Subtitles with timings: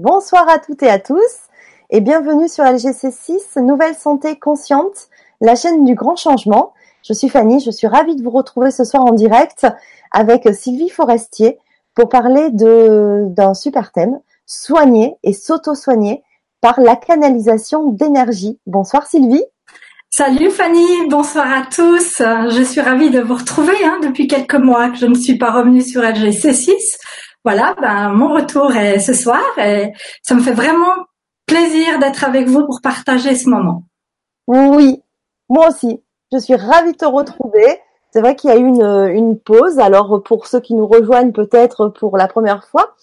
[0.00, 1.18] Bonsoir à toutes et à tous
[1.90, 5.08] et bienvenue sur LGC6, Nouvelle Santé Consciente,
[5.40, 6.72] la chaîne du grand changement.
[7.02, 9.66] Je suis Fanny, je suis ravie de vous retrouver ce soir en direct
[10.12, 11.58] avec Sylvie Forestier
[11.96, 16.22] pour parler d'un super thème, soigner et s'auto-soigner
[16.60, 18.60] par la canalisation d'énergie.
[18.68, 19.44] Bonsoir Sylvie.
[20.10, 22.18] Salut Fanny, bonsoir à tous.
[22.20, 25.50] Je suis ravie de vous retrouver hein, depuis quelques mois que je ne suis pas
[25.50, 26.98] revenue sur LGC6
[27.48, 31.06] voilà, ben, mon retour est ce soir et ça me fait vraiment
[31.46, 33.84] plaisir d'être avec vous pour partager ce moment.
[34.46, 35.02] Oui,
[35.48, 36.02] moi aussi.
[36.30, 37.80] Je suis ravie de te retrouver.
[38.10, 39.78] C'est vrai qu'il y a eu une, pause.
[39.78, 42.94] Alors pour ceux qui nous rejoignent peut-être pour la première fois,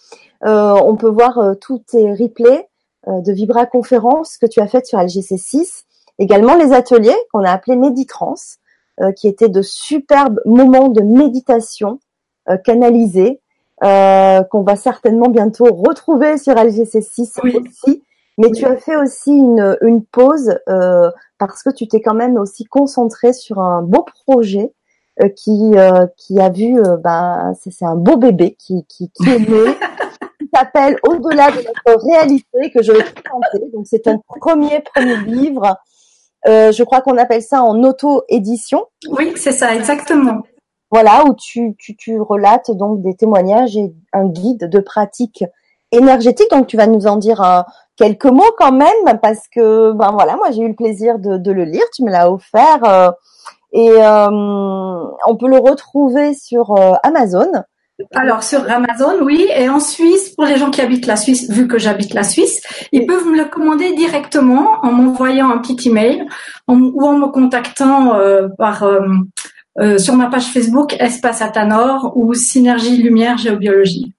[0.45, 2.69] euh, on peut voir euh, tous tes replays
[3.07, 5.85] euh, de Vibra conférences que tu as faites sur LGC6.
[6.19, 8.35] Également les ateliers qu'on a appelés Méditrans,
[9.17, 11.99] qui étaient de superbes moments de méditation
[12.63, 13.41] canalisés
[13.83, 18.03] euh, qu'on va certainement bientôt retrouver sur LGC6 aussi.
[18.37, 22.37] Mais tu as fait aussi une, une pause euh, parce que tu t'es quand même
[22.37, 24.73] aussi concentré sur un beau projet
[25.21, 25.73] euh, qui
[26.17, 29.45] qui a vu, ben c'est un beau bébé qui qui, qui est né.
[30.39, 33.71] qui s'appelle Au-delà de notre réalité que je vais présenter.
[33.73, 35.77] Donc c'est un premier premier livre.
[36.45, 38.85] je crois qu'on appelle ça en auto-édition.
[39.09, 40.43] Oui, c'est ça, exactement.
[40.91, 45.43] Voilà, où tu, tu, tu relates donc des témoignages et un guide de pratique
[45.91, 46.49] énergétique.
[46.51, 47.61] Donc tu vas nous en dire euh,
[47.95, 51.51] quelques mots quand même, parce que ben voilà, moi j'ai eu le plaisir de, de,
[51.51, 52.83] le lire, tu me l'as offert.
[52.83, 53.11] Euh,
[53.73, 57.51] et euh, on peut le retrouver sur Amazon.
[58.13, 61.67] Alors sur Amazon, oui, et en Suisse, pour les gens qui habitent la Suisse, vu
[61.67, 62.61] que j'habite la Suisse,
[62.91, 66.25] ils peuvent me le commander directement en m'envoyant un petit email
[66.67, 68.17] ou en me contactant
[68.57, 68.99] par euh,
[69.97, 74.13] sur ma page Facebook Espace Atanor ou Synergie Lumière Géobiologie.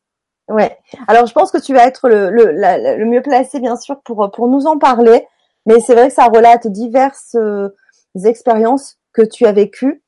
[0.48, 0.76] Ouais.
[1.08, 4.30] Alors je pense que tu vas être le, le, le mieux placé bien sûr pour
[4.30, 5.26] pour nous en parler,
[5.64, 7.70] mais c'est vrai que ça relate diverses euh,
[8.24, 10.02] expériences que tu as vécues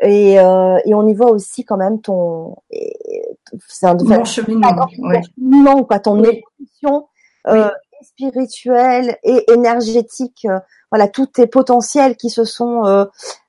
[0.00, 2.56] et, euh, et on y voit aussi quand même ton
[3.68, 5.84] c'est un Mon cheminement, ouais.
[5.86, 7.08] quoi, ton évolution
[7.48, 7.70] euh,
[8.02, 10.46] spirituelle et énergétique
[10.92, 13.06] voilà tous tes potentiels qui se sont euh,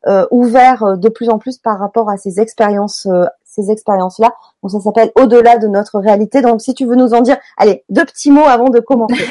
[0.08, 4.34] euh, ouverts de plus en plus par rapport à ces expériences euh, ces expériences là
[4.63, 6.42] donc ça s'appelle au-delà de notre réalité.
[6.42, 9.25] Donc si tu veux nous en dire allez deux petits mots avant de commencer.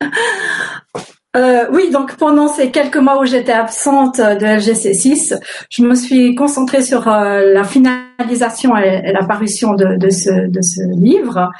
[1.36, 5.36] Euh, oui, donc pendant ces quelques mois où j'étais absente de LGC6,
[5.68, 10.30] je me suis concentrée sur euh, la finalisation et, et la parution de, de, ce,
[10.30, 11.50] de ce livre.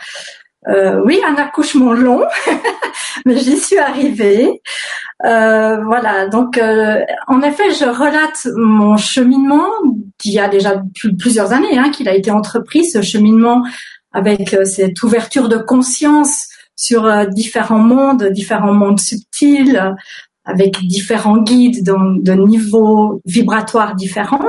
[0.68, 2.22] Euh, oui, un accouchement long,
[3.26, 4.62] mais j'y suis arrivée.
[5.24, 9.68] Euh, voilà, donc euh, en effet, je relate mon cheminement
[10.18, 10.82] d'il y a déjà
[11.18, 13.62] plusieurs années hein, qu'il a été entrepris, ce cheminement
[14.12, 19.94] avec euh, cette ouverture de conscience sur euh, différents mondes, différents mondes subtils,
[20.44, 24.44] avec différents guides de niveaux vibratoires différents.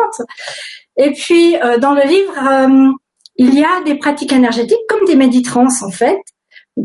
[0.98, 2.98] Et puis dans le livre
[3.38, 6.22] il y a des pratiques énergétiques comme des méditrans en fait,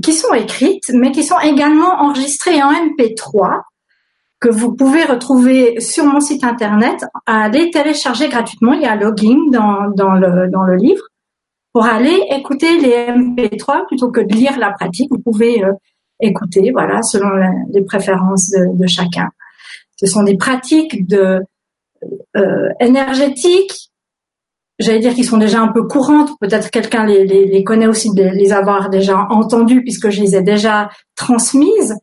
[0.03, 3.63] qui sont écrites, mais qui sont également enregistrées en MP3
[4.41, 8.73] que vous pouvez retrouver sur mon site internet à aller télécharger gratuitement.
[8.73, 11.03] Il y a login dans, dans, le, dans le livre
[11.73, 15.11] pour aller écouter les MP3 plutôt que de lire la pratique.
[15.11, 15.73] Vous pouvez euh,
[16.21, 17.29] écouter, voilà, selon
[17.71, 19.29] les préférences de, de, chacun.
[19.97, 21.43] Ce sont des pratiques de
[22.37, 23.90] euh, énergétiques
[24.81, 26.31] j'allais dire qu'ils sont déjà un peu courantes.
[26.41, 30.91] Peut-être quelqu'un les, connaît aussi de les avoir déjà entendues puisque je les ai déjà
[31.17, 31.95] transmises.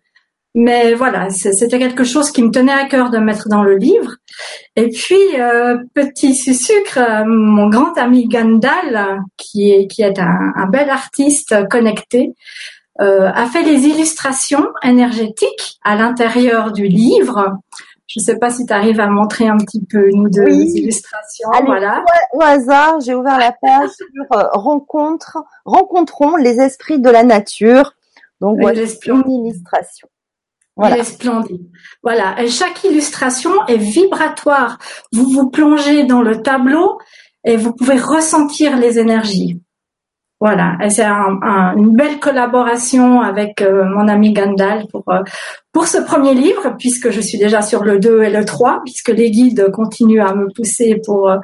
[0.55, 4.15] Mais voilà, c'était quelque chose qui me tenait à cœur de mettre dans le livre.
[4.75, 10.65] Et puis, euh, petit sucre, mon grand ami Gandal, qui est, qui est un, un
[10.65, 12.33] bel artiste connecté,
[12.99, 17.57] euh, a fait les illustrations énergétiques à l'intérieur du livre.
[18.07, 20.49] Je ne sais pas si tu arrives à montrer un petit peu une ou deux
[20.49, 21.49] illustrations.
[21.65, 22.03] voilà.
[22.33, 27.93] Au hasard, j'ai ouvert la page sur euh, rencontre, rencontrons les esprits de la nature.
[28.39, 30.07] Donc voilà, une illustration.
[30.77, 31.03] Voilà.
[31.03, 31.69] splendide.
[32.03, 32.41] Voilà.
[32.41, 34.77] Et chaque illustration est vibratoire.
[35.11, 36.99] Vous vous plongez dans le tableau
[37.43, 39.61] et vous pouvez ressentir les énergies.
[40.39, 41.39] Voilà, c'est un,
[41.77, 45.23] une belle collaboration avec euh, mon ami Gandalf pour euh,
[45.71, 49.09] pour ce premier livre, puisque je suis déjà sur le 2 et le 3, puisque
[49.09, 51.37] les guides continuent à me pousser pour euh,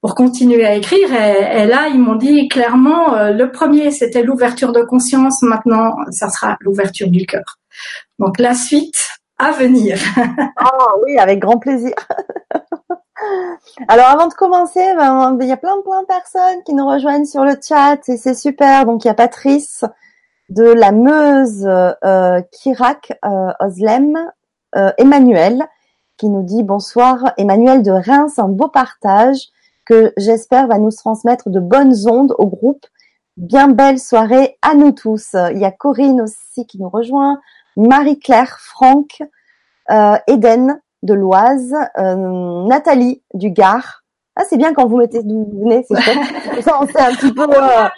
[0.00, 1.12] pour continuer à écrire.
[1.12, 6.28] Et, et là, ils m'ont dit clairement, le premier c'était l'ouverture de conscience, maintenant ça
[6.30, 7.58] sera l'ouverture du cœur.
[8.20, 9.98] Donc la suite à venir.
[10.56, 11.94] Ah oui, avec grand plaisir.
[13.88, 17.24] Alors avant de commencer, ben, il y a plein plein de personnes qui nous rejoignent
[17.24, 18.86] sur le chat et c'est super.
[18.86, 19.84] Donc il y a Patrice,
[20.48, 24.18] de la Meuse, euh, Kirak, euh, Oslem,
[24.76, 25.66] euh, Emmanuel,
[26.16, 27.32] qui nous dit bonsoir.
[27.36, 29.48] Emmanuel de Reims, un beau partage
[29.86, 32.86] que j'espère va nous transmettre de bonnes ondes au groupe.
[33.36, 35.34] Bien belle soirée à nous tous.
[35.52, 37.40] Il y a Corinne aussi qui nous rejoint,
[37.76, 39.22] Marie-Claire, Franck,
[39.90, 44.04] euh, Eden de l'Oise, euh, Nathalie du Gard.
[44.36, 46.62] Ah, c'est bien quand vous mettez d'où vous venez, c'est chouette.
[46.62, 47.42] ça, on sait un petit peu.
[47.42, 47.88] Euh,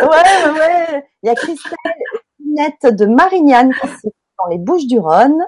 [0.00, 1.04] Ouais, ouais.
[1.22, 1.76] Il y a Christelle
[2.44, 3.72] Nette de Marignane
[4.38, 5.46] dans les Bouches du Rhône.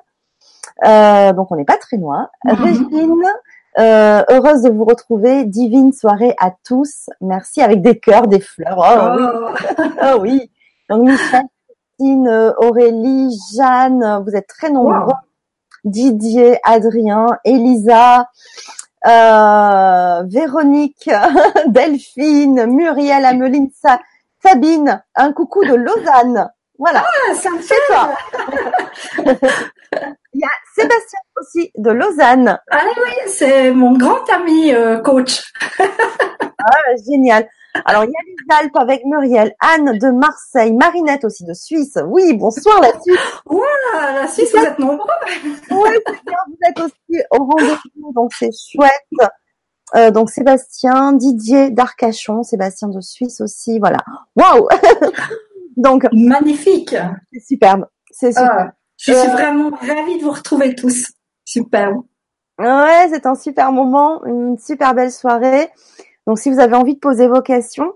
[0.84, 2.28] Euh, donc on n'est pas très loin.
[2.44, 3.25] Régine,
[3.78, 5.44] euh, heureuse de vous retrouver.
[5.44, 7.10] Divine soirée à tous.
[7.20, 8.78] Merci avec des cœurs, des fleurs.
[8.78, 9.84] Oh, oui.
[10.02, 10.19] Oh.
[10.20, 10.50] Oui.
[10.88, 11.42] Donc Michel,
[11.98, 15.06] Christine, Aurélie, Jeanne, vous êtes très nombreux.
[15.06, 15.12] Wow.
[15.84, 18.28] Didier, Adrien, Elisa,
[19.06, 21.10] euh, Véronique,
[21.66, 24.00] Delphine, Muriel, Ameline, Sa-
[24.44, 26.50] Sabine, un coucou de Lausanne.
[26.78, 28.14] Voilà, Ah, ça me fait c'est toi.
[30.34, 32.58] Il y a Sébastien aussi de Lausanne.
[32.70, 35.40] Ah oui, c'est mon grand ami euh, coach.
[35.78, 37.48] Ah, génial.
[37.85, 41.99] Alors, il y a les Alpes avec Muriel, Anne de Marseille, Marinette aussi de Suisse.
[42.06, 43.19] Oui, bonsoir la Suisse.
[43.93, 45.09] La Suisse, vous êtes nombreux.
[45.71, 49.31] Oui, c'est bien, vous êtes aussi au rendez-vous, donc c'est chouette.
[49.97, 53.99] Euh, donc Sébastien, Didier d'Arcachon, Sébastien de Suisse aussi, voilà.
[54.37, 54.69] Waouh
[55.76, 56.97] Donc Magnifique.
[57.32, 58.50] c'est superbe, c'est super.
[58.69, 61.09] Ah, je suis Euh, vraiment ravie de vous retrouver tous.
[61.44, 62.03] Superbe.
[62.59, 65.69] Ouais, c'est un super moment, une super belle soirée.
[66.26, 67.93] Donc si vous avez envie de poser vos questions,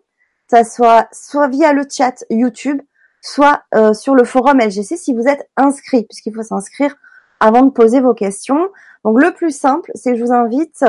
[0.51, 2.81] ça soit soit via le chat YouTube,
[3.23, 6.97] soit euh, sur le forum LGC si vous êtes inscrit, puisqu'il faut s'inscrire
[7.41, 8.69] avant de poser vos questions.
[9.05, 10.85] Donc le plus simple, c'est que je vous invite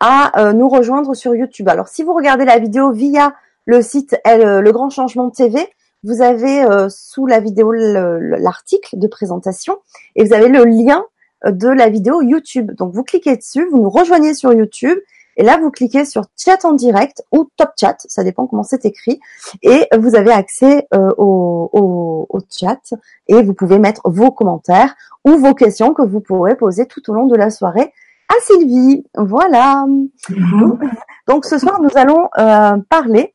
[0.00, 1.68] à euh, nous rejoindre sur YouTube.
[1.68, 3.34] Alors si vous regardez la vidéo via
[3.66, 5.68] le site euh, Le Grand Changement TV,
[6.02, 9.78] vous avez euh, sous la vidéo le- le- l'article de présentation
[10.16, 11.04] et vous avez le lien
[11.44, 12.72] euh, de la vidéo YouTube.
[12.74, 14.98] Donc vous cliquez dessus, vous nous rejoignez sur YouTube
[15.40, 18.84] et là vous cliquez sur chat en direct ou top chat, ça dépend comment c'est
[18.84, 19.18] écrit
[19.62, 22.92] et vous avez accès euh, au, au, au chat
[23.26, 24.94] et vous pouvez mettre vos commentaires
[25.24, 27.90] ou vos questions que vous pourrez poser tout au long de la soirée
[28.28, 29.04] à Sylvie.
[29.16, 29.86] Voilà.
[30.28, 30.78] Mhm.
[31.26, 33.34] Donc ce soir, nous allons euh, parler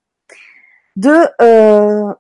[0.96, 2.14] de euh,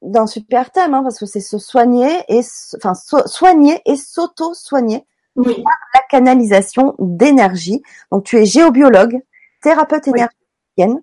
[0.00, 2.40] d'un super thème, hein, parce que c'est se soigner et
[2.76, 5.04] enfin so- soigner et s'auto-soigner
[5.36, 5.62] Oui.
[5.94, 7.82] la canalisation d'énergie.
[8.10, 9.20] Donc tu es géobiologue,
[9.62, 10.12] thérapeute Oui.
[10.16, 11.02] énergéticienne.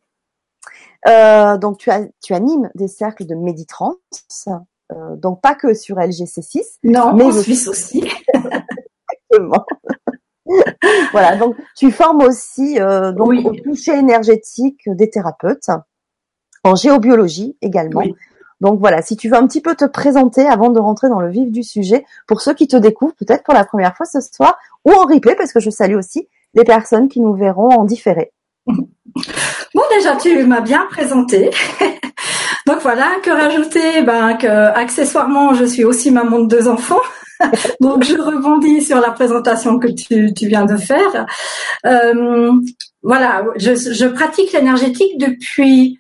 [1.08, 3.98] Euh, donc tu, as, tu animes des cercles de méditrance,
[4.92, 8.10] euh, donc pas que sur LGC6, Non, Mais en Suisse aussi.
[8.34, 9.66] Exactement.
[11.12, 13.44] voilà, donc tu formes aussi euh, donc Oui.
[13.46, 15.70] au toucher énergétique des thérapeutes,
[16.64, 18.02] en géobiologie également.
[18.02, 18.16] Oui.
[18.64, 21.30] Donc voilà, si tu veux un petit peu te présenter avant de rentrer dans le
[21.30, 24.58] vif du sujet, pour ceux qui te découvrent peut-être pour la première fois ce soir,
[24.86, 28.32] ou en replay, parce que je salue aussi les personnes qui nous verront en différé.
[29.76, 31.50] Bon, déjà, tu m'as bien présenté.
[32.68, 34.04] Donc voilà, que rajouter?
[34.04, 37.02] Ben que accessoirement, je suis aussi maman de deux enfants.
[37.82, 41.26] Donc je rebondis sur la présentation que tu, viens de faire.
[41.86, 42.52] Euh,
[43.02, 46.00] voilà, je, je pratique l'énergétique depuis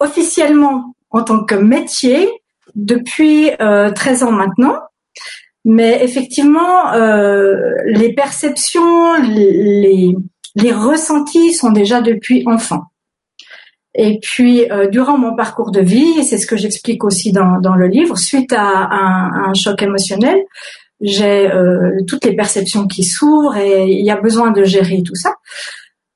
[0.00, 2.28] officiellement en tant que métier
[2.74, 4.76] depuis euh, 13 ans maintenant.
[5.64, 7.54] Mais effectivement, euh,
[7.86, 10.14] les perceptions, les,
[10.56, 12.82] les ressentis sont déjà depuis enfant.
[13.94, 17.60] Et puis, euh, durant mon parcours de vie, et c'est ce que j'explique aussi dans,
[17.60, 20.38] dans le livre, suite à un, un choc émotionnel,
[21.00, 25.14] j'ai euh, toutes les perceptions qui s'ouvrent et il y a besoin de gérer tout
[25.14, 25.34] ça.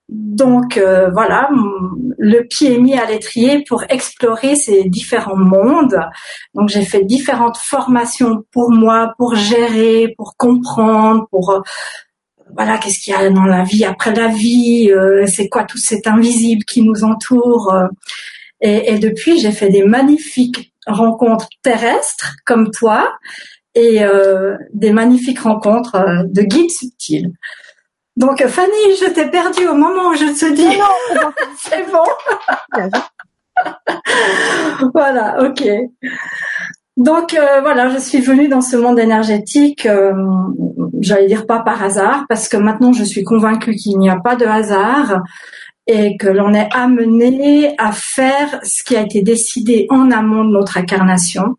[0.08, 1.50] Donc euh, voilà,
[2.16, 5.98] le pied est mis à l'étrier pour explorer ces différents mondes.
[6.54, 11.60] Donc j'ai fait différentes formations pour moi, pour gérer, pour comprendre, pour euh,
[12.56, 15.76] voilà qu'est-ce qu'il y a dans la vie après la vie, euh, c'est quoi tout
[15.76, 17.72] cet invisible qui nous entoure.
[17.74, 17.86] euh.
[18.62, 23.12] et, et depuis j'ai fait des magnifiques rencontres terrestres comme toi
[23.74, 27.30] et euh, des magnifiques rencontres de guides subtils.
[28.18, 30.66] Donc Fanny, je t'ai perdue au moment où je te dis
[31.56, 32.02] c'est bon.
[34.92, 35.62] voilà, ok.
[36.96, 40.12] Donc euh, voilà, je suis venue dans ce monde énergétique, euh,
[41.00, 44.34] j'allais dire pas par hasard, parce que maintenant je suis convaincue qu'il n'y a pas
[44.34, 45.22] de hasard
[45.86, 50.50] et que l'on est amené à faire ce qui a été décidé en amont de
[50.50, 51.54] notre incarnation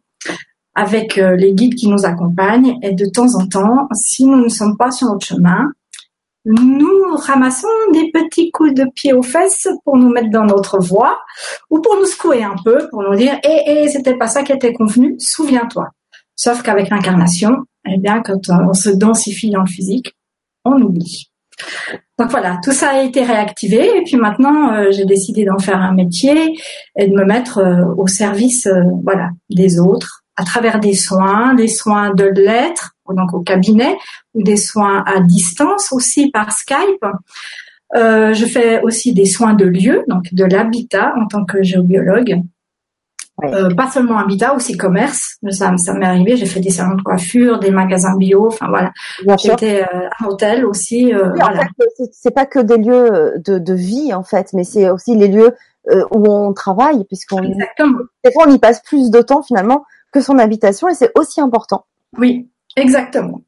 [0.76, 4.50] avec euh, les guides qui nous accompagnent et de temps en temps, si nous ne
[4.50, 5.72] sommes pas sur notre chemin,
[6.50, 11.20] nous ramassons des petits coup de pied aux fesses pour nous mettre dans notre voie
[11.70, 14.52] ou pour nous secouer un peu, pour nous dire eh, eh c'était pas ça qui
[14.52, 15.90] était convenu, souviens-toi.
[16.36, 17.52] Sauf qu'avec l'incarnation,
[17.88, 20.16] eh bien, quand on se densifie dans le physique,
[20.66, 21.30] on oublie.
[22.18, 25.82] Donc voilà, tout ça a été réactivé et puis maintenant euh, j'ai décidé d'en faire
[25.82, 26.58] un métier
[26.98, 31.54] et de me mettre euh, au service euh, voilà des autres à travers des soins,
[31.54, 33.98] des soins de lettres donc au cabinet
[34.34, 37.06] ou des soins à distance aussi par Skype.
[37.94, 42.42] je fais aussi des soins de lieu, donc de l'habitat en tant que géobiologue.
[43.46, 45.38] Euh, pas seulement habitat, aussi commerce.
[45.50, 46.36] Ça, ça m'est arrivé.
[46.36, 48.48] J'ai fait des salons de coiffure, des magasins bio.
[48.48, 48.92] Enfin voilà.
[49.38, 51.14] J'étais euh, un hôtel aussi.
[51.14, 51.64] Euh, voilà.
[52.12, 55.56] c'est pas que des lieux de, de vie en fait, mais c'est aussi les lieux
[55.90, 60.22] euh, où on travaille, puisqu'on des fois on y passe plus de temps finalement que
[60.22, 61.86] son habitation, et c'est aussi important.
[62.18, 63.42] Oui, exactement.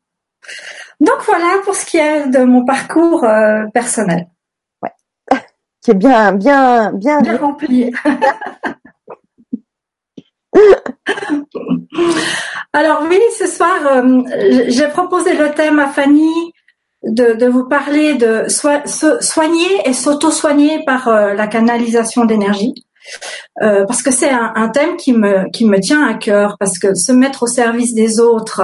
[0.99, 3.25] Donc voilà pour ce qui est de mon parcours
[3.73, 4.27] personnel.
[4.81, 4.91] Ouais.
[5.83, 7.91] qui est bien, bien, bien, bien rempli.
[12.73, 14.21] Alors oui, ce soir, euh,
[14.67, 16.31] j'ai proposé le thème à Fanny
[17.03, 22.73] de, vous parler de soigner et s'auto-soigner par euh, la canalisation d'énergie.
[23.61, 26.93] Euh, parce que c'est un, thème qui me, qui me tient à cœur, parce que
[26.93, 28.61] se mettre au service des autres,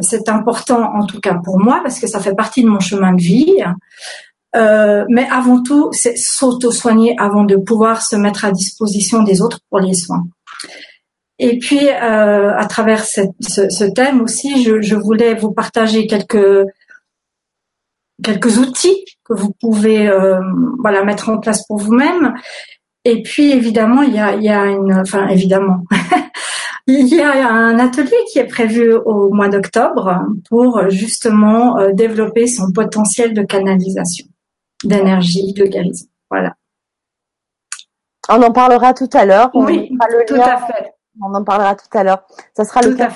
[0.00, 3.12] c'est important en tout cas pour moi, parce que ça fait partie de mon chemin
[3.12, 3.62] de vie.
[4.54, 9.80] mais avant tout, c'est s'auto-soigner avant de pouvoir se mettre à disposition des autres pour
[9.80, 10.24] les soins.
[11.38, 16.66] Et puis, euh, à travers ce, thème aussi, je, voulais vous partager quelques
[18.22, 20.40] quelques outils que vous pouvez euh,
[20.78, 22.34] voilà mettre en place pour vous-même.
[23.04, 25.84] Et puis, évidemment, il y a, il y a une, enfin évidemment,
[26.86, 32.46] il y a un atelier qui est prévu au mois d'octobre pour justement euh, développer
[32.46, 34.26] son potentiel de canalisation,
[34.84, 36.06] d'énergie, de guérison.
[36.30, 36.54] Voilà.
[38.28, 39.50] On en parlera tout à l'heure.
[39.54, 39.90] Oui,
[40.26, 40.92] tout à fait.
[41.20, 42.26] On en parlera tout à l'heure.
[42.56, 43.10] Ça sera le cas.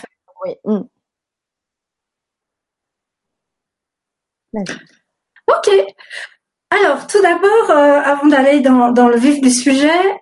[0.45, 0.55] Oui.
[0.65, 0.81] Mm.
[5.49, 5.71] Ok.
[6.71, 10.21] Alors, tout d'abord, euh, avant d'aller dans, dans, le vif du sujet,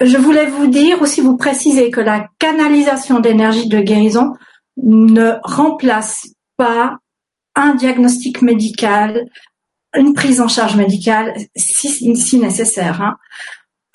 [0.00, 4.32] je voulais vous dire aussi vous préciser que la canalisation d'énergie de guérison
[4.76, 6.26] ne remplace
[6.56, 6.98] pas
[7.54, 9.26] un diagnostic médical,
[9.94, 13.02] une prise en charge médicale si, si nécessaire.
[13.02, 13.16] Hein.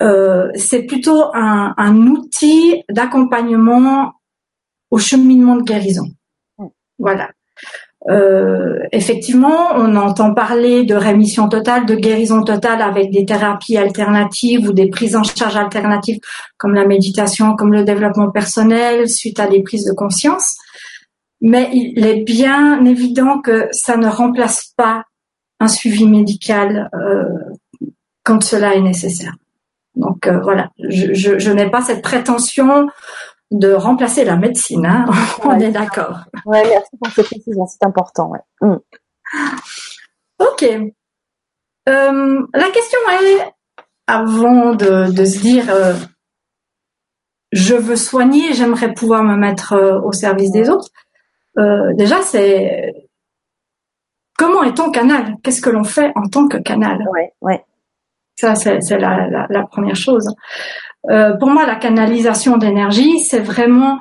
[0.02, 4.12] Euh, c'est plutôt un, un outil d'accompagnement
[4.90, 6.06] au cheminement de guérison.
[6.98, 7.30] Voilà.
[8.08, 14.68] Euh, effectivement, on entend parler de rémission totale, de guérison totale avec des thérapies alternatives
[14.68, 16.20] ou des prises en charge alternatives
[16.56, 20.54] comme la méditation, comme le développement personnel suite à des prises de conscience.
[21.40, 25.04] Mais il est bien évident que ça ne remplace pas
[25.58, 27.24] un suivi médical euh,
[28.22, 29.34] quand cela est nécessaire.
[29.96, 32.88] Donc euh, voilà, je, je, je n'ai pas cette prétention
[33.50, 34.86] de remplacer la médecine.
[34.86, 35.06] Hein
[35.44, 36.24] On est d'accord.
[36.44, 38.30] Ouais, merci pour cette précision, c'est important.
[38.30, 38.40] Ouais.
[38.60, 38.76] Mm.
[40.40, 40.62] Ok.
[41.88, 43.52] Euh, la question est,
[44.06, 45.94] avant de, de se dire, euh,
[47.52, 50.90] je veux soigner, j'aimerais pouvoir me mettre euh, au service des autres.
[51.94, 52.92] Déjà, c'est
[54.36, 55.36] comment est ton canal?
[55.42, 56.98] Qu'est-ce que l'on fait en tant que canal?
[57.10, 57.64] Ouais, ouais.
[58.38, 60.28] Ça, c'est la, la, première chose.
[61.10, 63.98] Euh, pour moi, la canalisation d'énergie, c'est vraiment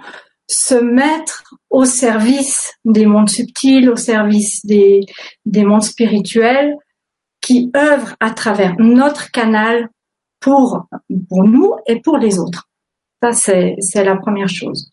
[0.47, 5.01] se mettre au service des mondes subtils, au service des,
[5.45, 6.75] des mondes spirituels
[7.41, 9.89] qui œuvrent à travers notre canal
[10.39, 10.87] pour,
[11.29, 12.69] pour nous et pour les autres.
[13.21, 14.91] Ça, c'est la première chose.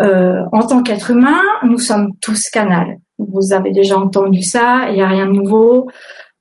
[0.00, 2.98] Euh, en tant qu'être humain, nous sommes tous canal.
[3.18, 5.88] Vous avez déjà entendu ça, il n'y a rien de nouveau.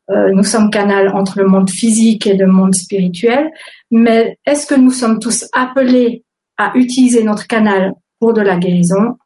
[0.10, 3.52] Euh, nous sommes canal entre le monde physique et le monde spirituel,
[3.92, 6.24] mais est-ce que nous sommes tous appelés
[6.58, 9.18] à utiliser notre canal pour de la guérison?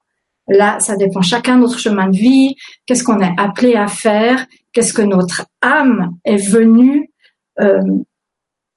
[0.47, 2.55] Là, ça dépend chacun de notre chemin de vie,
[2.85, 7.09] qu'est-ce qu'on est appelé à faire, qu'est-ce que notre âme est venue
[7.61, 7.81] euh,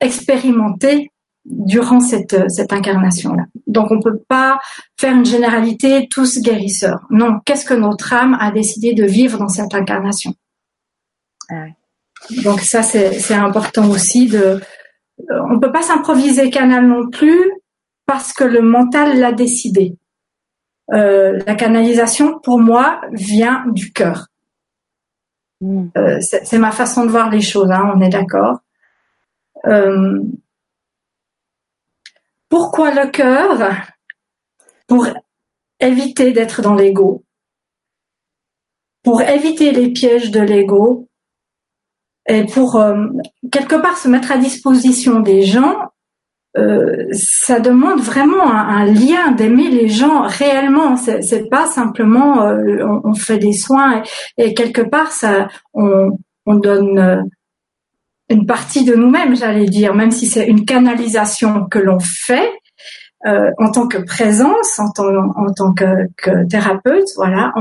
[0.01, 1.11] expérimenter
[1.45, 3.45] durant cette, cette incarnation-là?
[3.67, 4.61] Donc on ne peut pas
[4.99, 7.07] faire une généralité tous guérisseurs.
[7.11, 10.33] Non, qu'est-ce que notre âme a décidé de vivre dans cette incarnation?
[11.51, 11.67] Ah
[12.45, 14.61] donc ça, c'est important aussi de.
[15.51, 17.51] On peut pas s'improviser canal non plus
[18.07, 19.97] parce que le mental l'a décidé.
[20.93, 24.29] Euh, la canalisation, pour moi, vient du cœur.
[25.61, 25.89] Mm.
[25.97, 27.71] Euh, c'est ma façon de voir les choses.
[27.71, 28.59] Hein, on est d'accord.
[29.67, 30.23] Euh,
[32.49, 33.73] pourquoi le cœur?
[34.87, 35.07] Pour
[35.81, 37.25] éviter d'être dans l'ego,
[39.03, 41.08] pour éviter les pièges de l'ego,
[42.29, 42.81] et pour
[43.51, 45.77] quelque part se mettre à disposition des gens,
[47.13, 50.97] ça demande vraiment un, lien d'aimer les gens réellement.
[50.97, 52.47] C'est pas simplement
[53.05, 54.03] on, fait des soins
[54.37, 56.11] et, quelque part ça on,
[56.47, 57.29] on donne
[58.31, 62.53] une partie de nous-mêmes, j'allais dire, même si c'est une canalisation que l'on fait
[63.27, 67.53] euh, en tant que présence, en tant, que, thérapeute, voilà,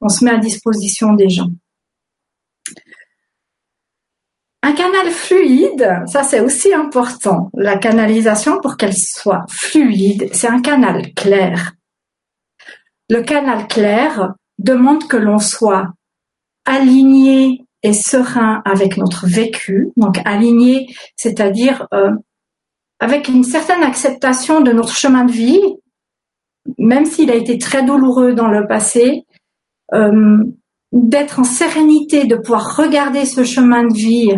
[0.00, 1.48] on se met à disposition des gens.
[4.66, 7.50] Un canal fluide, ça c'est aussi important.
[7.52, 11.74] La canalisation, pour qu'elle soit fluide, c'est un canal clair.
[13.10, 15.88] Le canal clair demande que l'on soit
[16.64, 22.12] aligné et serein avec notre vécu, donc aligné, c'est-à-dire euh,
[23.00, 25.60] avec une certaine acceptation de notre chemin de vie,
[26.78, 29.26] même s'il a été très douloureux dans le passé,
[29.92, 30.42] euh,
[30.90, 34.32] d'être en sérénité, de pouvoir regarder ce chemin de vie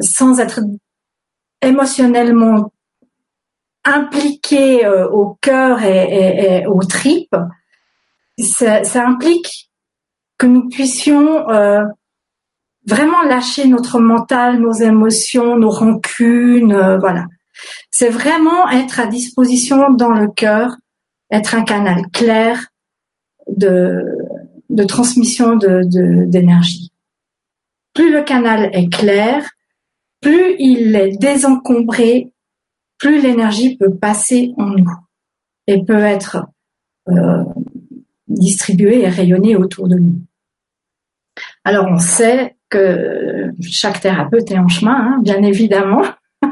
[0.00, 0.60] sans être
[1.62, 2.72] émotionnellement
[3.84, 7.36] impliqué au cœur et, et, aux tripes,
[8.38, 9.70] ça, implique
[10.38, 11.84] que nous puissions euh,
[12.86, 17.26] vraiment lâcher notre mental, nos émotions, nos rancunes, euh, voilà.
[17.90, 20.76] C'est vraiment être à disposition dans le cœur,
[21.30, 22.66] être un canal clair
[23.48, 24.04] de,
[24.88, 26.90] transmission d'énergie.
[27.94, 29.48] Plus le canal est clair,
[30.20, 32.32] plus il est désencombré,
[32.98, 34.90] plus l'énergie peut passer en nous
[35.66, 36.46] et peut être
[37.08, 37.44] euh,
[38.28, 40.20] distribuer et rayonner autour de nous.
[41.64, 46.02] Alors on sait que chaque thérapeute est en chemin, hein, bien évidemment.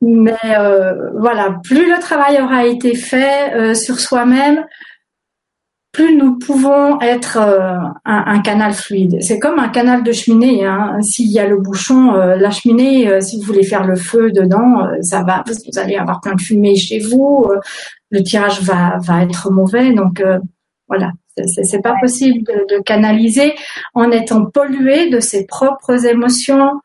[0.00, 4.64] Mais euh, voilà, plus le travail aura été fait euh, sur soi-même,
[5.96, 9.18] plus nous pouvons être euh, un, canal fluide.
[9.20, 10.64] C'est comme un canal de cheminée.
[10.64, 10.98] Hein.
[11.00, 15.22] S'il y a le bouchon, la cheminée, si vous voulez faire le feu dedans, ça
[15.22, 17.46] va, vous allez avoir plein de fumée chez vous
[18.10, 19.92] le tirage va, va être mauvais.
[19.92, 20.38] Donc euh,
[20.88, 21.12] voilà,
[21.46, 23.54] c'est pas possible de, de, canaliser
[23.94, 26.80] en étant pollué de ses propres émotions,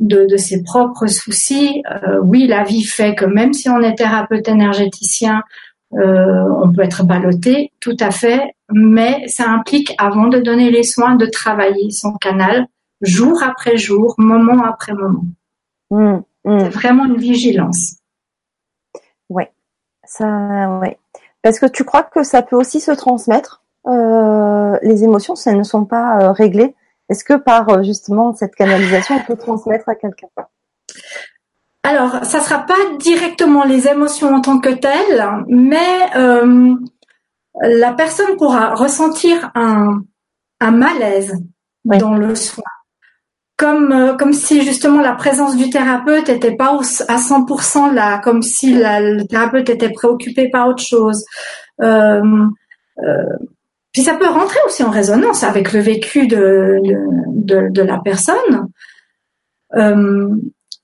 [0.00, 1.82] de, de ses propres soucis.
[1.90, 5.42] Euh, oui, la vie fait que même si on est thérapeute énergéticien,
[5.94, 10.82] euh, on peut être ballotté, tout à fait, mais ça implique, avant de donner les
[10.82, 12.66] soins, de travailler son canal
[13.00, 15.24] jour après jour, moment après moment.
[15.90, 16.58] Mmh, mmh.
[16.60, 17.96] C'est vraiment une vigilance.
[19.30, 19.50] Ouais,
[20.04, 20.98] ça, ouais.
[21.42, 25.56] Parce que tu crois que ça peut aussi se transmettre euh, Les émotions, si elles
[25.56, 26.74] ne sont pas euh, réglées,
[27.08, 30.28] est-ce que par justement cette canalisation, on peut transmettre à quelqu'un?
[31.82, 36.74] Alors, ça sera pas directement les émotions en tant que telles, mais euh,
[37.62, 40.02] la personne pourra ressentir un,
[40.60, 41.34] un malaise
[41.84, 42.64] dans le soin
[43.58, 48.40] comme euh, comme si justement la présence du thérapeute était pas à 100% là, comme
[48.40, 51.24] si le thérapeute était préoccupé par autre chose.
[51.82, 52.46] Euh,
[53.02, 53.36] euh,
[53.92, 56.78] puis ça peut rentrer aussi en résonance avec le vécu de
[57.34, 58.68] de, de, la personne.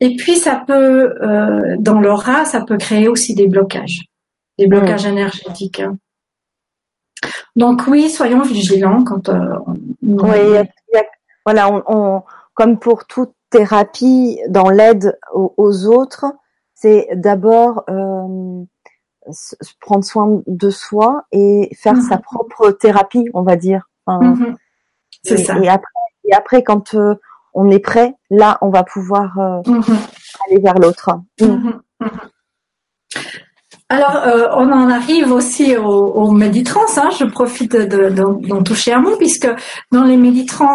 [0.04, 4.02] Euh, et puis ça peut, euh, dans l'aura, ça peut créer aussi des blocages,
[4.58, 5.82] des blocages énergétiques.
[7.56, 9.64] Donc oui, soyons vigilants quand on...
[10.02, 10.68] Oui,
[11.46, 12.22] voilà, on, on
[12.54, 16.24] comme pour toute thérapie dans l'aide aux, autres,
[16.74, 18.64] c'est d'abord euh,
[19.80, 22.22] prendre soin de soi et faire sa mhm.
[22.22, 23.88] propre thérapie, on va dire.
[24.06, 24.56] Mhm.
[25.22, 25.58] C'est ça.
[25.58, 25.90] Et après,
[26.24, 27.14] et après quand euh,
[27.54, 29.82] on est prêt, là, on va pouvoir euh, mhm.
[30.46, 31.10] aller vers l'autre.
[33.88, 36.86] Alors, euh, on en arrive aussi au, au méditrans.
[36.96, 37.10] Hein.
[37.18, 39.48] Je profite d'en toucher un mot puisque
[39.92, 40.74] dans les méditrans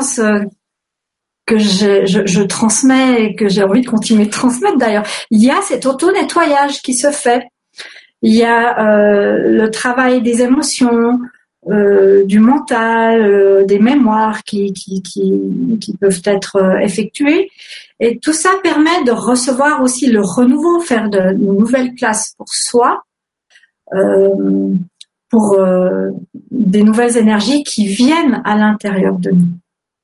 [1.46, 5.06] que je, je, je, transmets et que j'ai envie de continuer de transmettre d'ailleurs.
[5.32, 7.48] Il y a cet auto-nettoyage qui se fait.
[8.22, 11.20] Il y a euh, le travail des émotions,
[11.68, 17.52] euh, du mental, euh, des mémoires qui, qui, qui, qui peuvent être euh, effectuées.
[18.00, 23.04] Et tout ça permet de recevoir aussi le renouveau, faire de, nouvelles classes pour soi,
[23.94, 24.74] euh,
[25.30, 25.60] pour
[26.50, 29.48] des nouvelles énergies qui viennent à l'intérieur de nous.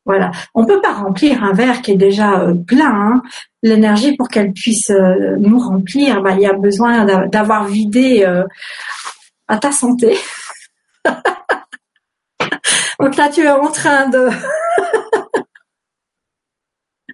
[0.05, 0.31] Voilà.
[0.53, 2.91] On peut pas remplir un verre qui est déjà plein.
[2.91, 3.23] Hein.
[3.63, 4.91] L'énergie pour qu'elle puisse
[5.39, 8.23] nous remplir, bah, il y a besoin d'avoir vidé
[9.47, 10.15] à ta santé.
[12.99, 14.29] Donc là, tu es en train de.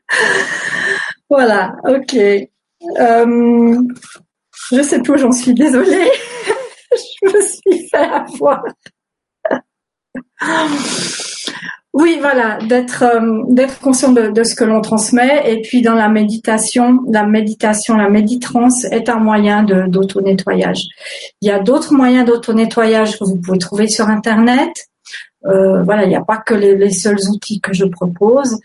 [1.30, 1.76] voilà.
[1.86, 2.16] Ok.
[2.16, 3.78] Euh,
[4.72, 5.54] je sais plus où j'en suis.
[5.54, 6.12] Désolée.
[6.92, 8.64] je me suis fait avoir.
[11.94, 17.02] Oui, voilà, d'être euh, conscient de, ce que l'on transmet et puis dans la méditation,
[17.12, 20.84] la méditation, la méditrance est un moyen de d'auto-nettoyage.
[21.42, 24.70] Il y a d'autres moyens d'auto-nettoyage que vous pouvez trouver sur internet.
[25.46, 28.60] Euh, voilà, il n'y a pas que les, seuls outils que je propose.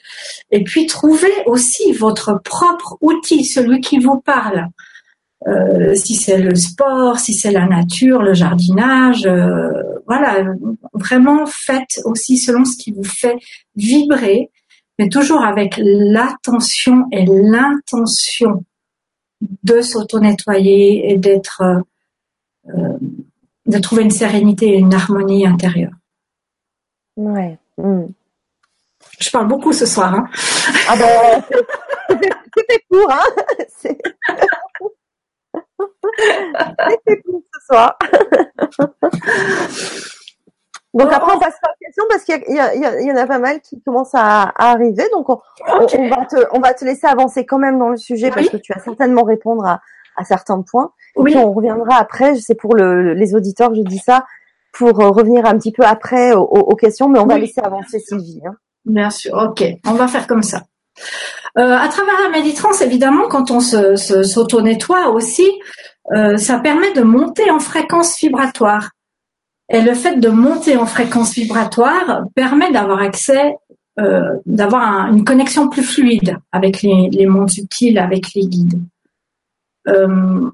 [0.51, 4.69] Et puis trouvez aussi votre propre outil, celui qui vous parle.
[5.47, 9.71] Euh, si c'est le sport, si c'est la nature, le jardinage, euh,
[10.07, 10.45] voilà,
[10.93, 13.37] vraiment faites aussi selon ce qui vous fait
[13.77, 14.51] vibrer,
[14.99, 18.65] mais toujours avec l'attention et l'intention
[19.63, 21.63] de s'auto-nettoyer et d'être,
[22.65, 25.93] de trouver une sérénité et une harmonie intérieure.
[27.17, 27.59] Ouais.
[27.79, 28.07] Hmm.
[29.19, 30.15] Je parle beaucoup ce soir.
[30.15, 30.29] Hein.
[30.89, 31.43] Ah ben,
[32.57, 33.25] c'était court, hein.
[36.89, 37.99] C'était court ce soir.
[40.95, 43.81] Donc après, on passera aux questions parce qu'il y, y, en a pas mal qui
[43.83, 45.05] commencent à, arriver.
[45.13, 45.41] Donc on,
[46.09, 48.73] va te, on va te laisser avancer quand même dans le sujet parce que tu
[48.73, 49.83] vas certainement répondre à,
[50.17, 50.93] à certains points.
[51.17, 51.33] Oui.
[51.33, 52.37] puis on reviendra après.
[52.37, 54.25] C'est pour le, les auditeurs que je dis ça
[54.79, 57.99] pour euh, revenir un petit peu après aux, aux questions, mais on va laisser avancer
[57.99, 58.41] Sylvie.
[58.47, 58.57] Hein.
[58.85, 59.35] Bien sûr.
[59.35, 60.63] Ok, on va faire comme ça.
[61.59, 65.47] Euh, à travers la méditrance, évidemment, quand on se, s'auto-nettoie aussi,
[66.13, 68.91] euh, ça permet de monter en fréquence vibratoire.
[69.69, 73.57] Et le fait de monter en fréquence vibratoire permet d'avoir accès,
[73.99, 78.81] euh, d'avoir une connexion plus fluide avec les, les, mondes subtils, avec les guides.
[79.89, 80.51] Euh,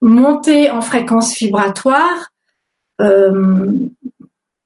[0.00, 2.30] monter en fréquence vibratoire,
[3.00, 3.88] euh,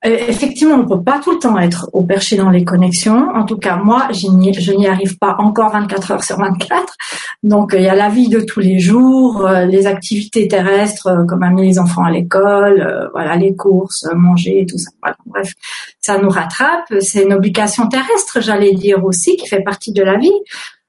[0.05, 3.31] Effectivement, on ne peut pas tout le temps être au perché dans les connexions.
[3.35, 6.95] En tout cas, moi, je n'y arrive pas encore 24 heures sur 24.
[7.43, 11.25] Donc, il y a la vie de tous les jours, euh, les activités terrestres, euh,
[11.25, 14.91] comme amener les enfants à l'école, euh, voilà, les courses, manger, tout ça.
[15.27, 15.53] Bref,
[16.01, 16.95] ça nous rattrape.
[17.01, 20.31] C'est une obligation terrestre, j'allais dire aussi, qui fait partie de la vie.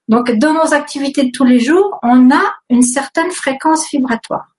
[0.07, 4.49] Donc, dans nos activités de tous les jours, on a une certaine fréquence vibratoire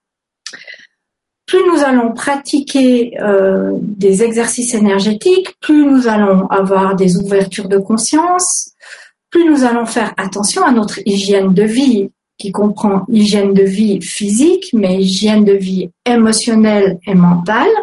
[1.51, 7.77] plus nous allons pratiquer euh, des exercices énergétiques, plus nous allons avoir des ouvertures de
[7.77, 8.71] conscience,
[9.31, 14.01] plus nous allons faire attention à notre hygiène de vie, qui comprend hygiène de vie
[14.01, 17.75] physique, mais hygiène de vie émotionnelle et mentale,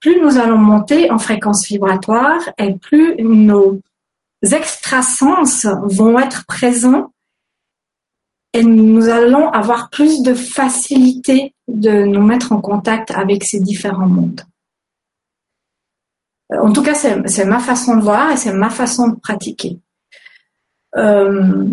[0.00, 3.78] plus nous allons monter en fréquence vibratoire et plus nos
[4.42, 7.12] extrasens vont être présents
[8.54, 14.06] et nous allons avoir plus de facilité de nous mettre en contact avec ces différents
[14.06, 14.42] mondes.
[16.50, 19.78] En tout cas, c'est ma façon de voir et c'est ma façon de pratiquer.
[20.96, 21.64] Euh,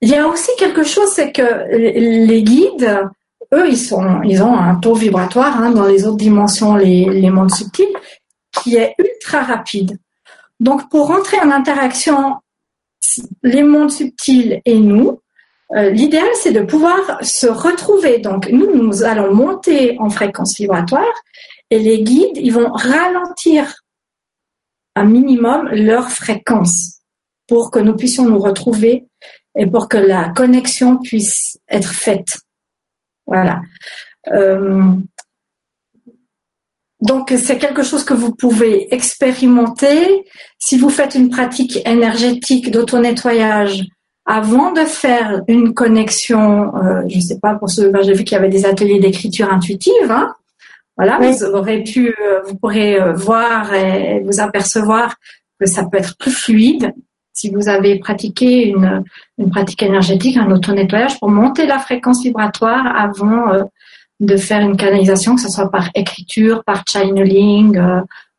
[0.00, 3.08] il y a aussi quelque chose, c'est que les guides,
[3.52, 7.30] eux, ils, sont, ils ont un taux vibratoire hein, dans les autres dimensions, les, les
[7.30, 7.96] mondes subtils,
[8.62, 9.98] qui est ultra rapide.
[10.60, 12.36] Donc, pour rentrer en interaction,
[13.42, 15.18] les mondes subtils et nous,
[15.76, 18.18] euh, l'idéal, c'est de pouvoir se retrouver.
[18.18, 21.14] Donc, nous, nous allons monter en fréquence vibratoire
[21.70, 23.82] et les guides, ils vont ralentir
[24.96, 27.00] un minimum leur fréquence
[27.46, 29.06] pour que nous puissions nous retrouver
[29.56, 32.38] et pour que la connexion puisse être faite.
[33.26, 33.60] Voilà.
[34.28, 34.92] Euh,
[37.00, 40.26] donc c'est quelque chose que vous pouvez expérimenter.
[40.58, 43.84] Si vous faites une pratique énergétique d'auto-nettoyage,
[44.26, 48.24] avant de faire une connexion, euh, je ne sais pas pour ceux, ben, j'ai vu
[48.24, 50.10] qu'il y avait des ateliers d'écriture intuitive.
[50.10, 50.34] Hein.
[50.96, 55.16] voilà, vous aurez pu, euh, vous pourrez euh, voir et vous apercevoir
[55.58, 56.92] que ça peut être plus fluide
[57.32, 59.02] si vous avez pratiqué une,
[59.38, 63.66] une pratique énergétique, un auto-nettoyage pour monter la fréquence vibratoire avant
[64.18, 67.80] de faire une canalisation, que ce soit par écriture, par channeling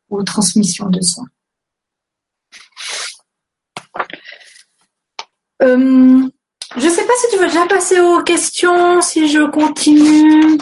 [0.08, 1.26] ou transmission de soins.
[5.62, 6.28] Euh,
[6.76, 10.58] je ne sais pas si tu veux déjà passer aux questions, si je continue.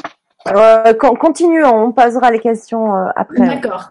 [0.48, 3.46] Euh, continue, on passera les questions euh, après.
[3.46, 3.90] D'accord.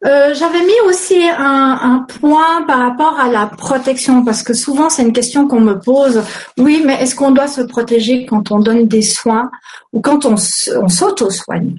[0.00, 5.02] J'avais mis aussi un, un, point par rapport à la protection, parce que souvent c'est
[5.02, 6.22] une question qu'on me pose.
[6.56, 9.50] Oui, mais est-ce qu'on doit se protéger quand on donne des soins
[9.92, 11.78] ou quand on, on s'auto-soigne?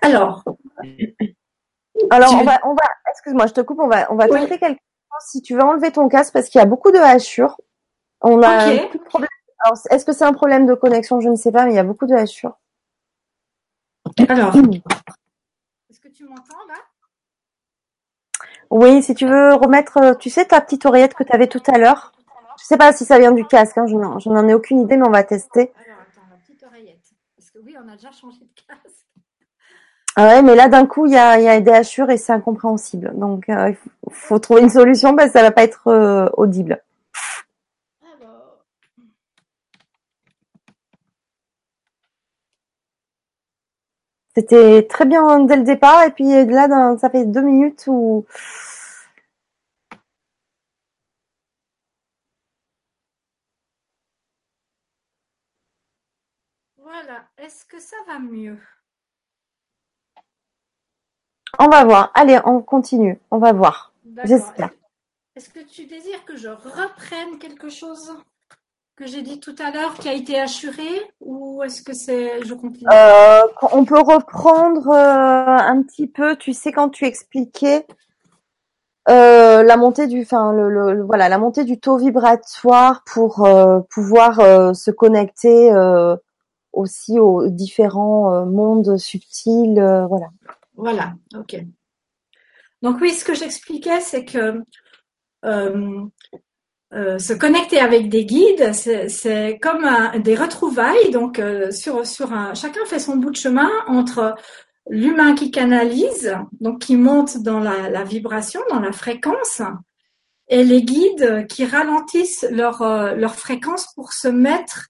[0.00, 0.42] Alors.
[2.10, 4.80] Alors, on va, on va, excuse-moi, je te coupe, on va, on va traiter quelque
[5.20, 7.60] si tu veux enlever ton casque parce qu'il y a beaucoup de hachures.
[8.20, 9.28] On a beaucoup de problèmes.
[9.64, 11.20] Alors, est-ce que c'est un problème de connexion?
[11.20, 12.58] Je ne sais pas, mais il y a beaucoup de hachures.
[14.28, 14.54] Alors,
[15.88, 16.74] est-ce que tu m'entends là?
[18.70, 21.78] Oui, si tu veux remettre, tu sais, ta petite oreillette que tu avais tout à
[21.78, 22.12] l'heure?
[22.58, 24.96] Je ne sais pas si ça vient du casque, hein, je n'en ai aucune idée,
[24.96, 25.72] mais on va tester.
[25.86, 27.00] Alors, attends, la petite oreillette.
[27.36, 29.01] Parce que oui, on a déjà changé de casque.
[30.16, 32.32] Ah ouais, mais là d'un coup il y a, y a des hachures et c'est
[32.32, 33.12] incompréhensible.
[33.14, 33.72] Donc euh,
[34.10, 36.82] faut, trouver une solution parce que ça va pas être euh, audible.
[44.34, 48.24] C'était très bien dès le départ et puis là ça fait deux minutes où
[56.76, 57.26] Voilà.
[57.38, 58.58] Est-ce que ça va mieux?
[61.64, 62.10] On va voir.
[62.14, 63.20] Allez, on continue.
[63.30, 63.92] On va voir.
[64.24, 64.70] J'espère.
[65.36, 68.16] Est-ce que tu désires que je reprenne quelque chose
[68.96, 70.88] que j'ai dit tout à l'heure qui a été assuré
[71.20, 72.88] ou est-ce que c'est je continue?
[72.92, 76.34] Euh, On peut reprendre euh, un petit peu.
[76.34, 77.86] Tu sais quand tu expliquais
[79.08, 83.48] euh, la montée du, enfin le, voilà, la montée du taux vibratoire pour
[83.88, 85.72] pouvoir se connecter
[86.72, 90.26] aussi aux différents mondes subtils, voilà.
[90.74, 91.56] Voilà, ok.
[92.82, 94.60] Donc oui, ce que j'expliquais, c'est que
[95.44, 96.04] euh,
[96.94, 99.88] euh, se connecter avec des guides, c'est comme
[100.20, 101.10] des retrouvailles.
[101.10, 104.34] Donc euh, sur sur un, chacun fait son bout de chemin entre
[104.90, 109.62] l'humain qui canalise, donc qui monte dans la, vibration, dans la fréquence,
[110.48, 112.82] et les guides qui ralentissent leur
[113.14, 114.88] leur fréquence pour se mettre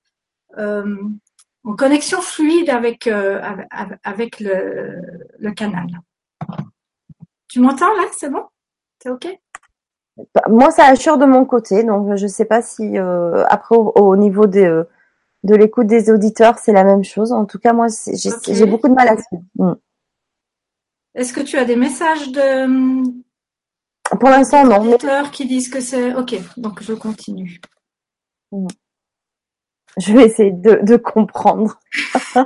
[1.65, 3.09] en connexion fluide avec
[4.03, 5.01] avec le,
[5.39, 5.87] le canal.
[7.49, 8.05] Tu m'entends là?
[8.17, 8.45] C'est bon?
[9.03, 9.29] C'est ok?
[10.35, 13.77] Bah, Moi, ça assure de mon côté, donc je ne sais pas si euh, après
[13.77, 14.85] au, niveau des, euh,
[15.45, 17.33] de l'écoute des auditeurs, c'est la même chose.
[17.33, 19.43] En tout cas, moi, j'ai beaucoup de mal à suivre.
[19.57, 19.73] Mm.
[21.15, 23.03] Est-ce que tu as des messages de
[24.19, 24.81] pour l'instant non.
[24.81, 27.61] Auditeurs qui disent que c'est ok, donc je continue.
[28.51, 28.67] Mm.
[29.99, 31.81] Je vais essayer de, de comprendre.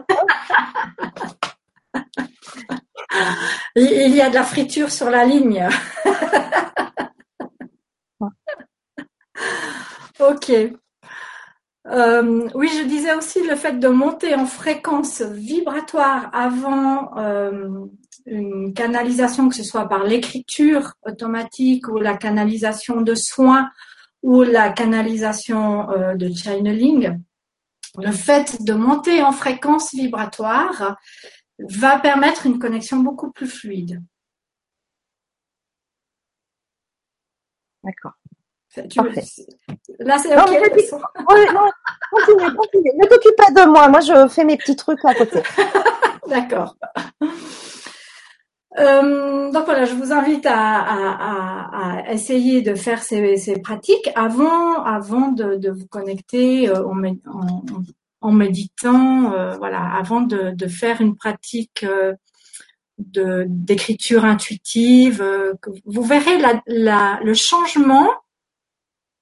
[3.77, 5.69] Il y a de la friture sur la ligne.
[10.21, 10.53] ok.
[11.89, 17.87] Euh, oui, je disais aussi le fait de monter en fréquence vibratoire avant euh,
[18.27, 23.71] une canalisation, que ce soit par l'écriture automatique ou la canalisation de soins
[24.23, 27.21] ou la canalisation euh, de channeling.
[27.99, 30.97] Le fait de monter en fréquence vibratoire,
[31.59, 34.03] va permettre une connexion beaucoup plus fluide.
[37.83, 38.13] D'accord.
[38.77, 40.51] Là, c'est OK.
[41.53, 41.71] Non,
[42.11, 42.91] continue, continue.
[42.99, 43.89] Ne t'occupe pas de moi.
[43.89, 45.41] Moi, je fais mes petits trucs à côté.
[46.29, 46.77] D'accord.
[48.79, 55.71] Euh, donc voilà, je vous invite à, essayer de faire ces, pratiques avant, avant de,
[55.71, 57.65] vous connecter euh, en, en,
[58.21, 62.15] en méditant, euh, voilà, avant de, de, faire une pratique euh,
[62.99, 65.25] de d'écriture intuitive.
[65.85, 68.09] Vous verrez la, la, le changement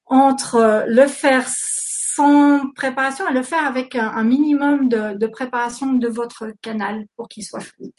[0.07, 5.95] entre le faire sans préparation et le faire avec un, un minimum de, de, préparation
[5.95, 7.93] de votre canal pour qu'il soit fluide.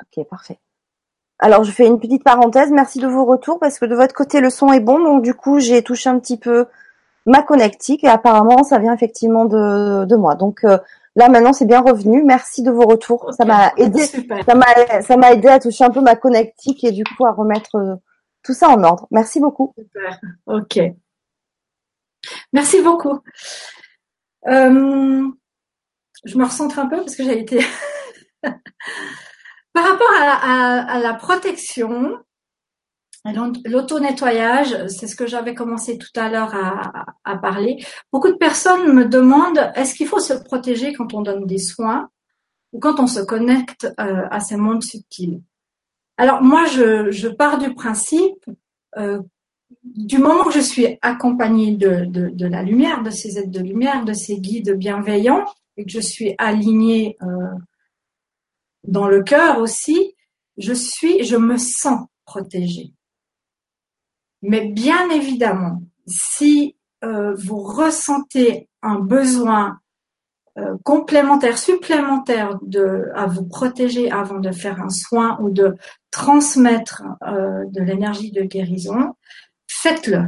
[0.00, 0.58] Ok, parfait.
[1.38, 2.70] Alors je fais une petite parenthèse.
[2.70, 5.34] Merci de vos retours parce que de votre côté le son est bon, donc du
[5.34, 6.66] coup j'ai touché un petit peu
[7.26, 10.34] ma connectique et apparemment ça vient effectivement de, de moi.
[10.34, 10.78] Donc euh,
[11.16, 12.22] là maintenant c'est bien revenu.
[12.22, 13.32] Merci de vos retours.
[13.32, 14.04] Ça m'a aidé.
[14.04, 17.32] Ça m'a ça m'a aidé à toucher un peu ma connectique et du coup à
[17.32, 17.96] remettre euh,
[18.42, 19.06] tout ça en ordre.
[19.10, 19.72] Merci beaucoup.
[19.78, 20.20] Super.
[20.46, 20.78] Ok.
[22.52, 23.20] Merci beaucoup.
[24.46, 25.28] Euh,
[26.24, 27.60] je me recentre un peu parce que j'ai été
[29.80, 32.18] par rapport à, la protection.
[33.64, 36.54] L'auto-nettoyage, c'est ce que j'avais commencé tout à l'heure
[37.24, 37.82] à, parler.
[38.12, 42.08] Beaucoup de personnes me demandent est-ce qu'il faut se protéger quand on donne des soins
[42.72, 45.40] ou quand on se connecte euh, à ces mondes subtils?
[46.16, 48.44] Alors moi, je, pars du principe,
[48.98, 49.20] euh,
[49.82, 54.12] du moment que je suis accompagnée de, la lumière, de ces êtres de lumière, de
[54.12, 55.44] ces guides bienveillants,
[55.76, 57.26] et que je suis alignée euh,
[58.84, 60.14] dans le cœur aussi,
[60.56, 62.92] je suis, je me sens protégée.
[64.42, 69.78] Mais bien évidemment, si euh, vous ressentez un besoin
[70.58, 75.76] euh, complémentaire, supplémentaire de, à vous protéger avant de faire un soin ou de
[76.10, 79.14] transmettre euh, de l'énergie de guérison,
[79.66, 80.24] faites-le.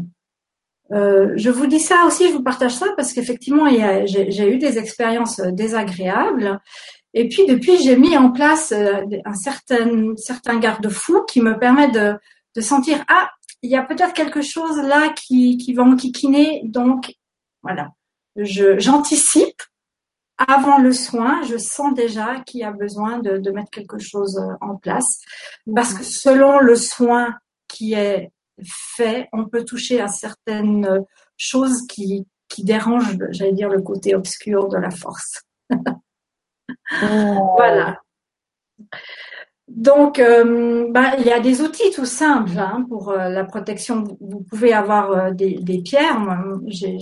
[0.91, 3.67] je vous dis ça aussi, je vous partage ça parce qu'effectivement,
[4.05, 6.61] j'ai eu des expériences désagréables.
[7.15, 12.15] Et puis depuis, j'ai mis en place un certain, certain garde-fou qui me permet de,
[12.57, 13.31] de sentir ah
[13.63, 17.15] il y a peut-être quelque chose là qui, qui va enquiquiner, donc
[17.63, 17.93] voilà,
[18.37, 19.63] je, j'anticipe
[20.37, 24.39] avant le soin, je sens déjà qu'il y a besoin de, de, mettre quelque chose
[24.39, 25.21] euh, en place.
[25.73, 27.37] Parce que selon le soin
[27.69, 28.33] qui est
[28.65, 31.05] fait, on peut toucher à certaines
[31.37, 35.43] choses qui, qui dérangent, j'allais dire, le côté obscur de la force.
[37.03, 37.55] Oh.
[37.57, 37.99] Voilà.
[39.69, 44.05] Donc, euh, bah, il y a des outils tout simples hein, pour euh, la protection.
[44.21, 46.19] Vous pouvez avoir euh, des, pierres.
[46.67, 46.99] J'ai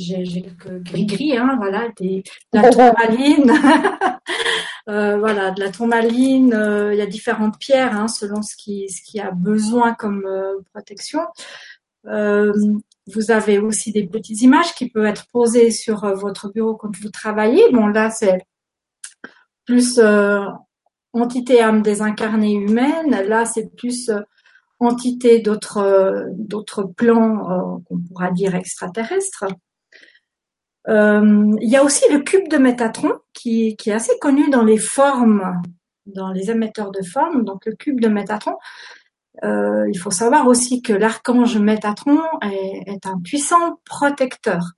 [0.84, 3.52] gris-gris, hein, voilà, de la tourmaline,
[4.86, 6.90] voilà, de la tourmaline.
[6.92, 10.24] il y a différentes pierres hein, selon ce qui a besoin comme
[10.72, 11.22] protection.
[12.04, 17.10] vous avez aussi des petites images qui peuvent être posées sur votre bureau quand vous
[17.10, 17.64] travaillez.
[17.72, 18.38] Bon, là, c'est
[19.70, 20.00] plus
[21.12, 23.10] entité âme désincarnée humaine.
[23.26, 24.20] Là, c'est plus euh,
[24.78, 29.44] entité d'autres euh, d'autres plans euh, qu'on pourra dire extraterrestres.
[30.88, 35.62] il y a aussi le cube de Métatron qui, est assez connu dans les formes,
[36.06, 37.44] dans les émetteurs de formes.
[37.44, 38.56] Donc le cube de Métatron,
[39.42, 44.72] il faut savoir aussi que l'archange Métatron est, un puissant protecteur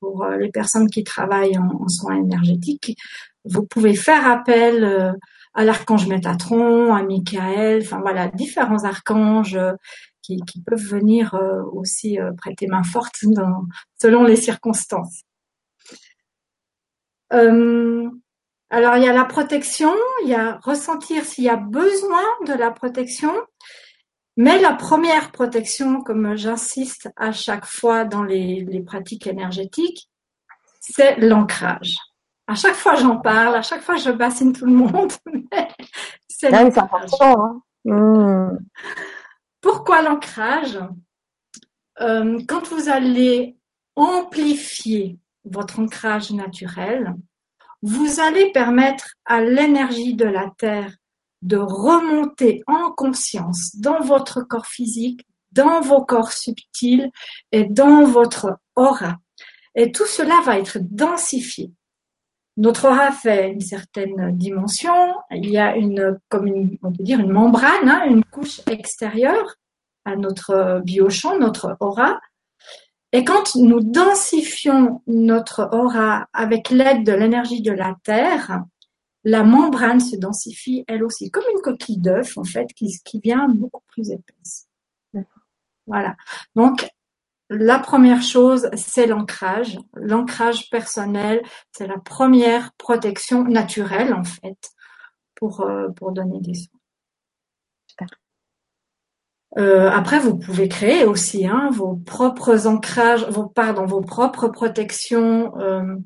[0.00, 2.96] pour les personnes qui travaillent en, soins énergétiques.
[3.44, 5.14] Vous pouvez faire appel
[5.54, 9.72] à l'archange Métatron, à Michael, enfin voilà, différents archanges euh,
[10.22, 13.64] qui, qui peuvent venir euh, aussi euh, prêter main forte dans,
[14.00, 15.22] selon les circonstances.
[17.30, 19.92] alors il y a la protection,
[20.24, 23.32] il y a ressentir s'il y a besoin de la protection,
[24.36, 30.08] mais la première protection, comme j'insiste à chaque fois dans les, les pratiques énergétiques,
[30.80, 31.96] c'est l'ancrage
[32.50, 35.12] à chaque fois j'en parle, à chaque fois je bassine tout le monde.
[36.28, 37.44] c'est important.
[37.44, 37.62] Hein.
[37.84, 38.58] Hmm.
[39.60, 40.80] Pourquoi l'ancrage?
[42.00, 43.56] Euh, Quand vous allez
[43.94, 47.14] amplifier votre ancrage naturel,
[47.82, 50.92] vous allez permettre à l'énergie de la Terre
[51.42, 57.10] de remonter en conscience dans votre corps physique, dans vos corps subtils
[57.52, 59.16] et dans votre aura.
[59.74, 61.72] Et tout cela va être densifié.
[62.56, 64.92] Notre aura fait une certaine dimension.
[65.30, 69.54] Il y a une, comme on peut dire, une membrane, hein, une couche extérieure
[70.04, 72.20] à notre biochamp, notre aura.
[73.12, 78.62] Et quand nous densifions notre aura avec l'aide de l'énergie de la Terre,
[79.24, 83.48] la membrane se densifie elle aussi, comme une coquille d'œuf en fait, qui, qui vient
[83.48, 84.68] beaucoup plus épaisse.
[85.86, 86.16] Voilà.
[86.54, 86.88] Donc
[87.50, 89.76] la première chose, c'est l'ancrage.
[89.94, 94.70] L'ancrage personnel, c'est la première protection naturelle, en fait,
[95.34, 96.78] pour, euh, pour donner des soins.
[99.58, 105.58] Euh, après, vous pouvez créer aussi hein, vos propres ancrages, vos, pardon, vos propres protections
[105.58, 105.96] euh,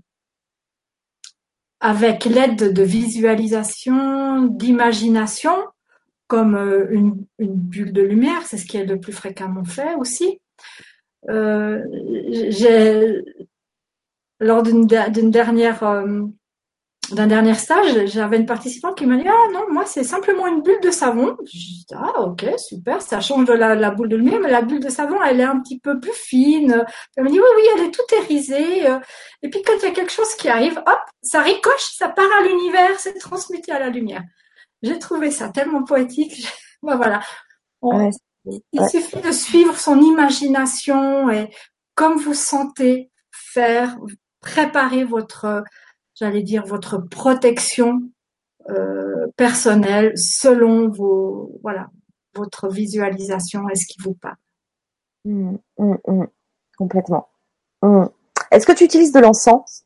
[1.85, 5.55] avec l'aide de visualisation, d'imagination,
[6.29, 6.57] comme
[6.90, 10.40] une, une bulle de lumière, c'est ce qui est le plus fréquemment fait aussi.
[11.29, 11.85] Euh,
[12.49, 13.23] j'ai
[14.40, 16.23] lors d'une dernière euh,
[17.11, 20.62] d'un dernier stage, j'avais une participante qui m'a dit ah non moi c'est simplement une
[20.62, 21.37] bulle de savon.
[21.45, 24.62] Je dis ah ok super ça change de la, la, boule de lumière mais la
[24.62, 26.85] bulle de savon elle est un petit peu plus fine.
[27.17, 28.99] Elle m'a dit oui oui elle est tout irisée euh.
[29.43, 32.31] et puis quand il y a quelque chose qui arrive hop ça ricoche ça part
[32.40, 34.23] à l'univers c'est transmuté à la lumière.
[34.83, 36.47] J'ai trouvé ça tellement poétique.
[36.83, 37.23] voilà.
[38.73, 41.51] Il suffit de suivre son imagination et
[41.95, 43.97] comme vous sentez faire,
[44.40, 45.64] préparer votre,
[46.14, 48.03] j'allais dire, votre protection
[48.70, 51.88] euh, personnelle selon vos, voilà,
[52.35, 54.37] votre visualisation et ce qui vous parle.
[55.24, 56.24] Mmh, mmh, mmh.
[56.77, 57.29] complètement.
[58.50, 59.85] Est-ce que tu utilises de l'encens?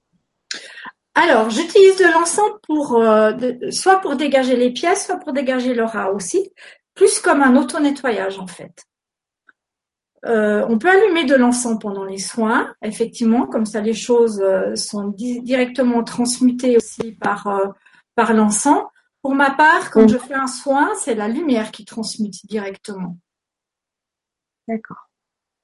[1.15, 3.33] Alors, j'utilise de l'encens pour euh,
[3.71, 6.53] soit pour dégager les pièces, soit pour dégager l'aura aussi
[6.95, 8.85] plus comme un auto-nettoyage en fait.
[10.27, 14.75] Euh, on peut allumer de l'encens pendant les soins, effectivement, comme ça les choses euh,
[14.75, 17.69] sont directement transmutées aussi par, euh,
[18.15, 18.83] par l'encens.
[19.23, 23.19] Pour ma part, quand je fais un soin, c'est la lumière qui transmute directement.
[24.67, 25.09] D'accord.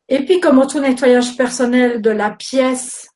[0.09, 3.09] Et puis comme auto-nettoyage personnel de la pièce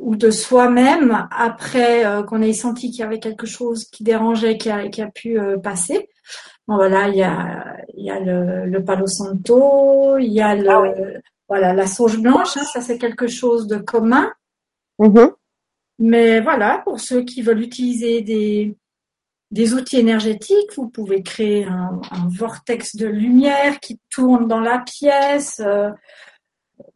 [0.00, 4.70] ou de soi-même, après qu'on ait senti qu'il y avait quelque chose qui dérangeait, qui
[4.70, 6.08] a, qui a pu passer,
[6.66, 7.61] voilà, il y a,
[8.02, 12.18] il y a le, le Palo Santo, il y a le, ah voilà, la sauge
[12.18, 14.32] blanche, hein, ça c'est quelque chose de commun.
[14.98, 15.32] Mm-hmm.
[16.00, 18.76] Mais voilà, pour ceux qui veulent utiliser des,
[19.52, 24.80] des outils énergétiques, vous pouvez créer un, un vortex de lumière qui tourne dans la
[24.80, 25.60] pièce.
[25.64, 25.90] Euh,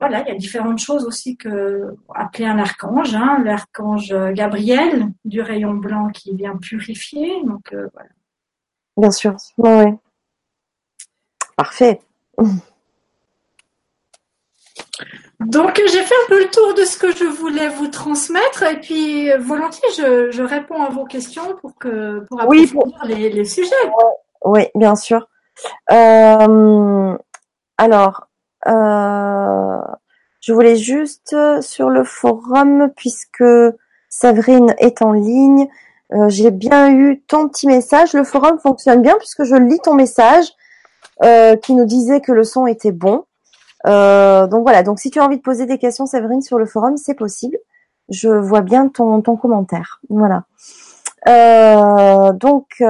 [0.00, 5.40] voilà, il y a différentes choses aussi que appeler un archange, hein, l'archange Gabriel du
[5.40, 7.44] rayon blanc qui vient purifier.
[7.44, 8.08] Donc euh, voilà.
[8.96, 9.84] Bien sûr, oui.
[11.56, 12.00] Parfait.
[15.40, 18.80] Donc j'ai fait un peu le tour de ce que je voulais vous transmettre et
[18.80, 23.74] puis volontiers je, réponds à vos questions pour que pour approfondir les, sujets.
[24.44, 25.28] Oui, bien sûr.
[25.90, 27.16] Euh,
[27.78, 28.28] alors,
[28.66, 29.78] euh,
[30.40, 33.44] je voulais juste sur le forum, puisque
[34.08, 35.68] Savrine est en ligne,
[36.12, 38.12] euh, j'ai bien eu ton petit message.
[38.12, 40.46] Le forum fonctionne bien puisque je lis ton message
[41.22, 43.24] qui nous disait que le son était bon.
[43.84, 46.96] donc voilà, donc si tu as envie de poser des questions, Séverine, sur le forum,
[46.96, 47.58] c'est possible.
[48.08, 50.00] Je vois bien ton, ton commentaire.
[50.08, 50.44] Voilà.
[52.32, 52.82] donc,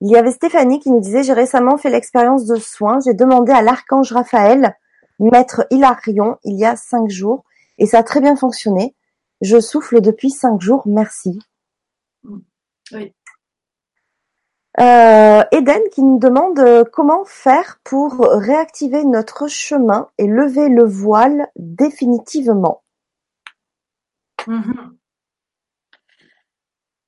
[0.00, 3.52] il y avait Stéphanie qui nous disait, j'ai récemment fait l'expérience de soins, j'ai demandé
[3.52, 4.74] à l'archange Raphaël,
[5.18, 7.44] maître Hilarion, il y a cinq jours,
[7.76, 8.94] et ça a très bien fonctionné.
[9.42, 11.38] Je souffle depuis cinq jours, merci.
[12.92, 13.14] Oui.
[14.80, 20.84] Euh, Eden qui nous demande euh, comment faire pour réactiver notre chemin et lever le
[20.84, 22.82] voile définitivement.
[24.46, 24.96] Mm-hmm.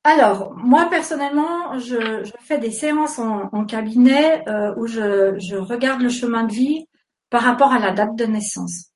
[0.05, 6.45] Alors, moi personnellement, je, fais des séances en, cabinet euh, où je, regarde le chemin
[6.45, 6.87] de vie
[7.31, 8.91] par rapport à la date de naissance.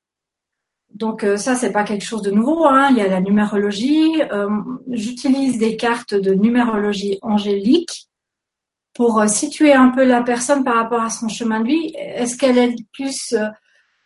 [0.93, 2.65] Donc euh, ça, c'est pas quelque chose de nouveau.
[2.65, 2.89] Hein.
[2.91, 4.21] Il y a la numérologie.
[4.91, 8.07] J'utilise des cartes de numérologie angélique
[8.97, 11.93] pour situer un peu la personne par rapport à son chemin de vie.
[11.95, 13.33] Est-ce qu'elle est plus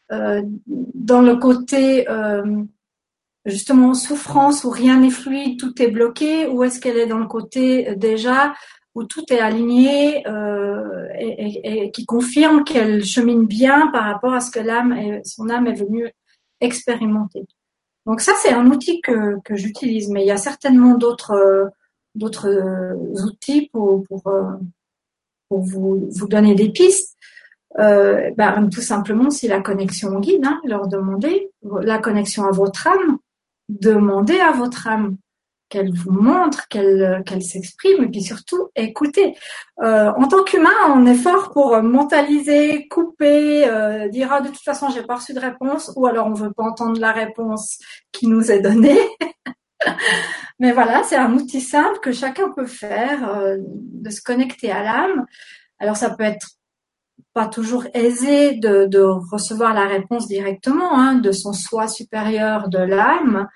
[0.09, 2.05] dans le côté
[3.45, 7.27] justement souffrance où rien n'est fluide, tout est bloqué, ou est-ce qu'elle est dans le
[7.27, 8.53] côté euh, déjà
[8.93, 14.51] où tout est aligné euh, et, qui confirme qu'elle chemine bien par rapport à ce
[14.51, 16.11] que l'âme, son âme est venue
[16.59, 17.45] expérimenter.
[18.05, 21.67] Donc ça, c'est un outil que, que j'utilise, mais il y a certainement d'autres euh,
[22.15, 22.49] d'autres
[23.25, 24.03] outils pour,
[25.51, 27.17] pour vous, vous donner des pistes.
[27.77, 32.87] Euh, ben, tout simplement, si la connexion guide, hein, leur demander la connexion à votre
[32.87, 33.17] âme,
[33.67, 35.17] demandez à votre âme
[35.67, 39.35] qu'elle vous montre, qu'elle qu'elle s'exprime, et puis surtout écoutez.
[39.81, 44.63] Euh, en tant qu'humain, on est fort pour mentaliser, couper, euh, dire ah, de toute
[44.63, 47.77] façon j'ai pas reçu de réponse, ou alors on veut pas entendre la réponse
[48.13, 48.99] qui nous est donnée.
[50.59, 54.83] Mais voilà, c'est un outil simple que chacun peut faire, euh, de se connecter à
[54.83, 55.25] l'âme.
[55.79, 56.47] Alors ça peut être
[57.33, 58.99] pas toujours aisé de,
[59.31, 63.47] recevoir la réponse directement hein, de son soi supérieur de l'âme.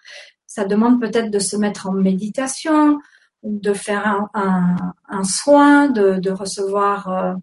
[0.47, 2.99] Ça demande peut-être de se mettre en méditation,
[3.43, 7.33] de faire un, soin, de, de recevoir euh,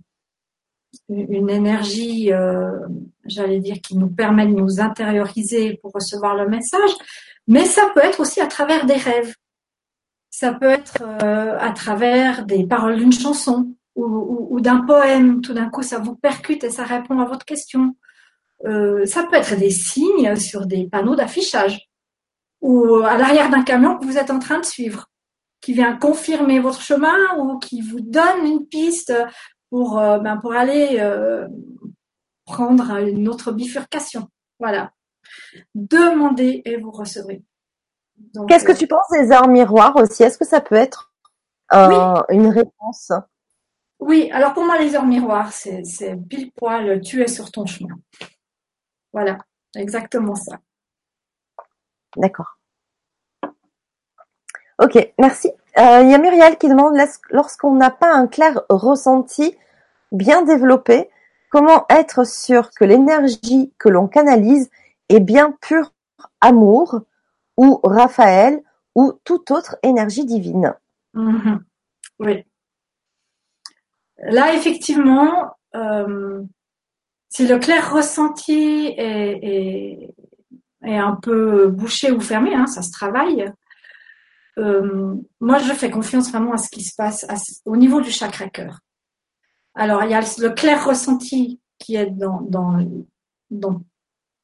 [1.08, 2.72] une énergie, euh,
[3.24, 6.90] j'allais dire, qui nous permet de nous intérioriser pour recevoir le message.
[7.47, 9.34] Mais ça peut être aussi à travers des rêves.
[10.30, 15.68] Ça peut être euh, à travers des paroles d'une chanson ou, d'un poème, tout d'un
[15.68, 17.95] coup ça vous percute et ça répond à votre question.
[18.64, 21.90] Euh, ça peut être des signes sur des panneaux d'affichage
[22.62, 25.11] ou à l'arrière d'un camion que vous êtes en train de suivre,
[25.61, 29.12] qui vient confirmer votre chemin ou qui vous donne une piste
[29.68, 31.49] pour, euh, ben pour aller euh,
[32.45, 34.28] prendre une autre bifurcation.
[34.61, 34.93] Voilà.
[35.74, 37.42] Demandez et vous recevrez.
[38.48, 40.22] Qu'est-ce que tu penses des heures miroirs aussi?
[40.22, 41.12] Est-ce que ça peut être
[41.72, 43.12] une réponse?
[43.98, 47.94] Oui, alors pour moi, les heures miroirs, c'est pile poil, tu es sur ton chemin.
[49.12, 49.38] Voilà,
[49.76, 50.58] exactement ça.
[52.16, 52.58] D'accord.
[54.78, 55.48] Ok, merci.
[55.78, 56.96] Euh, il y a Muriel qui demande
[57.30, 59.56] lorsqu'on n'a pas un clair ressenti
[60.10, 61.08] bien développé,
[61.50, 64.70] comment être sûr que l'énergie que l'on canalise
[65.09, 65.92] est bien pure
[66.40, 67.03] amour
[67.57, 68.62] ou Raphaël
[68.94, 70.74] ou toute autre énergie divine.
[71.14, 71.59] Mm-hmm.
[72.20, 72.44] Oui.
[74.18, 76.42] Là, effectivement, euh,
[77.28, 80.14] si le clair ressenti est,
[80.84, 83.50] un peu bouché ou fermé, hein, ça se travaille.
[84.59, 87.26] Euh, moi, je fais confiance vraiment à ce qui se passe
[87.64, 88.80] au niveau du chakra cœur.
[89.74, 92.86] Alors, il y a le clair ressenti qui est dans,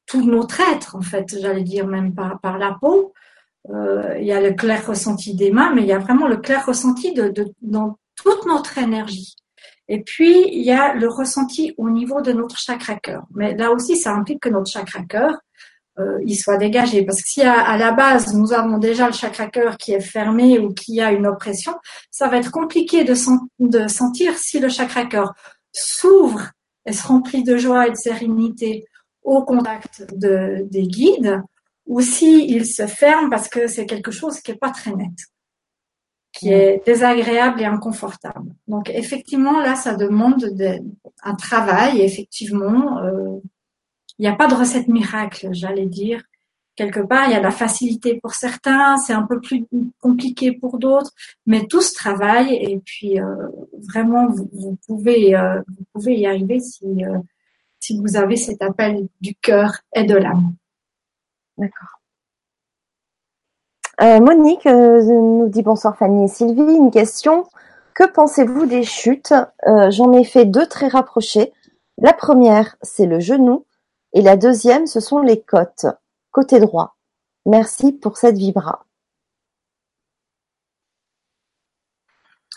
[0.09, 3.13] tout notre être, en fait, j'allais dire même par, par la peau.
[3.69, 6.37] Euh, il y a le clair ressenti des mains, mais il y a vraiment le
[6.37, 9.35] clair ressenti de, de, dans toute notre énergie.
[9.87, 13.23] Et puis, il y a le ressenti au niveau de notre chakra cœur.
[13.35, 15.37] Mais là aussi, ça implique que notre chakra cœur,
[15.99, 17.03] euh, il soit dégagé.
[17.05, 20.57] Parce que si à, la base, nous avons déjà le chakra cœur qui est fermé
[20.57, 21.73] ou qui a une oppression,
[22.09, 23.13] ça va être compliqué de,
[23.59, 25.33] de sentir si le chakra cœur
[25.71, 26.49] s'ouvre
[26.87, 28.85] et se remplit de joie et de sérénité
[29.23, 31.41] au contact de, des guides
[31.85, 35.09] ou si se ferme parce que c'est quelque chose qui est pas très net,
[36.31, 38.53] qui est désagréable et inconfortable.
[38.67, 40.55] Donc effectivement là, ça demande
[41.23, 42.01] un travail.
[42.01, 43.39] Effectivement, euh,
[44.19, 46.23] il n'y a pas de recette miracle, j'allais dire.
[46.75, 49.65] Quelque part, il y a la facilité pour certains, c'est un peu plus
[49.99, 51.11] compliqué pour d'autres,
[51.45, 56.59] mais tout se travaille et puis euh, vraiment vous, pouvez euh, vous pouvez y arriver
[56.59, 56.85] si
[57.79, 60.53] si vous avez cet appel du cœur et de l'âme.
[61.57, 61.99] D'accord.
[64.01, 66.61] Euh, Monique euh, nous dit bonsoir Fanny et Sylvie.
[66.61, 67.47] Une question.
[67.93, 69.33] Que pensez-vous des chutes?
[69.67, 71.53] Euh, J'en ai fait deux très rapprochées.
[71.97, 73.65] La première, c'est le genou.
[74.13, 75.85] Et la deuxième, ce sont les côtes.
[76.31, 76.95] Côté droit.
[77.45, 78.85] Merci pour cette vibra.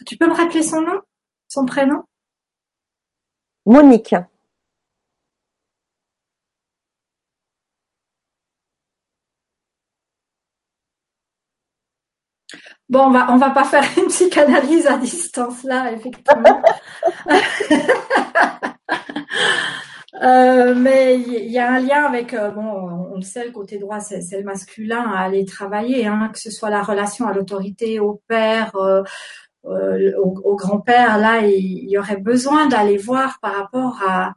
[0.07, 1.01] Tu peux me rappeler son nom?
[1.49, 2.05] Son prénom?
[3.67, 4.15] Monique.
[12.93, 16.63] Bon, on va, on va pas faire une psychanalyse à distance là, effectivement.
[20.23, 23.79] Euh, mais il y a un lien avec, euh, bon, on le sait, le côté
[23.79, 27.99] droit, c'est le masculin à aller travailler, hein, que ce soit la relation à l'autorité,
[27.99, 29.03] au père, euh,
[29.65, 31.19] au, grand-père.
[31.19, 34.35] Là, il, y aurait besoin d'aller voir par rapport à.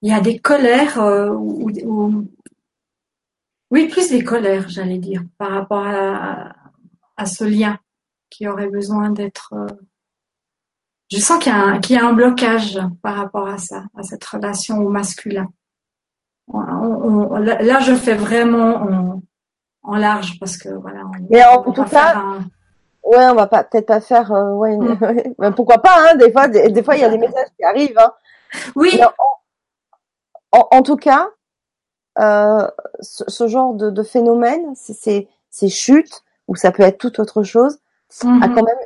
[0.00, 2.26] il y a des colères ou,
[3.70, 7.78] oui, plus des colères, j'allais dire, par rapport à, ce lien
[8.30, 9.54] qui aurait besoin d'être.
[9.54, 9.66] Euh,
[11.10, 14.88] je sens qu'il y, a un, blocage par rapport à ça, à cette relation au
[14.88, 15.48] masculin.
[16.52, 19.20] là, je fais vraiment
[19.82, 21.02] en, large parce que voilà.
[21.30, 22.22] Mais en tout cas,
[23.04, 24.32] ouais, on va pas peut-être pas faire.
[24.32, 25.54] Euh, ouais, mm.
[25.56, 27.98] pourquoi pas hein, Des fois, des, fois, il y a des messages qui arrivent.
[27.98, 28.12] Hein.
[28.74, 29.00] Oui.
[30.52, 31.28] en, tout cas,
[32.18, 32.66] euh,
[33.00, 37.78] ce, genre de, de phénomène, ces, ces chutes, ou ça peut être toute autre chose,
[38.22, 38.54] a mhm.
[38.54, 38.78] quand même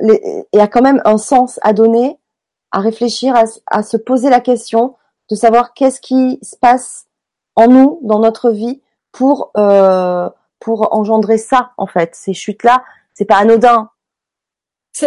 [0.00, 2.18] les, y a quand même un sens à donner,
[2.70, 4.96] à réfléchir, à, à se poser la question
[5.30, 7.06] de savoir qu'est-ce qui se passe
[7.56, 8.80] en nous, dans notre vie,
[9.12, 10.28] pour euh,
[10.60, 12.14] pour engendrer ça en fait.
[12.14, 12.84] Ces chutes-là,
[13.14, 13.90] c'est pas anodin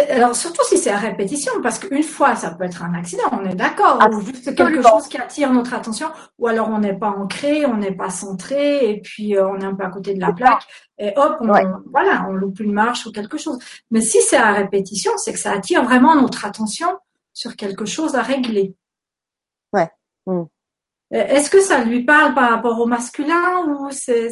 [0.00, 3.44] alors surtout si c'est à répétition, parce qu'une fois ça peut être un accident, on
[3.44, 7.10] est d'accord, ou juste quelque chose qui attire notre attention, ou alors on n'est pas
[7.10, 10.20] ancré, on n'est pas centré, et puis euh, on est un peu à côté de
[10.20, 10.62] la plaque,
[10.98, 11.46] et hop, on,
[11.90, 13.58] voilà, on loupe une marche ou quelque chose.
[13.90, 16.98] Mais si c'est à répétition, c'est que ça attire vraiment notre attention
[17.32, 18.74] sur quelque chose à régler.
[19.72, 19.90] Ouais.
[20.26, 20.44] Hmm.
[21.10, 24.30] Est-ce que ça lui parle par rapport au masculin ou c'est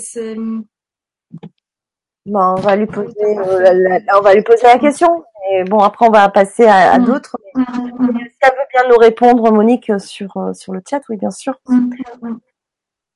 [2.26, 5.24] Bon, on va lui poser, euh, la, on va lui poser la question.
[5.48, 7.04] Et bon, après, on va passer à, mm.
[7.04, 7.36] d'autres.
[7.54, 11.16] Mm, mm, si elle veut bien nous répondre, Monique, sur euh, sur le chat, oui,
[11.16, 11.58] bien sûr.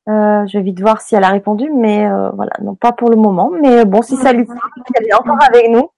[0.07, 3.11] Euh, je vais vite voir si elle a répondu, mais euh, voilà, non pas pour
[3.11, 3.51] le moment.
[3.51, 4.59] Mais bon, si ça lui parle,
[4.95, 5.91] elle est encore avec nous.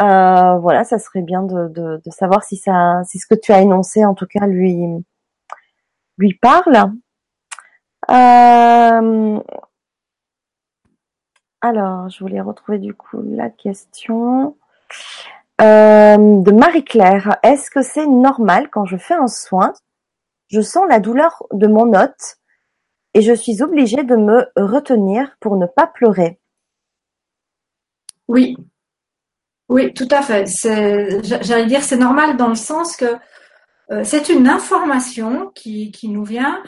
[0.00, 3.52] Euh, voilà, ça serait bien de, de, de, savoir si ça, si ce que tu
[3.52, 5.04] as énoncé, en tout cas, lui
[6.18, 6.92] lui parle.
[8.10, 9.40] Euh,
[11.60, 14.61] alors, je voulais retrouver du coup la question euh,
[15.62, 17.38] de Marie-Claire.
[17.42, 19.72] Est-ce que c'est normal quand je fais un soin,
[20.48, 22.36] je sens la douleur de mon hôte
[23.14, 26.38] et je suis obligée de me retenir pour ne pas pleurer?
[28.28, 28.56] Oui,
[29.72, 30.44] oui, tout à fait.
[31.42, 33.16] J'allais dire c'est normal dans le sens que
[33.90, 36.62] euh, c'est une information qui, nous vient.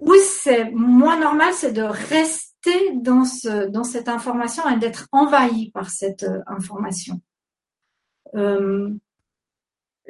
[0.00, 6.24] Oui, c'est moins normal, c'est de rester dans cette information et d'être envahi par cette
[6.24, 7.20] euh, information.
[8.36, 8.90] Euh,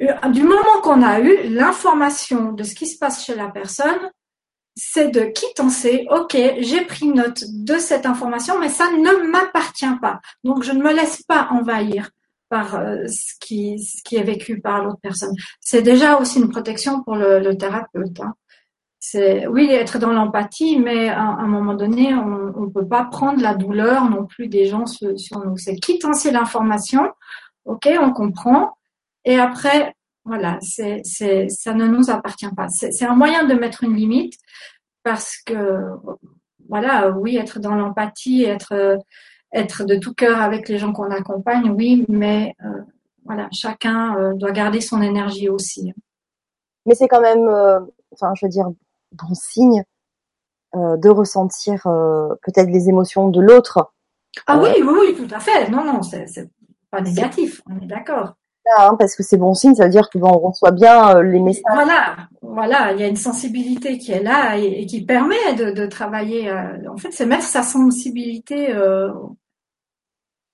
[0.01, 4.11] euh, du moment qu'on a eu l'information de ce qui se passe chez la personne,
[4.75, 10.21] c'est de quittancer, ok, j'ai pris note de cette information, mais ça ne m'appartient pas.
[10.43, 12.11] Donc je ne me laisse pas envahir
[12.49, 15.33] par ce, qui, ce qui est vécu par l'autre personne.
[15.59, 18.19] C'est déjà aussi une protection pour le, thérapeute.
[18.19, 18.35] Hein
[18.99, 23.41] c'est oui être dans l'empathie, mais à, un moment donné, on ne peut pas prendre
[23.41, 25.13] la douleur non plus des gens sur,
[25.45, 25.57] nous.
[25.57, 27.09] C'est quitter l'information,
[27.67, 28.77] ok, on comprend,
[29.25, 29.93] et après,
[30.25, 32.67] voilà, c'est c'est ça ne nous appartient pas.
[32.69, 34.33] C'est un moyen de mettre une limite
[35.03, 35.81] parce que
[36.69, 38.99] voilà, oui, être dans l'empathie, être
[39.53, 42.81] être de tout cœur avec les gens qu'on accompagne, oui, mais euh,
[43.25, 45.93] voilà, chacun euh, doit garder son énergie aussi.
[46.85, 47.79] Mais c'est quand même, euh,
[48.13, 48.67] enfin, je veux dire,
[49.11, 49.83] bon signe
[50.73, 53.93] de ressentir peut-être les émotions de l'autre.
[54.45, 55.69] Ah oui, oui, oui, tout à fait.
[55.69, 56.27] Non, non, c'est
[56.97, 58.33] pas négatif, on est d'accord.
[58.79, 61.63] Hein, parce que c'est bon signe, ça veut dire qu'on reçoit bien les messages.
[61.73, 66.51] Voilà, voilà, il y a une sensibilité qui est là et, qui permet de, travailler.
[66.51, 68.75] en fait, c'est mettre sa sensibilité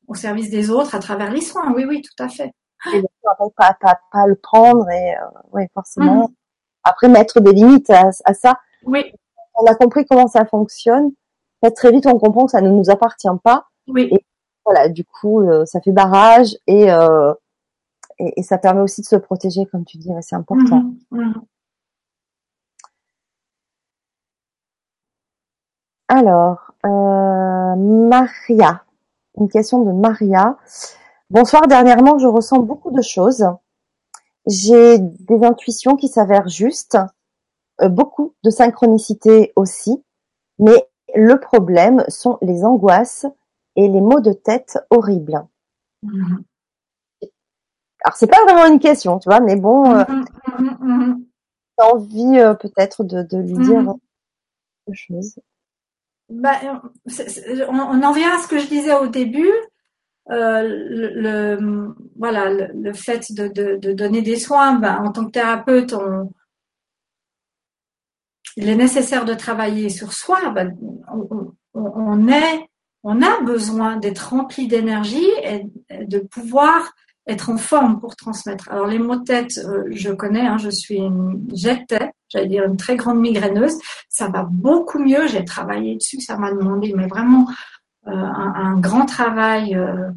[0.07, 1.73] au service des autres à travers les soins.
[1.75, 2.53] Oui, oui, tout à fait.
[2.93, 3.01] Et
[3.57, 5.15] pas, pas, pas, le prendre et
[5.51, 6.27] oui, forcément.
[6.27, 6.33] Mmh.
[6.83, 8.59] Après, mettre des limites à, ça.
[8.85, 9.11] Oui.
[9.55, 11.11] On a compris comment ça fonctionne.
[11.75, 13.67] très vite, on comprend que ça ne nous appartient pas.
[13.87, 14.09] Oui.
[14.11, 14.25] Et
[14.65, 17.33] voilà, du coup, euh, ça fait barrage et, euh,
[18.19, 20.83] et, et, ça permet aussi de se protéger, comme tu dis, c'est important.
[20.83, 21.41] Mhm, mhm.
[26.07, 28.83] Alors, euh, Maria,
[29.37, 30.57] une question de Maria.
[31.29, 33.45] Bonsoir, dernièrement, je ressens beaucoup de choses.
[34.45, 36.97] J'ai des intuitions qui s'avèrent justes,
[37.81, 40.03] beaucoup de synchronicité aussi,
[40.59, 43.25] mais le problème sont les angoisses
[43.75, 45.45] et les maux de tête horribles.
[46.05, 46.43] Mm-hmm.
[48.05, 51.23] Alors c'est pas vraiment une question, tu vois, mais bon, euh, mm-hmm, mm-hmm,
[51.77, 53.95] envie euh, peut-être de, lui dire
[54.85, 55.39] quelque chose.
[56.29, 56.59] Bah,
[57.67, 59.51] on, on, en vient à ce que je disais au début.
[60.29, 63.47] Euh, le, voilà, le, fait de,
[63.77, 66.31] de, donner des soins, ben, en tant que thérapeute, on,
[68.55, 70.49] il est nécessaire de travailler sur soi.
[70.51, 70.77] Ben,
[71.11, 72.69] on, on, est,
[73.03, 75.67] on a besoin d'être rempli d'énergie et
[76.05, 76.93] de pouvoir
[77.27, 78.69] être en forme pour transmettre.
[78.69, 82.65] Alors les mots de tête, euh, je connais, hein, je suis une, j'étais, j'allais dire
[82.65, 83.77] une très grande migraineuse.
[84.09, 85.27] Ça va beaucoup mieux.
[85.27, 86.19] J'ai travaillé dessus.
[86.19, 87.47] Ça m'a demandé, mais vraiment
[88.07, 90.11] euh, un, grand travail euh,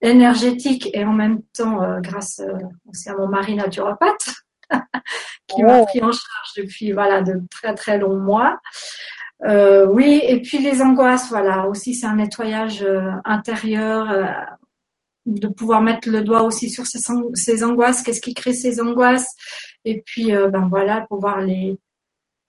[0.00, 2.40] énergétique et en même temps, grâce
[2.88, 4.34] aussi à mon mari naturopathe,
[5.48, 8.58] qui m'a pris en charge depuis voilà de très très longs mois.
[9.44, 12.84] Euh, oui, et puis les angoisses, voilà, aussi c'est un nettoyage
[13.24, 14.26] intérieur, euh,
[15.26, 19.34] de pouvoir mettre le doigt aussi sur ces, angoisses, qu'est-ce qui crée ces angoisses,
[19.84, 21.78] et puis ben voilà, pouvoir les,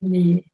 [0.02, 0.46] les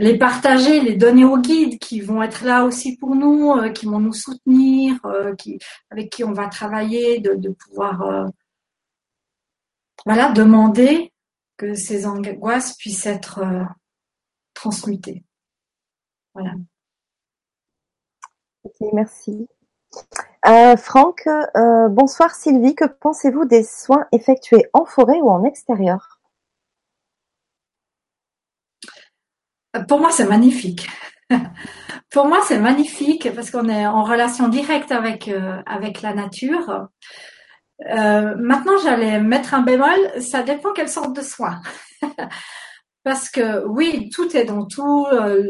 [0.00, 3.84] les partager, les donner aux guides qui vont être là aussi pour nous, euh, qui
[3.84, 5.58] vont nous soutenir, euh, qui,
[5.90, 8.26] avec qui on va travailler, de, pouvoir euh,
[10.06, 11.12] voilà, demander
[11.58, 13.44] que ces angoisses puissent être
[14.54, 15.22] transmutées.
[16.40, 16.56] Voilà.
[18.64, 19.46] Ok, merci.
[20.76, 21.28] Franck,
[21.90, 26.20] bonsoir Sylvie, que pensez-vous des soins effectués en forêt ou en extérieur?
[29.88, 30.88] Pour moi, c'est magnifique.
[32.10, 36.88] Pour moi, c'est magnifique parce qu'on est en relation directe avec euh, avec la nature.
[37.88, 40.20] Euh, maintenant, j'allais mettre un bémol.
[40.20, 41.60] Ça dépend quelle sorte de soin.
[43.02, 45.06] parce que oui, tout est dans tout.
[45.12, 45.42] Euh,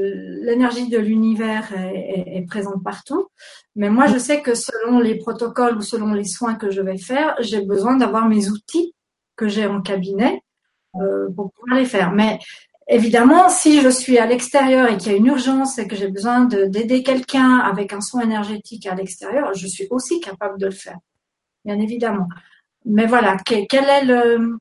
[0.42, 3.28] l'énergie de l'univers est, est, présente partout.
[3.76, 6.98] Mais moi, je sais que selon les protocoles ou selon les soins que je vais
[6.98, 8.94] faire, j'ai besoin d'avoir mes outils
[9.36, 10.42] que j'ai en cabinet
[10.92, 12.12] pour pouvoir les faire.
[12.12, 12.40] Mais
[12.92, 16.08] Évidemment, si je suis à l'extérieur et qu'il y a une urgence et que j'ai
[16.08, 20.72] besoin d'aider quelqu'un avec un soin énergétique à l'extérieur, je suis aussi capable de le
[20.72, 20.98] faire,
[21.64, 22.26] bien évidemment.
[22.84, 24.58] Mais voilà, quel, est le,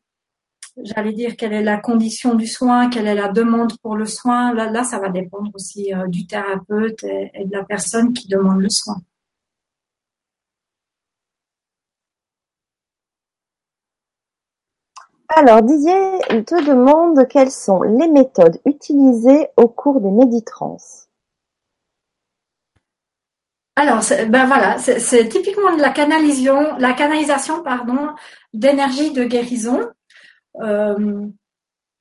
[0.83, 4.53] j'allais dire, quelle est la condition du soin, quelle est la demande pour le soin.
[4.53, 8.61] Là, là ça va dépendre aussi euh, du thérapeute et de la personne qui demande
[8.61, 8.97] le soin.
[15.29, 15.93] Alors Didier
[16.43, 20.77] te demande quelles sont les méthodes utilisées au cours des méditrans.
[23.75, 28.09] Alors, ben voilà, c'est typiquement de la canalisation, la canalisation pardon,
[28.53, 29.87] d'énergie de guérison.
[30.57, 31.27] Euh,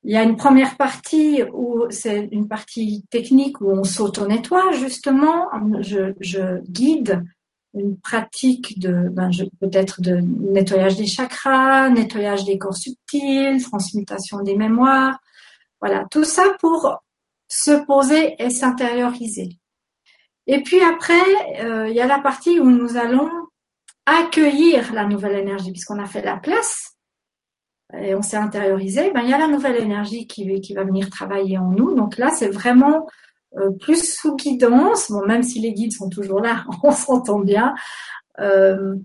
[0.04, 5.48] il y a une première partie où c'est une partie technique où on s'auto-nettoie justement.
[5.80, 7.24] Je, je, guide
[7.74, 9.30] une pratique de ben,
[9.60, 15.18] peut-être de nettoyage des chakras, nettoyage des corps subtils, transmutation des mémoires.
[15.80, 16.98] Voilà, tout ça pour
[17.48, 19.58] se poser et s'intérioriser.
[20.46, 23.30] Et puis après, euh, il y a la partie où nous allons
[24.06, 26.97] accueillir la nouvelle énergie, puisqu'on a fait la place
[27.96, 29.10] et on s'est intériorisé.
[29.12, 31.94] Ben, il y a la nouvelle énergie qui, qui va venir travailler en nous.
[31.94, 33.06] Donc là, c'est vraiment
[33.56, 37.74] euh, plus sous guidance, bon, même si les guides sont toujours là, on s'entend bien.
[38.40, 38.96] Euh,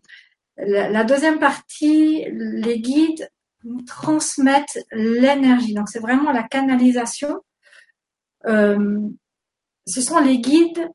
[0.57, 3.29] la, deuxième partie, les guides
[3.88, 5.73] transmettent l'énergie.
[5.73, 7.38] Donc c'est vraiment la canalisation.
[8.45, 8.99] Euh,
[9.88, 10.89] ce sont les guides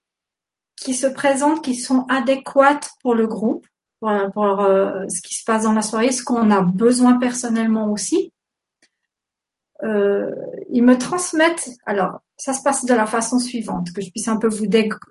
[0.76, 3.66] qui se présentent, qui sont adéquates pour le groupe,
[4.00, 4.66] pour, pour
[5.08, 8.32] ce qui se passe dans la soirée, ce qu'on a besoin personnellement aussi.
[9.82, 14.36] ils me transmettent, alors ça se passe de la façon suivante, que je puisse un
[14.36, 14.66] peu vous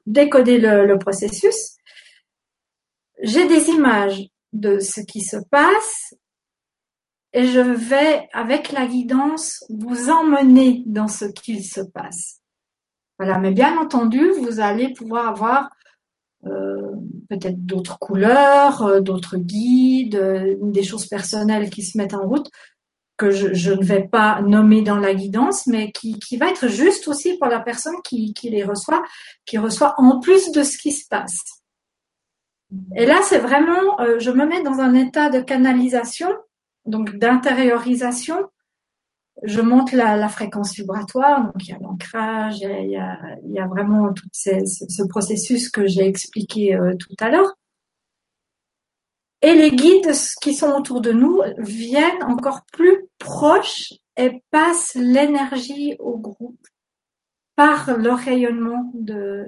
[0.05, 1.75] décoder le, processus.
[3.21, 6.15] J'ai des images de ce qui se passe
[7.33, 12.39] et je vais, avec la guidance, vous emmener dans ce qu'il se passe.
[13.19, 15.67] Voilà, mais bien entendu, vous allez pouvoir avoir euh,
[17.29, 22.49] peut-être d'autres couleurs, euh, d'autres guides, euh, des choses personnelles qui se mettent en route
[23.17, 27.07] que je, ne vais pas nommer dans la guidance, mais qui, qui va être juste
[27.07, 29.01] aussi pour la personne qui, qui les reçoit,
[29.43, 31.39] qui reçoit en plus de ce qui se passe.
[32.95, 36.29] Et là, c'est vraiment, je me mets dans un état de canalisation,
[36.85, 38.37] donc d'intériorisation,
[39.43, 44.27] je monte la, fréquence vibratoire, donc il y a l'ancrage, il, y a, vraiment tout
[44.31, 47.53] ce, processus que j'ai expliqué euh, tout à l'heure.
[49.43, 50.11] Et les guides
[50.41, 56.65] qui sont autour de nous viennent encore plus proches et passent l'énergie au groupe
[57.55, 59.45] par le rayonnement de,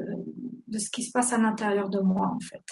[0.67, 2.63] de ce qui se passe à l'intérieur de moi en fait.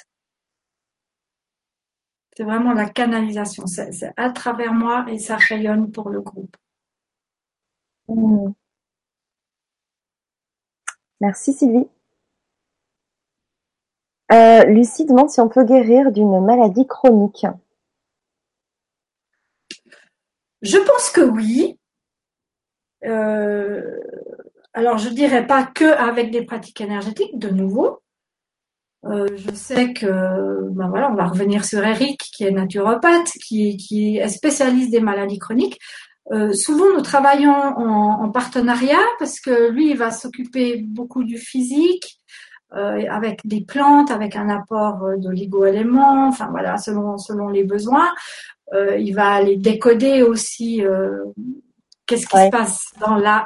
[2.36, 6.55] C'est vraiment la canalisation, c'est à travers moi et ça rayonne pour le groupe.
[8.08, 8.53] Mmh.
[11.20, 11.88] Merci Sylvie.
[14.32, 17.45] Euh, Lucie demande si on peut guérir d'une maladie chronique.
[20.62, 21.80] Je pense que oui.
[23.05, 23.99] Euh,
[24.74, 27.99] alors je dirais pas que avec des pratiques énergétiques, de nouveau.
[29.05, 34.18] Euh, je sais que, ben voilà, on va revenir sur Eric, qui est naturopathe, qui
[34.18, 35.80] est spécialiste des maladies chroniques.
[36.32, 42.19] Euh, souvent, nous travaillons en, partenariat parce que lui, il va s'occuper beaucoup du physique,
[42.73, 48.13] euh, avec des plantes, avec un apport euh, d'oligo-éléments, enfin voilà, selon selon les besoins.
[48.73, 50.84] il va aller décoder aussi
[52.05, 53.45] qu'est-ce qui se passe dans la,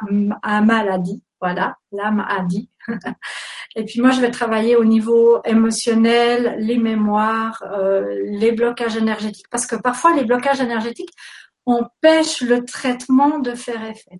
[0.61, 2.69] maladie, voilà, la maladie.
[3.75, 7.63] Et puis moi, je vais travailler au niveau émotionnel, les mémoires,
[8.25, 11.13] les blocages énergétiques, parce que parfois les blocages énergétiques
[11.65, 14.19] empêche le traitement de faire effet.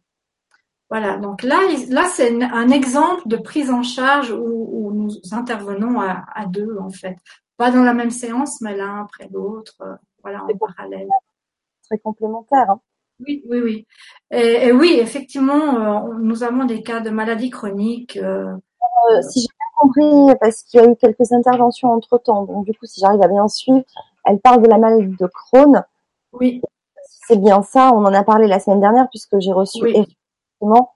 [0.89, 1.57] Voilà, donc là,
[1.89, 7.15] là c'est un exemple de prise en charge où, nous intervenons à, deux en fait,
[7.55, 11.07] pas dans la même séance, mais l'un après l'autre, euh, voilà, en parallèle.
[11.85, 12.69] Très complémentaire.
[12.69, 12.81] Hein.
[13.25, 13.87] Oui, oui, oui.
[14.31, 18.17] Et, oui, effectivement, euh, nous avons des cas de maladies chroniques.
[18.17, 18.53] Euh,
[19.29, 22.73] si j'ai bien compris, parce qu'il y a eu quelques interventions entre temps, donc du
[22.73, 23.85] coup, si j'arrive à bien suivre,
[24.25, 25.83] elle parle de la maladie de Crohn.
[26.33, 26.61] Oui
[27.31, 27.91] c'est bien ça.
[27.93, 30.93] On en a parlé la semaine dernière puisque j'ai reçu effectivement.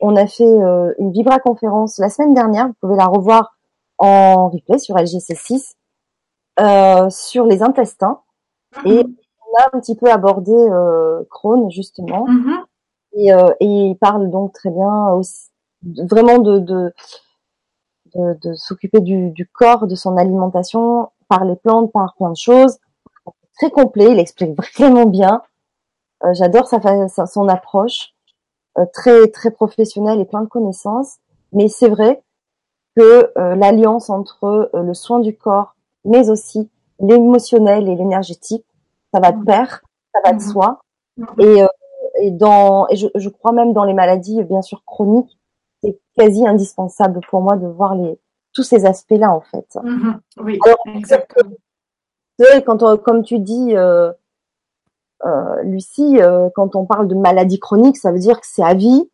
[0.00, 2.68] On a fait euh, une Vibra conférence la semaine dernière.
[2.68, 3.56] Vous pouvez la revoir
[3.98, 5.74] en replay sur LGC6
[6.60, 8.20] euh, sur les intestins
[8.76, 8.92] mm-hmm.
[8.92, 12.64] et on a un petit peu abordé euh, Crohn justement mm-hmm.
[13.14, 15.50] et, euh, et, il parle donc très bien aussi,
[15.82, 16.92] vraiment de de,
[18.14, 22.36] de, de s'occuper du, du corps, de son alimentation par les plantes, par plein de
[22.36, 22.78] choses.
[23.58, 25.42] Très complet, il explique vraiment bien.
[26.24, 28.14] Euh, j'adore sa, son approche
[28.78, 31.18] euh, très très professionnelle et plein de connaissances.
[31.52, 32.22] Mais c'est vrai
[32.96, 36.70] que euh, l'alliance entre le soin du corps, mais aussi
[37.00, 38.64] l'émotionnel et l'énergétique,
[39.12, 39.44] ça va de mmh.
[39.44, 40.52] pair, ça va de mmh.
[40.52, 40.80] soi.
[41.16, 41.24] Mmh.
[41.40, 41.64] Et,
[42.20, 45.38] et dans et je, je, crois même dans les maladies bien sûr chroniques,
[45.82, 48.18] c'est quasi indispensable pour moi de voir les
[48.54, 49.78] tous ces aspects-là en fait.
[50.38, 50.58] Oui,
[50.94, 51.56] exactement.
[52.64, 54.12] Quand comme tu dis, euh,
[55.62, 59.10] Lucie, euh, quand on parle de maladie chronique, ça veut dire que c'est à vie.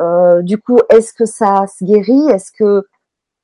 [0.00, 2.28] Euh, du coup, est-ce que ça se guérit?
[2.30, 2.86] Est-ce que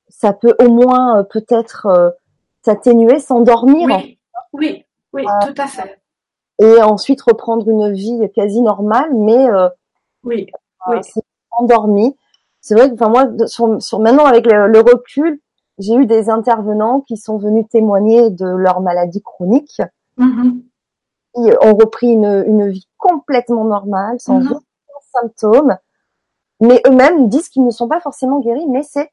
[0.09, 2.17] ça peut au moins peut-être
[2.63, 4.19] s'atténuer, s'endormir Oui,
[4.53, 6.01] oui, oui, tout à fait.
[6.61, 9.47] Et ensuite reprendre une vie quasi normale, mais
[10.25, 10.47] oui,
[10.89, 11.01] oui.
[11.51, 12.17] endormi.
[12.61, 15.41] C'est vrai que, enfin moi, sur, maintenant avec le, recul,
[15.79, 19.81] j'ai eu des intervenants qui sont venus témoigner de leur maladie chronique.
[21.35, 24.61] Ont repris une, une vie complètement normale, sans aucun
[25.13, 25.77] symptôme,
[26.61, 29.13] mais eux-mêmes disent qu'ils ne sont pas forcément guéris, mais c'est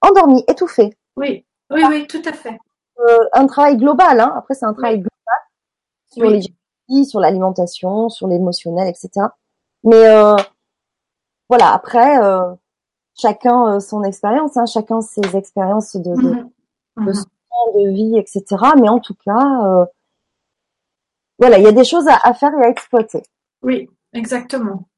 [0.00, 0.96] endormi, étouffé.
[1.16, 2.58] Oui, oui, oui, tout à fait.
[2.98, 4.32] Euh, un travail global, hein.
[4.36, 5.10] après c'est un travail global
[6.10, 6.40] sur les
[7.04, 9.26] sur l'alimentation, sur l'émotionnel, etc.
[9.84, 10.36] Mais euh,
[11.48, 12.54] voilà, après, euh,
[13.20, 16.50] chacun euh, son expérience, hein, chacun ses expériences de, de, mhm.
[16.98, 17.14] de, mhm.
[17.74, 18.44] de vie, etc.
[18.80, 19.86] Mais en tout cas, euh,
[21.38, 23.22] voilà, il y a des choses à, faire et à exploiter.
[23.62, 24.88] Oui, exactement.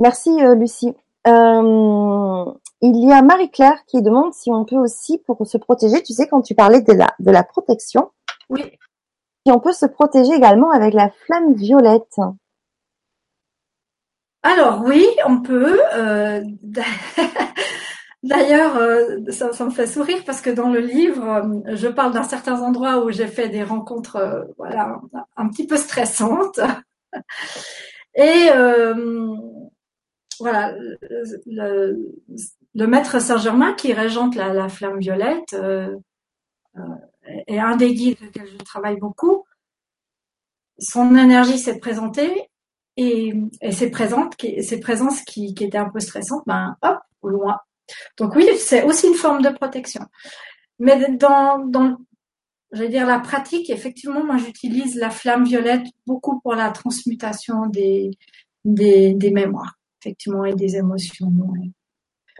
[0.00, 0.94] Merci euh, Lucie.
[1.26, 6.14] Euh, il y a Marie-Claire qui demande si on peut aussi, pour se protéger, tu
[6.14, 8.10] sais, quand tu parlais de la, de la protection,
[8.48, 8.62] oui.
[9.46, 12.16] si on peut se protéger également avec la flamme violette.
[14.42, 15.78] Alors oui, on peut.
[15.94, 16.42] Euh,
[18.22, 22.22] D'ailleurs, euh, ça, me fait sourire parce que dans le livre, euh, je parle d'un
[22.22, 25.00] certain endroit où j'ai fait des rencontres, euh, voilà,
[25.36, 26.60] un petit peu stressantes.
[28.14, 28.48] Et
[30.38, 30.74] voilà,
[31.46, 36.94] le, maître Saint-Germain qui régente la, la flamme violette euh,
[37.46, 39.44] est un des guides avec lesquels je travaille beaucoup.
[40.78, 42.48] Son énergie s'est présentée
[42.96, 43.92] et, et ses,
[44.62, 47.58] ses présences qui, qui étaient un peu stressantes, ben hop, au loin,
[48.16, 50.02] donc oui, c'est aussi une forme de protection.
[50.78, 51.96] Mais dans, dans
[52.72, 58.10] j'allais dire la pratique, effectivement, moi j'utilise la flamme violette beaucoup pour la transmutation des,
[58.64, 61.32] des, des mémoires, effectivement, et des émotions.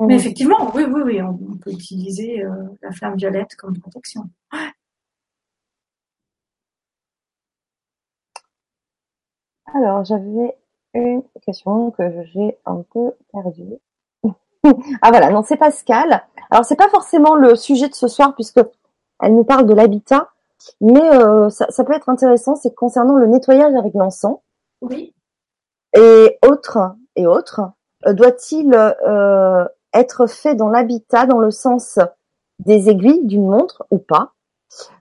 [0.00, 0.10] Mais mmh.
[0.12, 2.50] effectivement, oui, oui, oui, on, peut utiliser euh,
[2.82, 4.30] la flamme violette comme protection.
[9.74, 10.56] Alors, j'avais
[10.94, 13.76] une question que j'ai un peu perdue.
[14.64, 16.22] Ah voilà, non, c'est Pascal.
[16.50, 18.60] Alors c'est pas forcément le sujet de ce soir puisque
[19.22, 20.28] elle nous parle de l'habitat,
[20.80, 24.38] mais euh, ça, ça, peut être intéressant, c'est concernant le nettoyage avec l'encens.
[24.80, 25.14] Oui.
[25.96, 27.60] Et autres et autres,
[28.06, 31.98] euh, doit-il euh, être fait dans l'habitat dans le sens
[32.58, 34.32] des aiguilles d'une montre ou pas,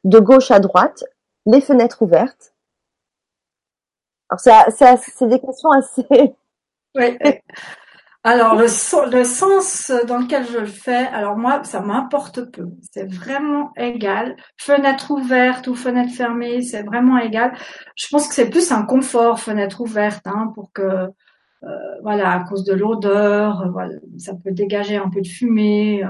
[0.04, 1.04] de gauche à droite,
[1.46, 2.54] les fenêtres ouvertes.
[4.30, 6.36] Alors c'est des questions assez.
[6.96, 7.18] Oui.
[8.24, 8.64] Alors le,
[9.12, 14.36] le, sens dans lequel je le fais, alors moi ça m'importe peu, c'est vraiment égal.
[14.58, 17.54] Fenêtre ouverte ou fenêtre fermée, c'est vraiment égal.
[17.96, 21.08] Je pense que c'est plus un confort fenêtre ouverte, hein, pour que
[21.64, 21.68] euh,
[22.02, 26.04] voilà à cause de l'odeur, euh, ça peut dégager un peu de fumée.
[26.04, 26.10] Euh,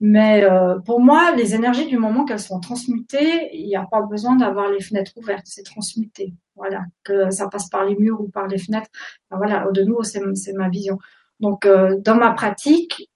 [0.00, 0.44] mais
[0.84, 4.70] pour moi, les énergies du moment qu'elles sont transmutées, il n'y a pas besoin d'avoir
[4.70, 6.34] les fenêtres ouvertes, c'est transmuté.
[6.56, 8.90] Voilà, que ça passe par les murs ou par les fenêtres.
[9.30, 10.98] voilà, de nouveau, c'est ma vision.
[11.40, 13.10] Donc, euh, dans ma pratique,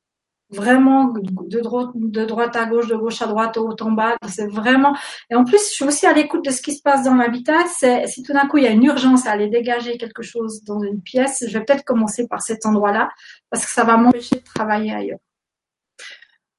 [0.51, 4.47] vraiment de droite, de droite à gauche, de gauche à droite, haut en bas, c'est
[4.47, 4.97] vraiment.
[5.31, 7.67] Et en plus, je suis aussi à l'écoute de ce qui se passe dans l'habitat.
[7.67, 10.63] C'est si tout d'un coup il y a une urgence à aller dégager quelque chose
[10.65, 13.11] dans une pièce, je vais peut-être commencer par cet endroit-là
[13.51, 15.19] parce que ça va m'empêcher de travailler ailleurs.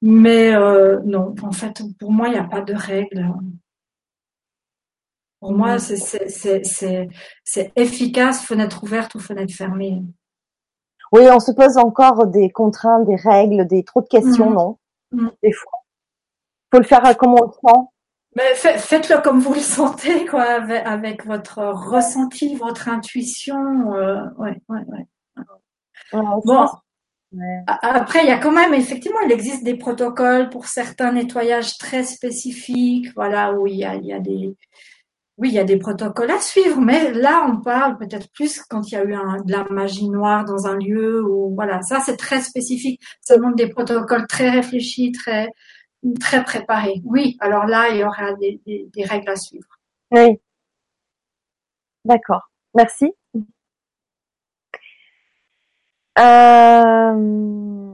[0.02, 3.26] Mais euh, non, en fait, pour moi, il n'y a pas de règle.
[5.40, 7.08] Pour moi, c'est
[7.76, 10.02] efficace, fenêtre ouverte ou fenêtre fermée.
[11.12, 14.54] Oui, on se pose encore des contraintes, des règles, des trop de questions, mmh.
[14.54, 14.78] non?
[15.12, 15.28] Mmh.
[15.42, 15.72] Des fois.
[16.72, 17.80] Faut le faire comme on le sent.
[18.36, 23.92] Mais faites-le comme vous le sentez, quoi, avec, votre ressenti, votre intuition.
[23.92, 26.22] Euh, ouais, ouais, ouais.
[26.44, 26.66] bon.
[27.66, 32.04] Après, il y a quand même, effectivement, il existe des protocoles pour certains nettoyages très
[32.04, 34.56] spécifiques, voilà, où il y a, il y a des,
[35.40, 38.86] oui, il y a des protocoles à suivre, mais là, on parle peut-être plus quand
[38.92, 42.18] il y a eu de la magie noire dans un lieu ou voilà, ça c'est
[42.18, 43.00] très spécifique.
[43.22, 45.48] Ça demande des protocoles très réfléchis, très
[46.20, 47.00] très préparés.
[47.04, 48.60] Oui, alors là, il y aura des,
[49.04, 49.66] règles à suivre.
[50.10, 50.38] Oui.
[52.04, 52.50] D'accord.
[52.74, 53.14] Merci.
[56.18, 57.92] Euh,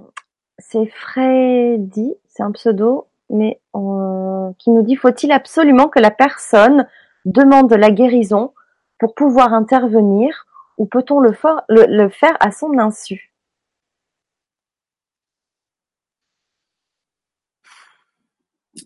[0.58, 6.88] c'est Freddy, c'est un pseudo, mais euh, qui nous dit faut-il absolument que la personne
[7.26, 8.54] demande la guérison
[8.98, 10.46] pour pouvoir intervenir
[10.78, 13.32] ou peut-on le, faire à son insu?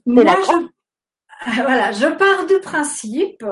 [0.07, 3.45] Moi, je, voilà, je pars du principe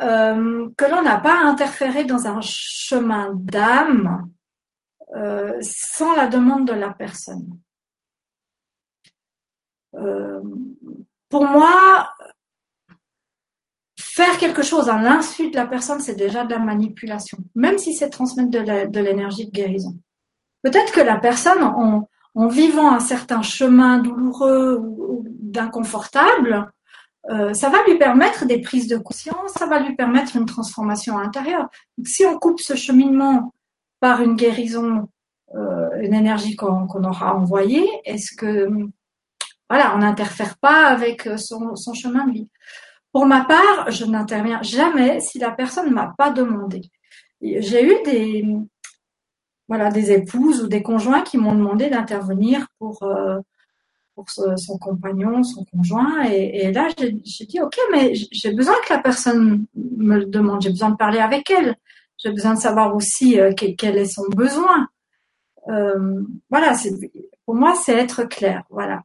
[0.00, 4.30] euh, que l'on n'a pas à interférer dans un chemin d'âme
[5.16, 7.58] euh, sans la demande de la personne.
[9.94, 10.40] Euh,
[11.28, 12.12] pour moi,
[14.20, 17.94] faire quelque chose à l'insu de la personne, c'est déjà de la manipulation, même si
[17.94, 19.96] c'est transmettre de l'énergie de, guérison.
[20.62, 22.06] Peut-être que la personne, en,
[22.48, 26.70] vivant un certain chemin douloureux ou, d'inconfortable,
[27.30, 31.18] euh, ça va lui permettre des prises de conscience, ça va lui permettre une transformation
[31.18, 31.68] intérieure.
[32.04, 33.54] si on coupe ce cheminement
[34.00, 35.08] par une guérison,
[35.54, 38.68] euh, une énergie qu'on aura envoyée, est-ce que
[39.70, 42.48] voilà, on n'interfère pas avec son chemin de vie?
[43.12, 46.82] Pour ma part, je n'interviens jamais si la personne ne m'a pas demandé.
[47.40, 48.44] J'ai eu des
[49.68, 53.38] voilà des épouses ou des conjoints qui m'ont demandé d'intervenir pour euh,
[54.14, 58.98] pour son compagnon, son conjoint, et, là j'ai dit ok, mais j'ai besoin que la
[58.98, 61.74] personne me le demande, j'ai besoin de parler avec elle,
[62.18, 64.88] j'ai besoin de savoir aussi euh, quel, est son besoin.
[65.68, 66.74] Euh, voilà,
[67.46, 68.64] pour moi c'est être clair.
[68.68, 69.02] Voilà.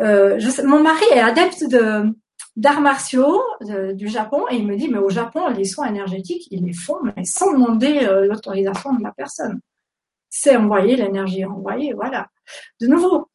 [0.00, 2.12] Je, mon mari est adepte de
[2.56, 6.48] d'arts martiaux euh, du Japon et il me dit mais au Japon les soins énergétiques
[6.50, 9.60] ils les font mais sans demander euh, l'autorisation de la personne.
[10.28, 12.28] C'est envoyer l'énergie envoyée, voilà.
[12.80, 13.30] de nouveau,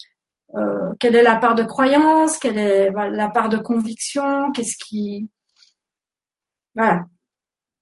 [0.56, 5.30] euh, quelle est la part de croyance, quelle est la part de conviction, qu'est-ce qui,
[6.76, 7.06] voilà.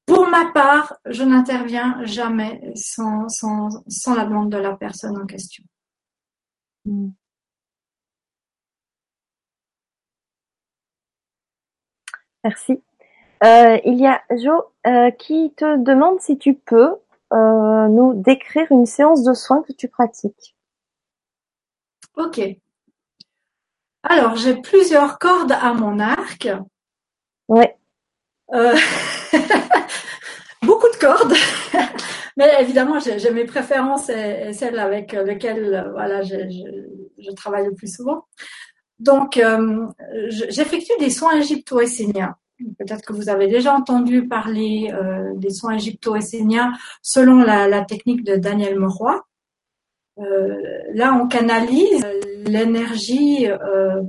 [0.05, 5.25] Pour ma part, je n'interviens jamais sans, sans, sans la demande de la personne en
[5.25, 5.63] question.
[6.85, 7.09] Hmm.
[12.43, 12.81] Merci.
[13.43, 16.95] Euh, il y a Jo euh, qui te demande si tu peux
[17.31, 20.55] euh, nous décrire une séance de soins que tu pratiques.
[22.17, 22.41] Ok.
[24.03, 26.49] Alors, j'ai plusieurs cordes à mon arc.
[27.47, 27.65] Oui.
[30.61, 31.33] beaucoup de cordes.
[32.37, 36.35] Mais évidemment, j'ai mes préférences et, celles avec lesquelles voilà, je,
[37.35, 38.25] travaille le plus souvent.
[38.99, 39.41] Donc,
[40.29, 42.35] j'effectue des soins égypto-esséniens
[42.77, 48.35] peut-être que vous avez déjà entendu parler euh, des soins égypto-esséniens selon la, technique de
[48.35, 49.21] Daniel Meroy.
[50.19, 50.57] Euh,
[50.93, 52.05] là, on canalise
[52.45, 54.01] l'énergie euh,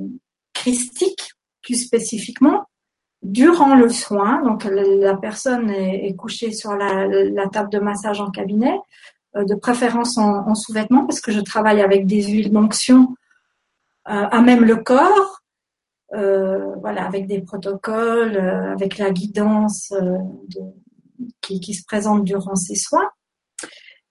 [0.52, 1.32] christique
[1.62, 2.64] plus spécifiquement
[3.22, 4.42] durant le soin.
[4.42, 8.76] Donc, la, personne est, couchée sur la, table de massage en cabinet,
[9.36, 13.14] de préférence en, en sous-vêtements parce que je travaille avec des huiles d'onction
[14.04, 15.40] à même le corps
[16.12, 20.18] euh, voilà, avec des protocoles, euh, avec la guidance euh,
[21.40, 23.08] qui, se présente durant ces soins.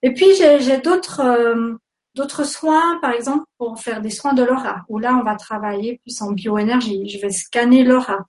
[0.02, 1.78] Et puis j'ai d'autres
[2.16, 6.00] d'autres soins, par exemple pour faire des soins de l'aura, où là on va travailler
[6.00, 7.10] plus en bioénergie.
[7.10, 8.20] Je vais scanner l'aura,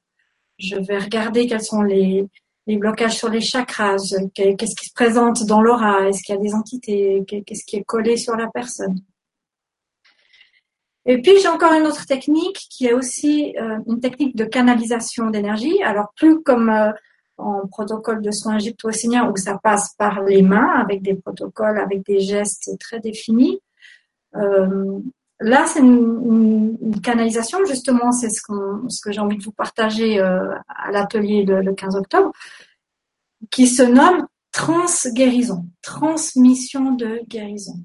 [0.58, 2.26] je vais regarder quels sont les,
[2.66, 3.98] les blocages sur les chakras,
[4.34, 7.84] qu'est-ce qui se présente dans l'aura, est-ce qu'il y a des entités, qu'est-ce qui est
[7.84, 8.98] collé sur la personne.
[11.10, 15.28] Et puis j'ai encore une autre technique qui est aussi euh, une technique de canalisation
[15.28, 15.82] d'énergie.
[15.82, 16.92] Alors plus comme euh,
[17.36, 22.06] en protocole de soins égypto-osséniens où ça passe par les mains avec des protocoles, avec
[22.06, 23.58] des gestes très définis.
[24.36, 25.00] Euh,
[25.40, 28.40] là, c'est une, canalisation, justement, c'est ce,
[29.02, 32.30] que j'ai envie de vous partager à l'atelier le, le 15 octobre,
[33.50, 37.80] qui se nomme trans-guérison, transmission de guérison.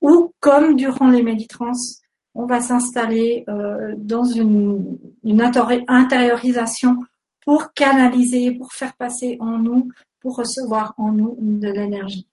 [0.00, 1.72] Ou comme durant les méditrans,
[2.34, 4.98] on va s'installer euh, dans une,
[5.88, 6.98] intériorisation
[7.44, 12.28] pour canaliser, pour faire passer en nous, pour recevoir en nous de l'énergie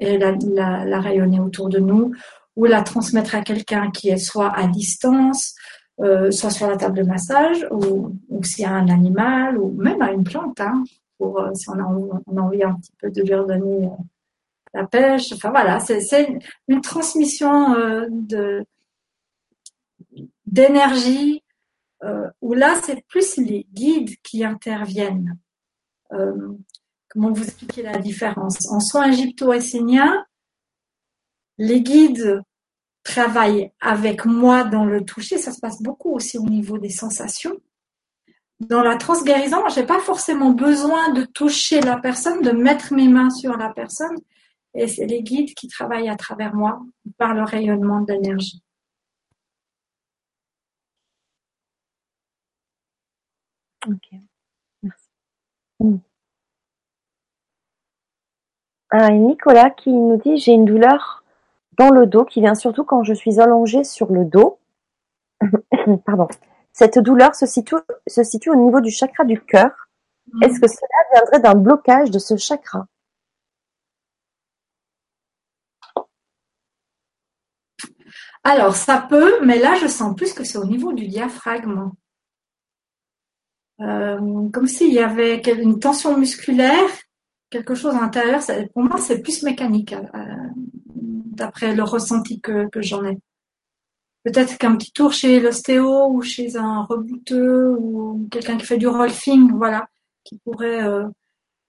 [0.00, 2.12] et la, rayonner autour de nous
[2.54, 5.54] ou la transmettre à quelqu'un qui est soit à distance,
[6.00, 9.70] euh, soit sur la table de massage ou, ou s'il y a un animal ou
[9.72, 10.84] même à une plante, hein,
[11.18, 13.90] pour euh, si on a, on a, envie un petit peu de lui redonner
[14.74, 15.32] la pêche.
[15.32, 16.38] Enfin voilà, c'est
[16.68, 17.74] une transmission
[18.10, 18.64] de
[20.52, 21.44] d'énergie,
[22.04, 25.38] euh, où là, c'est plus les guides qui interviennent.
[26.12, 26.52] Euh,
[27.08, 28.70] comment vous expliquer la différence?
[28.70, 30.24] En soins égypto-esséniens,
[31.58, 32.42] les guides
[33.02, 37.56] travaillent avec moi dans le toucher, ça se passe beaucoup aussi au niveau des sensations.
[38.60, 43.30] Dans la transguérison, j'ai pas forcément besoin de toucher la personne, de mettre mes mains
[43.30, 44.16] sur la personne,
[44.74, 46.80] et c'est les guides qui travaillent à travers moi
[47.16, 48.62] par le rayonnement d'énergie.
[53.86, 54.10] Ok,
[54.82, 55.08] merci.
[55.80, 55.98] Hmm.
[58.90, 61.22] Ah, Nicolas qui nous dit j'ai une douleur
[61.78, 64.58] dans le dos qui vient surtout quand je suis allongée sur le dos.
[66.06, 66.28] Pardon.
[66.72, 67.76] Cette douleur se situe,
[68.06, 69.70] se situe au niveau du chakra du cœur.
[70.32, 70.42] Hmm.
[70.42, 72.86] Est-ce que cela viendrait d'un blocage de ce chakra?
[78.44, 81.90] Alors, ça peut, mais là, je sens plus que c'est au niveau du diaphragme.
[83.80, 86.90] Euh, comme s'il y avait une tension musculaire,
[87.50, 88.40] quelque chose à l'intérieur.
[88.74, 90.18] Pour moi, c'est plus mécanique, euh,
[90.94, 93.18] d'après le ressenti que, j'en ai.
[94.24, 98.88] Peut-être qu'un petit tour chez l'ostéo ou chez un rebouteux ou quelqu'un qui fait du
[98.88, 99.88] rolfing, voilà,
[100.24, 101.04] qui pourrait euh,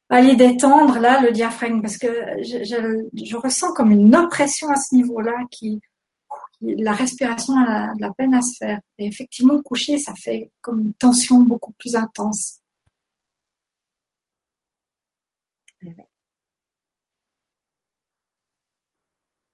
[0.09, 2.07] aller détendre là le diaphragme, parce que
[2.41, 5.79] je, je ressens comme une oppression à ce niveau-là qui
[6.61, 8.79] la respiration a de la peine à se faire.
[8.97, 12.61] Et effectivement, coucher, ça fait comme une tension beaucoup plus intense.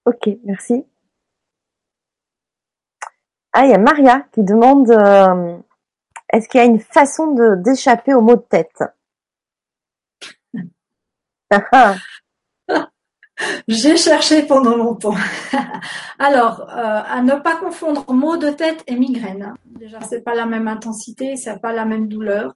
[0.05, 0.85] Ok, merci.
[3.53, 5.57] Ah, il y a Maria qui demande euh,
[6.31, 8.83] est-ce qu'il y a une façon d'échapper aux maux de tête?
[13.67, 15.15] J'ai cherché pendant longtemps.
[16.19, 19.53] Alors, euh, à ne pas confondre maux de tête et migraine.
[19.65, 22.53] Déjà, c'est pas la même intensité, c'est pas la même douleur,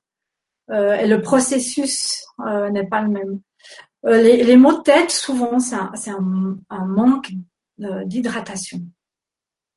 [0.70, 3.42] euh, et le processus euh, n'est pas le même.
[4.04, 5.76] Les, les, maux de tête, souvent, c'est
[6.10, 7.32] un, manque
[7.78, 8.80] d'hydratation.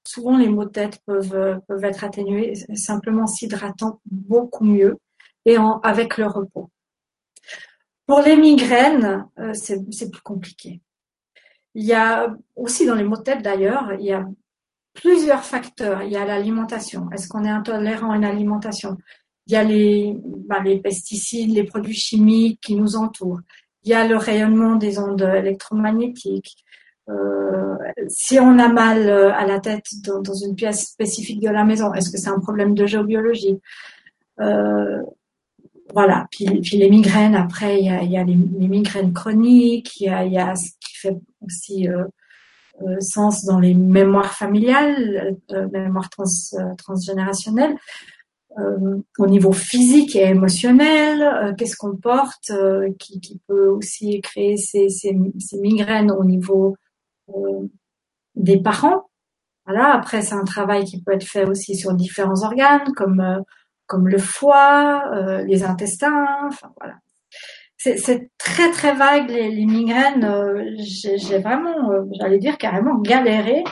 [0.06, 4.96] souvent les maux de tête peuvent, être atténués simplement s'hydratant beaucoup mieux
[5.44, 6.70] et avec le repos.
[8.06, 10.80] Pour les migraines, c'est plus compliqué.
[11.74, 14.26] Il y a aussi dans les maux de tête d'ailleurs, il y a
[14.94, 16.02] plusieurs facteurs.
[16.02, 17.10] Il y a l'alimentation.
[17.12, 18.96] Est-ce qu'on est intolérant à une alimentation?
[19.46, 23.40] Il y a les, bah, les pesticides, les produits chimiques qui nous entourent.
[23.84, 26.56] Il y a le rayonnement des ondes électromagnétiques.
[27.08, 27.76] Euh,
[28.08, 31.92] si on a mal euh, à la tête dans, une pièce spécifique de la maison,
[31.94, 33.60] est-ce que c'est un problème de géobiologie?
[34.40, 35.02] Euh,
[35.94, 36.26] Voilà.
[36.30, 40.24] Puis, les migraines, après, il y a, y a les, migraines chroniques, il y a,
[40.24, 42.04] y a ce qui fait aussi euh,
[42.82, 46.24] euh, sens dans les mémoires familiales, euh, mémoires trans,
[46.78, 47.76] transgénérationnelles.
[48.58, 54.20] Euh, au niveau physique et émotionnel, euh, qu'est-ce qu'on porte, euh, qui, qui, peut aussi
[54.20, 56.76] créer ces, ces, ces migraines au niveau
[58.34, 59.08] des parents.
[59.64, 59.94] Voilà.
[59.94, 63.42] Après, c'est un travail qui peut être fait aussi sur différents organes, comme
[63.92, 65.04] comme le foie,
[65.46, 66.48] les intestins.
[66.48, 66.94] Enfin voilà.
[67.76, 70.26] C'est très très vague les, migraines.
[70.78, 73.64] J'ai vraiment, j'allais dire carrément galéré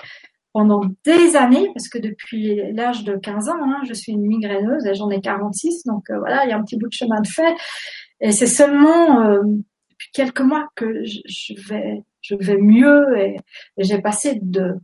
[0.52, 4.84] pendant des années, parce que depuis l'âge de 15 ans, hein, je suis une migraineuse
[4.86, 7.20] et j'en ai 46, donc euh, voilà, il y a un petit bout de chemin
[7.20, 7.54] de fait.
[8.20, 13.36] Et c'est seulement euh, depuis quelques mois que je, vais, je vais mieux et,
[13.78, 14.74] j'ai passé de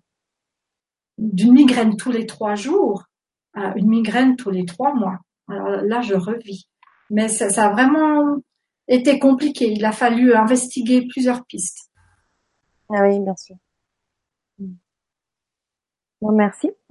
[1.18, 3.04] d'une migraine tous les trois jours
[3.54, 5.18] à une migraine tous les trois mois.
[5.48, 6.68] Alors là, je revis.
[7.10, 8.38] Mais ça, ça a vraiment
[8.88, 9.70] été compliqué.
[9.72, 11.90] Il a fallu investiguer plusieurs pistes.
[12.88, 13.56] Ah oui, bien sûr.
[16.22, 16.70] Merci.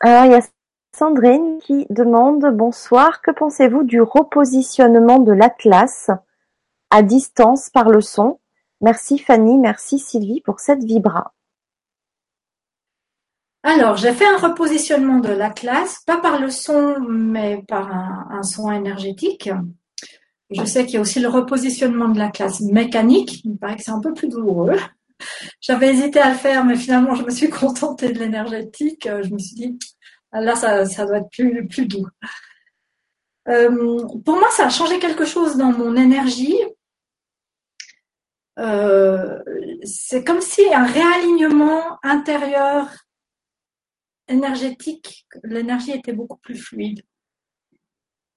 [0.00, 0.42] Alors, il y a
[0.96, 6.10] Sandrine qui demande bonsoir, que pensez-vous du repositionnement de l'Atlas
[6.90, 8.40] à distance par le son?
[8.80, 11.34] Merci Fanny, merci Sylvie pour cette vibra.
[13.64, 18.70] Alors, j'ai fait un repositionnement de l'Atlas, pas par le son, mais par un, son
[18.70, 19.50] énergétique.
[20.50, 23.44] Je sais qu'il y a aussi le repositionnement de la classe mécanique.
[23.44, 24.76] Il me paraît que c'est un peu plus douloureux.
[25.60, 29.06] J'avais hésité à le faire, mais finalement, je me suis contentée de l'énergétique.
[29.06, 29.78] Euh, je me suis dit,
[30.32, 32.06] là, ça, doit être plus, plus doux.
[33.48, 36.56] Euh, pour moi, ça a changé quelque chose dans mon énergie.
[38.58, 39.38] Euh,
[39.84, 42.88] c'est comme si un réalignement intérieur
[44.28, 47.02] énergétique, l'énergie était beaucoup plus fluide.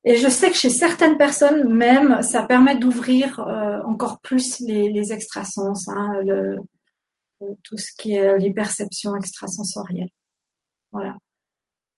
[0.04, 4.90] Et je sais que chez certaines personnes même, ça permet d'ouvrir euh, encore plus les,
[4.90, 6.58] les extrasens, hein, le,
[7.64, 10.10] tout ce qui est les perceptions extrasensorielles.
[10.92, 11.18] Voilà.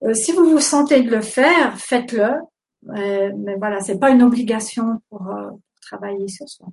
[0.04, 2.42] Euh, si vous vous sentez de le faire, faites-le.
[2.84, 6.68] Mais, mais, voilà, c'est pas une obligation pour, euh, travailler sur soi.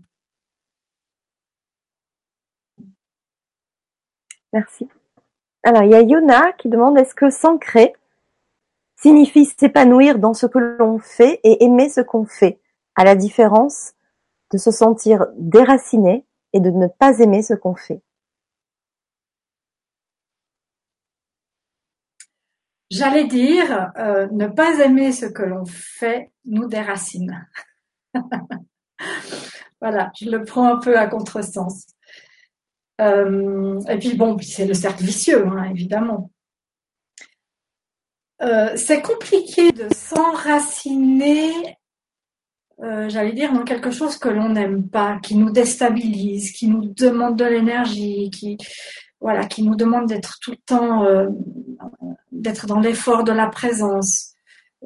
[4.52, 4.88] Merci.
[5.62, 7.94] Alors, il y a Yona qui demande est-ce que s'ancrer
[8.96, 12.60] signifie s'épanouir dans ce que l'on fait et aimer ce qu'on fait,
[12.96, 13.92] à la différence
[14.52, 18.02] de se sentir déraciné et de ne pas aimer ce qu'on fait?
[22.90, 27.46] J'allais dire, euh, ne pas aimer ce que l'on fait nous déracine.
[29.80, 31.86] voilà, je le prends un peu à contresens.
[33.00, 36.30] Euh, et puis bon, c'est le cercle vicieux, hein, évidemment.
[38.42, 41.52] Euh, c'est compliqué de s'enraciner,
[42.82, 46.86] euh, j'allais dire, dans quelque chose que l'on n'aime pas, qui nous déstabilise, qui nous
[46.94, 48.56] demande de l'énergie, qui
[49.20, 51.04] voilà, qui nous demande d'être tout le temps,
[52.32, 54.32] d'être dans l'effort de la présence.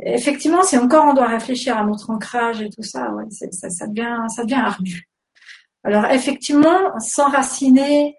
[0.02, 4.24] Effectivement, si encore on doit réfléchir à notre ancrage et tout ça, ça, ça, devient,
[4.26, 5.08] ça devient ardu.
[5.84, 8.16] Alors effectivement, s'enraciner,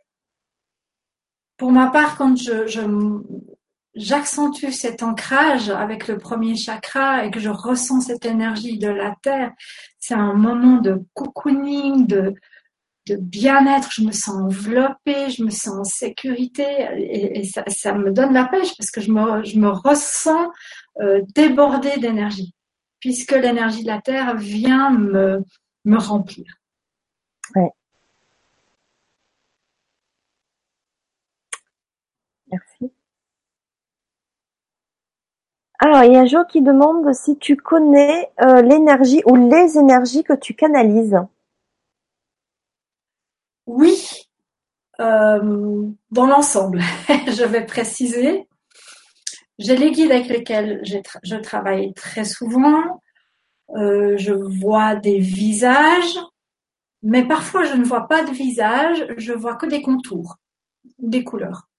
[1.57, 2.35] pour ma part, quand
[3.95, 9.15] j'accentue cet ancrage avec le premier chakra et que je ressens cette énergie de la
[9.23, 9.51] terre,
[9.97, 12.35] c'est un moment de cocooning, de,
[13.07, 16.65] bien-être, je me sens enveloppée, je me sens en sécurité
[16.97, 20.51] et, ça, me donne la pêche parce que je me, ressens
[21.01, 22.53] euh, débordée d'énergie
[22.99, 26.45] puisque l'énergie de la terre vient me remplir.
[27.53, 27.71] Ouais.
[32.51, 32.91] Merci.
[35.79, 40.23] Alors, il y a Jo qui demande si tu connais euh, l'énergie ou les énergies
[40.23, 41.17] que tu canalises.
[43.67, 44.27] Oui,
[44.99, 46.79] euh, dans l'ensemble.
[47.09, 48.47] je vais préciser.
[49.57, 50.81] J'ai les guides avec lesquels
[51.23, 53.01] je travaille très souvent.
[53.75, 56.19] Euh, je vois des visages,
[57.05, 60.37] mais parfois je ne vois pas de visage, je vois que des contours,
[60.99, 61.69] des couleurs.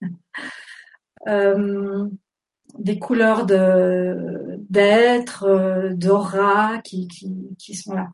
[1.26, 2.06] Euh,
[2.78, 8.06] des couleurs de d'être, euh, d'aura qui, qui, qui sont là.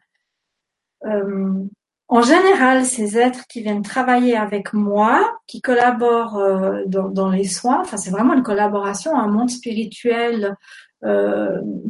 [1.05, 1.65] Euh,
[2.09, 6.43] en général, ces êtres qui viennent travailler avec moi, qui collaborent
[6.87, 10.57] dans, dans, les soins, enfin c'est vraiment une collaboration, un monde spirituel,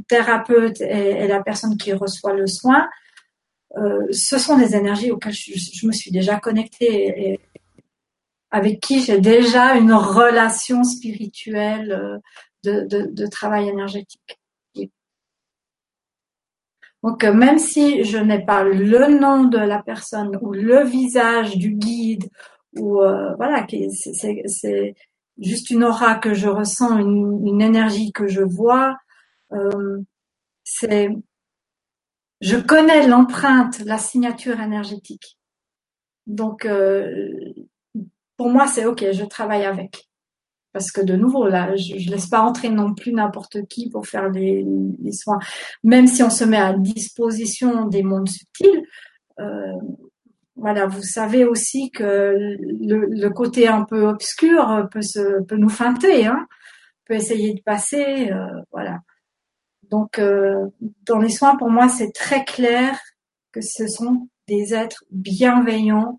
[0.08, 2.88] thérapeute et, la personne qui reçoit le soin,
[3.76, 7.40] euh, ce sont des énergies auxquelles je, me suis déjà connectée et,
[8.50, 12.18] avec qui j'ai déjà une relation spirituelle euh,
[12.62, 14.38] de, de, de travail énergétique.
[17.04, 21.56] Donc, euh, même si je n'ai pas le nom de la personne ou le visage
[21.58, 22.30] du guide,
[22.78, 23.66] ou euh, voilà,
[24.46, 24.94] c'est
[25.38, 28.96] juste une aura que je ressens, une, une énergie que je vois,
[29.52, 30.00] euh,
[30.64, 31.10] c'est,
[32.44, 35.38] je connais l'empreinte, la signature énergétique.
[36.26, 37.32] Donc, euh,
[38.36, 40.10] pour moi, c'est ok, je travaille avec.
[40.72, 44.06] Parce que de nouveau, là, je, je laisse pas entrer non plus n'importe qui pour
[44.06, 44.62] faire les,
[45.02, 45.38] les, soins.
[45.84, 48.82] Même si on se met à disposition des mondes subtils,
[49.40, 49.72] euh,
[50.56, 55.68] voilà, vous savez aussi que le, le, côté un peu obscur peut se peut nous
[55.70, 56.46] feinter, hein,
[57.06, 58.98] peut essayer de passer, euh, voilà.
[59.90, 60.66] Donc, euh,
[61.04, 62.98] dans les soins, pour moi, c'est très clair
[63.52, 66.18] que ce sont des êtres bienveillants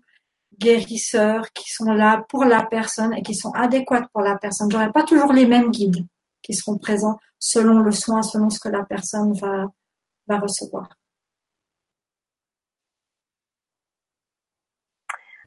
[0.58, 4.70] guérisseurs qui sont là pour la personne et qui sont adéquates pour la personne.
[4.70, 6.06] J'aurai pas toujours les mêmes guides
[6.42, 10.88] qui seront présents selon le soin, selon ce que la personne va, recevoir.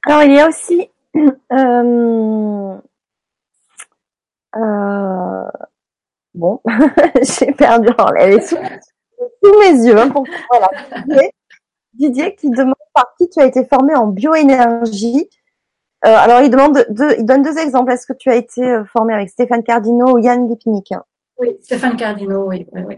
[0.04, 0.90] Alors il y a aussi
[1.52, 2.78] euh,
[4.56, 5.52] euh,
[6.34, 6.61] bon,
[7.22, 8.57] j'ai perdu, est sous,
[9.43, 9.97] sous mes yeux.
[9.97, 10.11] Hein,
[10.49, 10.69] voilà.
[11.93, 15.30] Didier qui demande par qui tu as été formé en bioénergie.
[16.06, 16.85] Euh, alors, il demande
[17.18, 17.91] il donne deux exemples.
[17.91, 20.93] Est-ce que tu as été euh, formé avec Stéphane Cardino ou Yann Lipnik
[21.38, 22.97] Oui, Stéphane Cardino, oui, oui, oui.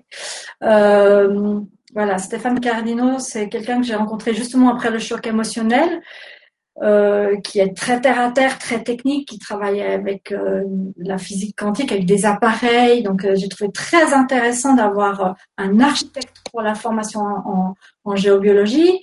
[0.63, 1.59] Euh,
[1.93, 6.01] voilà, Stéphane Cardino, c'est quelqu'un que j'ai rencontré justement après le choc émotionnel
[6.81, 10.63] euh, qui est très terre à terre, très technique, qui travaille avec euh,
[10.97, 13.03] la physique quantique, avec des appareils.
[13.03, 18.15] Donc, euh, j'ai trouvé très intéressant d'avoir euh, un architecte pour la formation en, en,
[18.15, 18.99] géobiologie.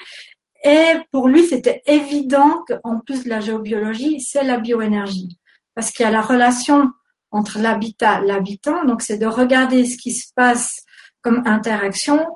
[0.65, 5.39] Et pour lui, c'était évident qu'en plus de la géobiologie, c'est la bioénergie,
[5.77, 6.91] parce qu'il y a la relation
[7.31, 8.85] entre l'habitat, l'habitant.
[8.87, 10.83] Donc, c'est de regarder ce qui se passe
[11.23, 12.27] comme interaction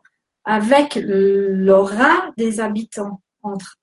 [0.44, 3.76] avec l'aura des habitants entre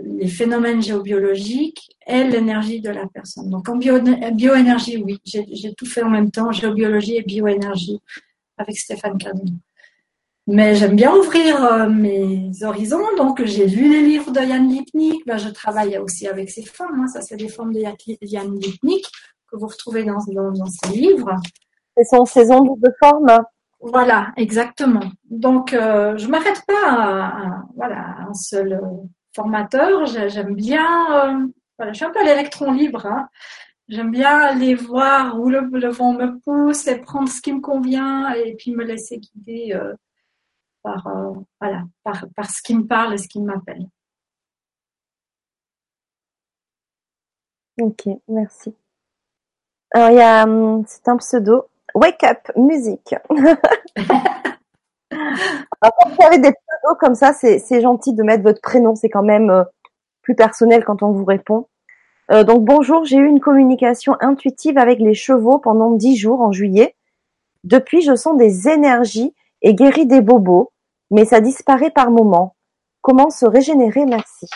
[0.00, 3.50] les phénomènes géobiologiques et l'énergie de la personne.
[3.50, 3.98] Donc en bio,
[4.32, 8.00] bioénergie, oui, j'ai tout fait en même temps, géobiologie et bioénergie
[8.56, 9.56] avec Stéphane Cardino.
[10.46, 15.24] Mais j'aime bien ouvrir euh, mes horizons, donc j'ai lu les livres de Yann Lipnik,
[15.26, 17.06] ben, je travaille aussi avec ces formes, hein.
[17.06, 17.80] ça c'est des formes de
[18.22, 19.06] Yann Lipnik
[19.50, 21.36] que vous retrouvez dans, dans, dans ces livres.
[21.96, 23.30] C'est son saison de forme
[23.80, 25.12] Voilà, exactement.
[25.28, 28.80] Donc euh, je m'arrête pas à, à, voilà, un seul
[29.40, 30.06] formateur.
[30.06, 31.46] J'aime bien, euh,
[31.78, 33.06] voilà, je suis un peu à l'électron libre.
[33.06, 33.28] Hein.
[33.88, 37.60] J'aime bien aller voir où le, le, vent me pousse et prendre ce qui me
[37.60, 39.94] convient et puis me laisser guider euh,
[40.82, 43.86] par, euh, voilà, par, par ce qui me parle et ce qui m'appelle.
[47.80, 48.74] Ok, merci.
[49.92, 53.14] Alors il y a, hum, c'est un pseudo, Wake Up Music.
[55.80, 58.94] Quand vous avez des pseudos comme ça, c'est gentil de mettre votre prénom.
[58.94, 59.64] C'est quand même euh,
[60.22, 61.68] plus personnel quand on vous répond.
[62.30, 66.52] Euh, donc bonjour, j'ai eu une communication intuitive avec les chevaux pendant dix jours en
[66.52, 66.94] juillet.
[67.64, 70.72] Depuis, je sens des énergies et guéris des bobos,
[71.10, 72.56] mais ça disparaît par moments.
[73.02, 74.46] Comment se régénérer Merci.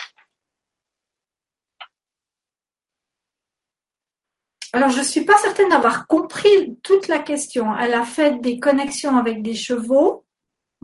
[4.75, 7.67] Alors, je suis pas certaine d'avoir compris toute la question.
[7.77, 10.24] Elle a fait des connexions avec des chevaux.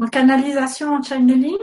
[0.02, 1.58] En canalisation en channeling?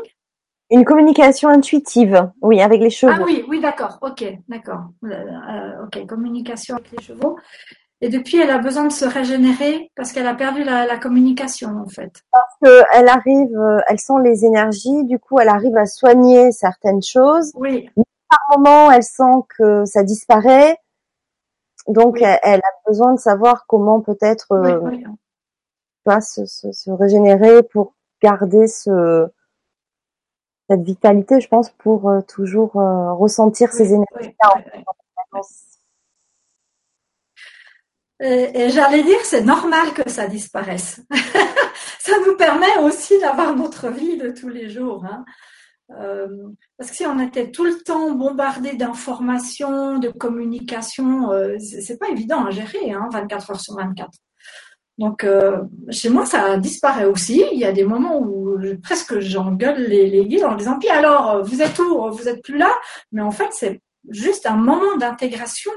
[0.71, 3.13] Une communication intuitive, oui, avec les chevaux.
[3.15, 4.91] Ah oui, oui, d'accord, ok, d'accord.
[5.05, 7.37] Euh, euh, ok, communication avec les chevaux.
[8.01, 11.71] Et depuis, elle a besoin de se régénérer parce qu'elle a perdu la, la, communication,
[11.85, 12.23] en fait.
[12.31, 17.03] Parce qu'elle arrive, euh, elle sent les énergies, du coup, elle arrive à soigner certaines
[17.03, 17.51] choses.
[17.57, 17.91] Oui.
[17.97, 20.77] Mais par moment, elle sent que ça disparaît.
[21.89, 22.23] Donc, oui.
[22.23, 24.71] elle, elle, a besoin de savoir comment peut-être oui,
[26.07, 26.21] oui.
[26.21, 29.29] se, se, se, régénérer pour garder ce
[30.71, 34.37] cette vitalité, je pense, pour euh, toujours euh, ressentir ces énergies.
[35.33, 35.41] Oui,
[38.21, 41.01] et, et j'allais dire, c'est normal que ça disparaisse.
[42.01, 45.05] ça nous permet aussi d'avoir notre vie de tous les jours.
[45.05, 45.25] Hein.
[45.91, 51.99] Euh, parce que si on était tout le temps bombardé d'informations, de communication, euh, c'est
[51.99, 54.11] pas évident à gérer, hein, 24 heures sur 24.
[54.99, 57.45] Donc euh, chez moi, ça disparaît aussi.
[57.53, 61.45] Il y a des moments où presque j'engueule les, les guides en disant puis alors
[61.45, 62.11] vous êtes où?
[62.11, 62.73] Vous êtes plus là?
[63.13, 63.81] Mais en fait, c'est
[64.11, 65.71] juste un moment d'intégration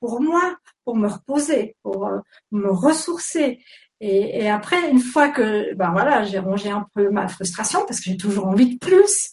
[0.00, 2.18] pour moi, pour me reposer, pour euh,
[2.50, 3.62] me ressourcer.
[4.02, 8.06] Et, après, une fois que ben voilà, j'ai rongé un peu ma frustration parce que
[8.06, 9.28] j'ai toujours envie de plus,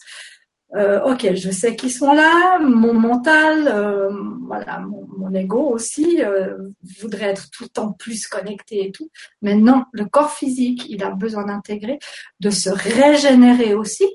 [0.74, 4.10] euh, ok, je sais qu'ils sont là, mon mental, euh,
[4.46, 6.58] voilà, mon, mon, ego aussi euh,
[7.00, 9.10] voudrait être tout le temps plus connecté et tout.
[9.40, 11.98] Mais non, le corps physique, il a besoin d'intégrer,
[12.40, 14.06] de se régénérer aussi.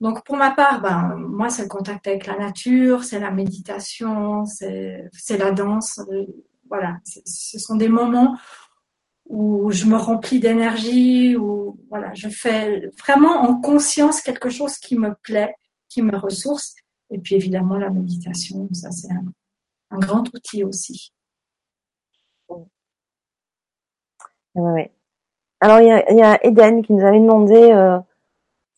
[0.00, 4.44] Donc pour ma part, ben moi c'est le contact avec la nature, c'est la méditation,
[4.46, 6.24] c'est la danse, euh,
[6.68, 8.36] voilà, ce sont des moments
[9.26, 14.98] où je me remplis d'énergie, où voilà, je fais vraiment en conscience quelque chose qui
[14.98, 15.54] me plaît
[15.92, 16.74] qui me ressource.
[17.10, 21.12] Et puis évidemment, la méditation, ça c'est un, grand outil aussi.
[24.54, 24.82] Oui.
[25.60, 27.98] Alors il y a, Eden qui nous avait demandé euh,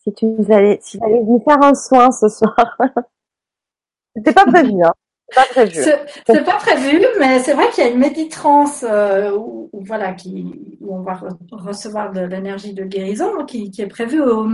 [0.03, 2.77] si tu allais, si allais nous faire un soin ce soir.
[4.17, 4.93] C'était pas prévu, hein.
[5.29, 5.83] C'est pas prévu.
[6.27, 10.77] C'est pas prévu, mais c'est vrai qu'il y a une méditrance euh, où, voilà, qui,
[10.81, 11.19] où on va
[11.51, 14.47] recevoir de l'énergie de guérison qui, qui est prévue au,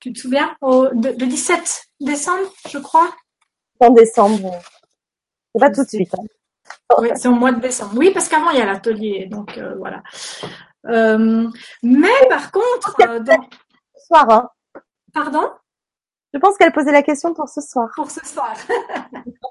[0.00, 3.14] tu te souviens au, le 17 décembre, je crois?
[3.78, 4.58] En décembre.
[5.58, 6.14] Pas tout de suite.
[6.14, 6.24] Hein.
[6.98, 7.92] Oui, c'est au mois de décembre.
[7.96, 9.26] Oui, parce qu'avant, il y a l'atelier.
[9.26, 10.02] Donc, euh, voilà.
[10.86, 11.48] Euh,
[11.82, 12.96] mais par contre...
[13.00, 13.20] Euh,
[13.96, 14.48] ce soir, hein.
[15.12, 15.50] Pardon?
[16.32, 17.88] Je pense qu'elle posait la question pour ce soir.
[17.96, 18.54] Pour ce soir.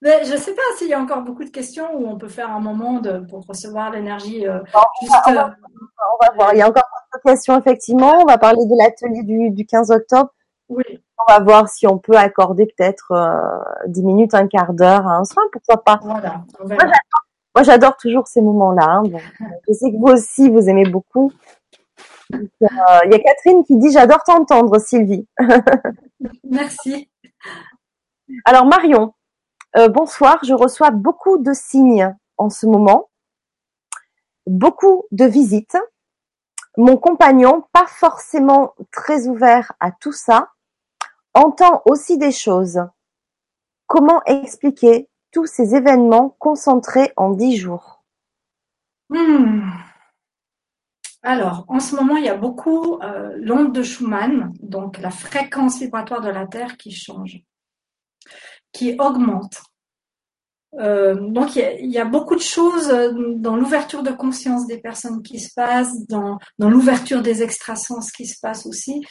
[0.00, 2.28] Mais je ne sais pas s'il y a encore beaucoup de questions où on peut
[2.28, 4.46] faire un moment de, pour recevoir l'énergie.
[4.46, 4.80] Euh, on,
[5.28, 6.54] on, va voir.
[6.54, 8.20] Il y a encore d'autres questions, effectivement.
[8.20, 10.30] On va parler de l'atelier du, du 15 octobre.
[10.68, 10.84] Oui.
[11.18, 15.16] On va voir si on peut accorder peut-être euh, 10 minutes, un quart d'heure à
[15.16, 15.98] un soin, pourquoi pas.
[16.02, 16.42] Voilà,
[17.56, 18.84] moi, j'adore toujours ces moments-là.
[18.84, 19.02] Hein.
[19.04, 19.18] Bon,
[19.68, 21.32] je sais que vous aussi, vous aimez beaucoup.
[22.34, 22.36] Euh,
[23.04, 25.26] il y a Catherine qui dit J'adore t'entendre, Sylvie.
[26.44, 27.08] Merci.
[28.44, 29.14] Alors, Marion,
[29.76, 33.10] euh, bonsoir, je reçois beaucoup de signes en ce moment,
[34.46, 35.76] beaucoup de visites.
[36.78, 40.50] Mon compagnon, pas forcément très ouvert à tout ça,
[41.34, 42.80] entend aussi des choses.
[43.86, 48.02] Comment expliquer tous ces événements concentrés en dix jours?
[49.10, 49.68] Hmm.
[51.22, 55.80] Alors, en ce moment, il y a beaucoup euh, l'onde de Schumann, donc la fréquence
[55.80, 57.42] vibratoire de la Terre qui change
[58.76, 59.62] qui augmente.
[60.78, 62.88] Euh, donc il y, a, beaucoup de choses
[63.36, 68.26] dans l'ouverture de conscience des personnes qui se passent, dans, dans l'ouverture des extrasens qui
[68.26, 69.02] se passe aussi,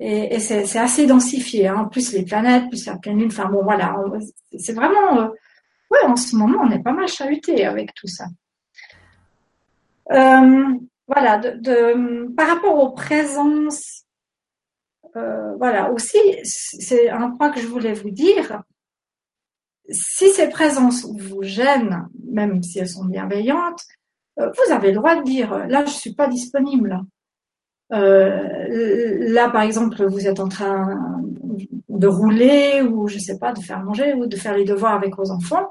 [0.00, 1.68] et, c'est assez densifié.
[1.68, 1.88] Hein.
[1.90, 3.28] Plus les planètes, plus la pleine lune.
[3.28, 3.96] Enfin bon, voilà,
[4.58, 5.28] c'est vraiment, euh,
[5.90, 8.26] ouais, en ce moment on est pas mal chahuté avec tout ça.
[10.12, 10.74] Euh,
[11.08, 14.02] voilà, de, par rapport aux présences,
[15.14, 18.62] voilà aussi, c'est un point que je voulais vous dire
[19.90, 23.84] si ces présences vous gênent, même si elles sont bienveillantes,
[24.40, 27.00] euh, vous avez le droit de dire euh, là je suis pas disponible.
[27.92, 31.22] Euh, là par exemple vous êtes en train
[31.88, 35.16] de rouler ou je sais pas de faire manger ou de faire les devoirs avec
[35.16, 35.70] vos enfants.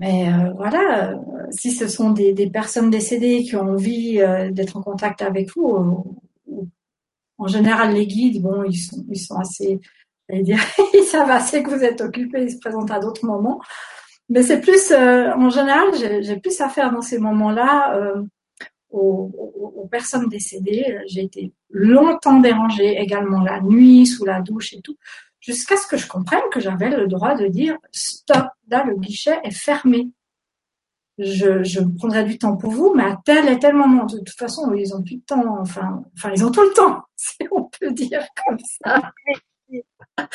[0.00, 1.14] Mais voilà,
[1.50, 4.20] si ce sont des, personnes décédées qui ont envie
[4.50, 6.16] d'être en contact avec vous,
[7.38, 9.78] en général les guides, bon, ils sont, ils sont assez
[10.32, 10.58] et dire
[10.94, 13.60] ils savent assez que vous êtes occupé, ils se présentent à d'autres moments.
[14.28, 18.22] Mais c'est plus, euh, en général, j'ai plus à faire dans ces moments-là euh,
[18.90, 20.98] aux, personnes décédées.
[21.06, 24.96] J'ai été longtemps dérangée également la nuit, sous la douche et tout,
[25.38, 29.38] jusqu'à ce que je comprenne que j'avais le droit de dire stop, là le guichet
[29.44, 30.08] est fermé.
[31.18, 34.06] Je, je prendrai du temps pour vous, mais à tel et tel moment.
[34.06, 35.58] De toute façon, ils ont plus de temps.
[35.60, 39.12] Enfin, enfin, ils ont tout le temps, si on peut dire comme ça.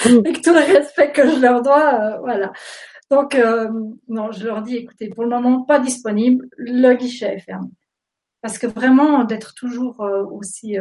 [0.06, 2.52] Avec tout le respect que je leur dois, euh, voilà.
[3.10, 3.70] Donc, euh,
[4.08, 7.70] non, je leur dis, écoutez, pour le moment, pas disponible, le guichet est fermé.
[8.42, 10.78] Parce que vraiment, d'être toujours euh, aussi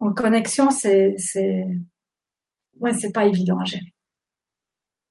[0.00, 1.66] en connexion, c'est, c'est,
[2.78, 3.92] ouais, c'est pas évident à gérer.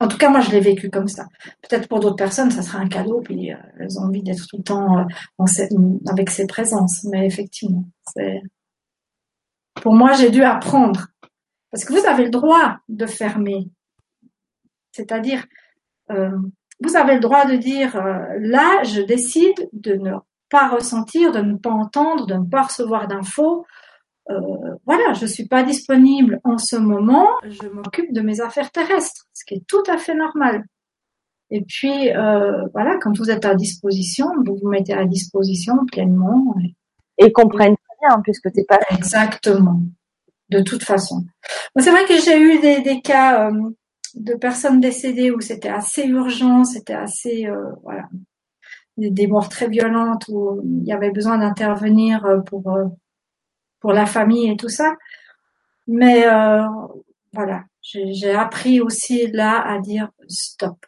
[0.02, 1.28] En tout cas, moi, je l'ai vécu comme ça.
[1.62, 4.64] Peut-être pour d'autres personnes, ça sera un cadeau, puis elles ont envie d'être tout le
[4.64, 5.06] temps
[6.08, 7.04] avec ces présences.
[7.04, 7.84] Mais effectivement,
[9.76, 11.08] pour moi, j'ai dû apprendre
[11.72, 13.70] parce que vous avez le droit de fermer.
[14.92, 15.46] C'est-à-dire,
[16.12, 16.38] euh,
[16.82, 20.14] vous avez le droit de dire, euh, là, je décide de ne
[20.50, 23.66] pas ressentir, de ne pas entendre, de ne pas recevoir d'infos.
[24.30, 29.26] euh, voilà, je suis pas disponible en ce moment, je m'occupe de mes affaires terrestres,
[29.34, 30.66] ce qui est tout à fait normal.
[31.52, 36.56] Et puis, euh, voilà, quand vous êtes à disposition, vous vous mettez à disposition pleinement.
[36.64, 36.76] Et,
[37.26, 38.80] ils comprennent très bien, puisque t'es pas...
[38.92, 39.82] Exactement.
[40.50, 41.26] De toute façon.
[41.78, 43.70] C'est vrai que j'ai eu des, cas euh,
[44.16, 48.10] de personnes décédées où c'était assez urgent, c'était assez, euh, voilà,
[48.98, 52.76] des, morts très violentes où il y avait besoin d'intervenir euh, pour
[53.80, 54.96] pour la famille et tout ça.
[55.88, 56.26] Mais
[57.32, 60.86] voilà, j'ai appris aussi là à dire stop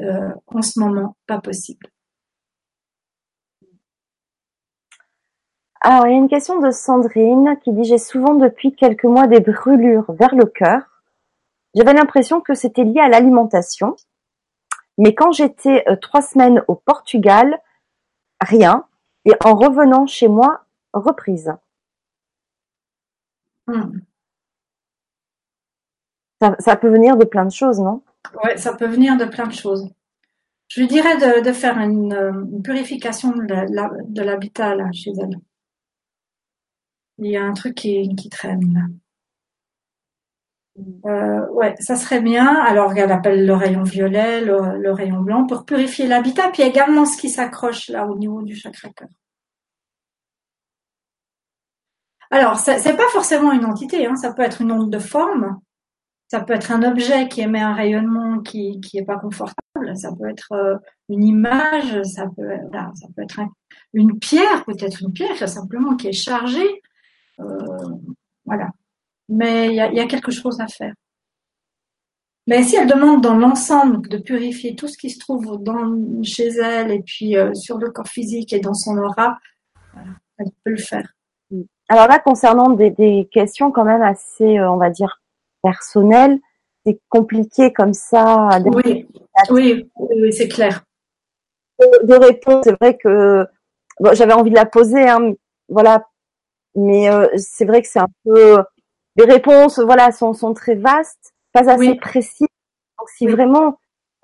[0.00, 1.86] en ce moment pas possible.
[5.86, 9.26] Alors, il y a une question de Sandrine qui dit J'ai souvent depuis quelques mois
[9.26, 10.80] des brûlures vers le cœur.
[11.74, 13.94] J'avais l'impression que c'était lié à l'alimentation.
[14.96, 17.60] Mais quand j'étais euh, trois semaines au Portugal,
[18.40, 18.86] rien.
[19.26, 21.52] Et en revenant chez moi, reprise.
[23.66, 23.98] Hmm.
[26.40, 28.02] Ça, ça, peut venir de plein de choses, non?
[28.42, 29.90] Ouais, ça peut venir de plein de choses.
[30.68, 35.38] Je lui dirais de, de faire une, une, purification de l'habitat là chez elle.
[37.18, 38.80] Il y a un truc qui, traîne là.
[41.06, 42.46] Euh, ouais, ça serait bien.
[42.46, 47.16] Alors, elle appelle le rayon violet, le, rayon blanc pour purifier l'habitat, puis également ce
[47.16, 49.08] qui s'accroche là au niveau du chakra cœur.
[52.30, 55.60] Alors, c'est pas forcément une entité, hein, ça peut être une onde de forme,
[56.34, 59.96] ça peut être un objet qui émet un rayonnement qui qui est pas confortable.
[59.96, 60.76] Ça peut être euh,
[61.08, 62.02] une image.
[62.02, 62.50] Ça peut
[63.18, 63.40] être
[63.92, 66.82] une pierre, peut-être une pierre simplement qui est chargée.
[67.40, 67.44] Euh,
[68.44, 68.68] voilà.
[69.28, 70.94] Mais il y a, y a, quelque chose à faire.
[72.46, 76.48] Mais si elle demande dans l'ensemble de purifier tout ce qui se trouve dans, chez
[76.48, 79.38] elle et puis euh, sur le corps physique et dans son aura,
[79.94, 81.08] voilà, elle peut le faire.
[81.88, 85.20] Alors là, concernant des, des questions quand même assez, euh, on va dire,
[85.62, 86.38] personnel,
[86.84, 88.48] c'est compliqué comme ça.
[88.66, 89.08] Oui,
[89.50, 90.84] oui, oui, c'est clair.
[91.80, 93.46] De répondre, c'est vrai que
[94.00, 95.32] bon, j'avais envie de la poser, hein,
[95.68, 96.06] voilà,
[96.74, 98.58] mais euh, c'est vrai que c'est un peu
[99.16, 101.94] les réponses, voilà, sont, sont très vastes, pas assez oui.
[101.96, 102.48] précises.
[102.98, 103.32] Donc si oui.
[103.32, 103.78] vraiment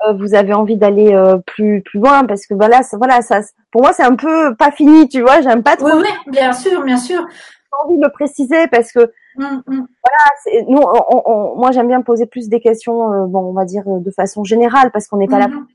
[0.06, 3.40] euh, vous avez envie d'aller euh, plus plus loin, parce que voilà, ça, voilà, ça,
[3.70, 5.90] pour moi c'est un peu pas fini, tu vois, j'aime pas trop.
[5.90, 7.27] Oui, oui, bien sûr, bien sûr.
[7.28, 9.86] J'ai envie de le préciser parce que Mmh, mmh.
[10.05, 13.64] Voilà, nous, on, on, moi j'aime bien poser plus des questions, euh, bon, on va
[13.64, 15.40] dire de façon générale, parce qu'on n'est pas mmh.
[15.40, 15.66] là pour une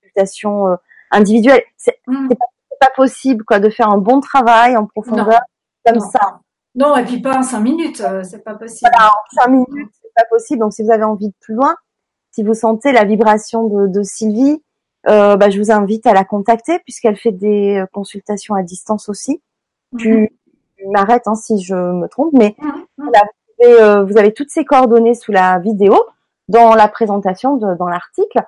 [0.00, 0.76] consultation euh,
[1.10, 1.62] individuelle.
[1.76, 2.34] C'est pas,
[2.80, 5.40] pas, possible, quoi, de faire un bon travail en profondeur.
[5.84, 6.10] Comme non.
[6.10, 6.40] ça.
[6.74, 8.90] Non, et puis pas en cinq minutes, euh, c'est pas possible.
[8.92, 10.60] Voilà, en cinq minutes, c'est pas possible.
[10.60, 11.74] Donc, si vous avez envie de plus loin,
[12.32, 14.60] si vous sentez la vibration de, de Sylvie,
[15.06, 19.42] euh, bah, je vous invite à la contacter puisqu'elle fait des consultations à distance aussi.
[19.98, 20.30] Tu,
[20.86, 22.56] m'arrête hein, si je me trompe, mais
[22.98, 23.22] voilà,
[23.58, 25.94] vous, avez, euh, vous, avez, toutes ces coordonnées sous la vidéo,
[26.48, 28.42] dans la présentation, de, dans l'article.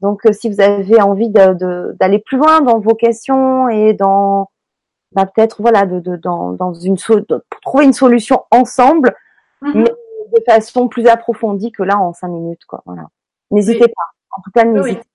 [0.00, 4.48] Donc, euh, si vous avez envie d'aller plus loin dans vos questions et dans
[5.14, 9.14] bah, peut-être voilà de, de, dans, dans une de, pour trouver une solution ensemble,
[9.60, 9.78] mm -hmm.
[9.82, 12.80] mais de façon plus approfondie que là en cinq minutes quoi.
[12.86, 13.04] Voilà.
[13.50, 13.92] N'hésitez oui.
[13.98, 14.08] pas.
[14.36, 15.00] En tout cas, n'hésitez.
[15.00, 15.08] Oui.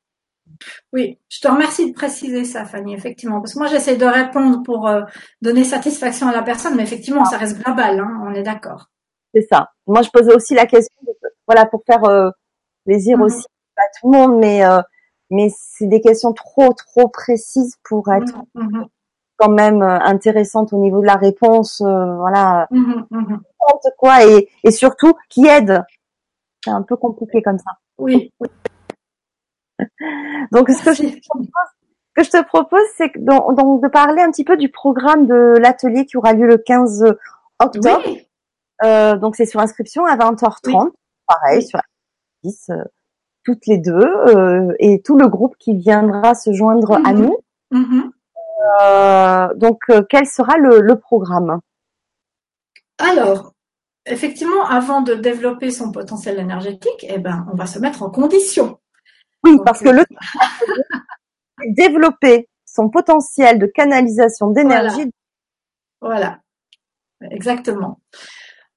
[0.93, 3.39] Oui, je te remercie de préciser ça, Fanny, effectivement.
[3.41, 5.01] Parce que moi, j'essaie de répondre pour euh,
[5.41, 8.81] donner satisfaction à la personne, mais effectivement, ça reste global, hein, on est d'accord.
[9.33, 9.69] C'est ça.
[9.85, 11.13] Moi, je posais aussi la question, de,
[11.47, 12.29] voilà, pour faire euh,
[12.85, 13.25] plaisir mm -hmm.
[13.25, 13.45] aussi
[13.77, 14.81] à tout le monde, mais euh,
[15.29, 18.85] mais c'est des questions trop trop précises pour être mm -hmm.
[19.37, 23.39] Quand même euh, intéressantes au niveau de la réponse, euh, voilà, mm -hmm.
[23.97, 25.83] quoi, et, et surtout qui aide.
[26.63, 27.71] C'est un peu compliqué comme ça.
[27.97, 28.33] Oui.
[28.39, 28.49] oui.
[30.51, 31.69] Donc, ce que, je propose,
[32.07, 35.27] ce que je te propose, c'est donc, donc de parler un petit peu du programme
[35.27, 37.15] de l'atelier qui aura lieu le 15
[37.59, 38.01] octobre.
[38.05, 38.27] Oui.
[38.83, 40.85] Euh, donc, c'est sur inscription à 20h30.
[40.85, 40.91] Oui.
[41.27, 41.79] Pareil, sur
[42.43, 42.83] 10, euh,
[43.43, 47.37] toutes les deux, euh, et tout le groupe qui viendra se joindre à nous.
[48.57, 49.57] -hmm.
[49.57, 51.59] donc, euh, quel sera le, le programme?
[52.97, 53.53] Alors,
[54.05, 58.79] effectivement, avant de développer son potentiel énergétique, eh ben, on va se mettre en condition.
[59.43, 60.03] Oui, Donc, parce que le
[61.75, 65.11] développer son potentiel de canalisation d'énergie.
[66.01, 66.39] Voilà.
[67.19, 67.31] voilà.
[67.31, 67.99] exactement.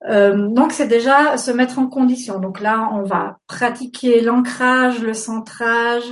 [0.09, 2.39] Euh, donc c'est déjà se mettre en condition.
[2.39, 6.11] Donc là, on va pratiquer l'ancrage, le centrage,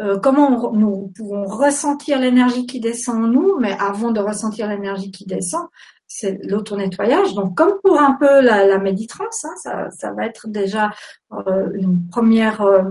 [0.00, 5.10] euh, comment nous pouvons ressentir l'énergie qui descend en nous, mais avant de ressentir l'énergie
[5.10, 5.66] qui descend,
[6.06, 7.34] c'est l'auto-nettoyage.
[7.34, 10.90] Donc, comme pour un peu la, la méditrance, hein, ça, ça, va être déjà
[11.32, 12.82] euh, une première, euh,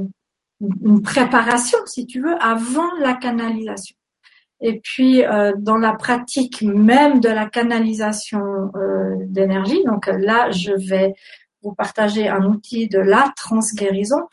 [0.61, 3.95] une préparation, si tu veux, avant la canalisation.
[4.61, 5.23] Et puis
[5.59, 8.41] dans la pratique même de la canalisation
[9.21, 11.13] d'énergie, donc là je vais
[11.63, 14.27] vous partager un outil de la transguérison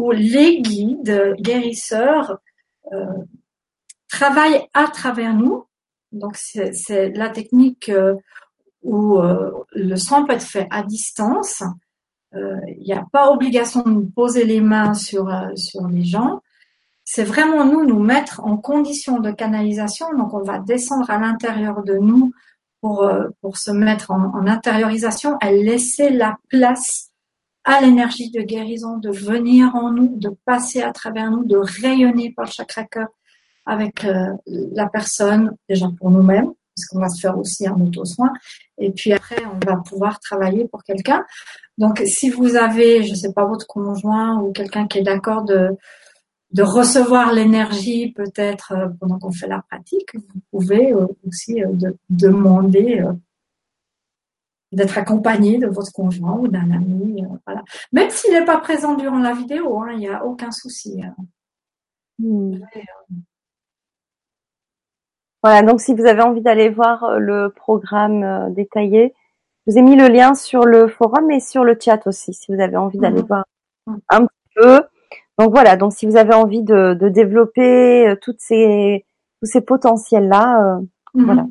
[0.00, 2.38] où les guides guérisseurs
[2.92, 3.04] euh,
[4.08, 5.64] travaillent à travers nous.
[6.10, 8.14] Donc c'est la technique euh,
[8.82, 11.62] où euh, le soin peut être fait à distance.
[12.32, 16.40] Il n'y a pas obligation de poser les mains sur sur les gens.
[17.04, 20.06] C'est vraiment nous nous mettre en condition de canalisation.
[20.16, 22.32] Donc on va descendre à l'intérieur de nous
[22.80, 23.10] pour,
[23.40, 27.09] pour se mettre en, intériorisation, elle laissait la place
[27.64, 32.32] à l'énergie de guérison de venir en nous, de passer à travers nous, de rayonner
[32.32, 33.08] par le chakra cœur
[33.66, 38.32] avec euh, la personne, déjà pour nous-mêmes, parce qu'on va se faire aussi un auto-soin,
[38.78, 41.24] et puis après on va pouvoir travailler pour quelqu'un.
[41.76, 45.76] Donc si vous avez, je sais pas, votre conjoint ou quelqu'un qui est d'accord de
[46.52, 51.68] de recevoir l'énergie peut-être euh, pendant qu'on fait la pratique, vous pouvez euh, aussi euh,
[52.08, 53.04] demander
[54.72, 57.24] d'être accompagné de votre conjoint ou d'un ami.
[57.46, 57.62] Voilà.
[57.92, 61.02] Même s'il n'est pas présent durant la vidéo, hein, il n'y a aucun souci.
[61.02, 61.14] Hein.
[62.18, 62.58] Hmm.
[65.42, 69.14] Voilà, donc si vous avez envie d'aller voir le programme détaillé,
[69.66, 72.52] je vous ai mis le lien sur le forum et sur le chat aussi, si
[72.52, 73.28] vous avez envie d'aller mhm.
[73.28, 73.44] voir
[73.86, 74.00] mhm.
[74.08, 74.82] un petit peu.
[75.38, 79.04] Donc voilà, donc si vous avez envie de, développer euh, toutes ces,
[79.40, 80.80] tous ces potentiels-là, euh,
[81.14, 81.24] mhm.
[81.24, 81.46] voilà.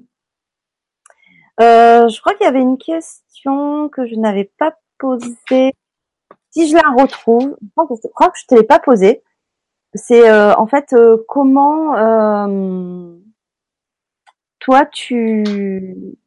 [1.62, 5.74] Euh, je crois qu'il y avait une question que je n'avais pas posée.
[6.52, 9.24] Si je la retrouve, je crois que je te l'ai pas posée.
[9.94, 10.96] C'est en fait
[11.28, 11.96] comment
[14.60, 15.44] toi tu,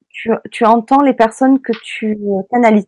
[0.09, 2.18] tu, tu entends les personnes que tu
[2.50, 2.86] canalises?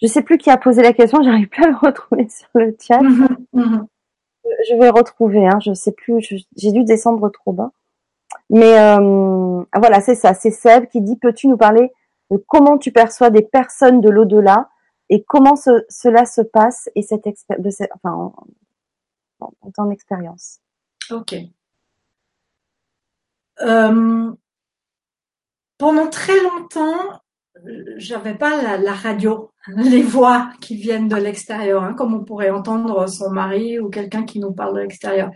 [0.00, 2.76] Je sais plus qui a posé la question, j'arrive plus à le retrouver sur le
[2.80, 3.00] chat.
[3.00, 3.86] Mhm, mhm.
[4.68, 6.20] Je vais retrouver, hein, je sais plus,
[6.56, 7.70] j'ai dû descendre trop bas.
[8.50, 11.92] Mais euh, voilà, c'est ça, c'est Seb qui dit peux-tu nous parler
[12.30, 14.68] de comment tu perçois des personnes de l'au-delà
[15.10, 17.24] et comment cela se passe et cette
[17.58, 18.32] de cette, enfin
[19.40, 20.60] en, ton expérience?
[21.10, 21.34] Ok.
[23.60, 24.32] Euh,
[25.78, 27.22] pendant très longtemps,
[27.96, 33.06] j'avais pas la, radio, les voix qui viennent de l'extérieur, hein, comme on pourrait entendre
[33.08, 35.30] son mari ou quelqu'un qui nous parle de l'extérieur.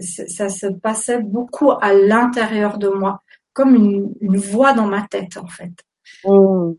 [0.00, 3.22] Ça se passait beaucoup à l'intérieur de moi,
[3.52, 5.72] comme une, voix dans ma tête en fait.
[6.24, 6.72] Mmh.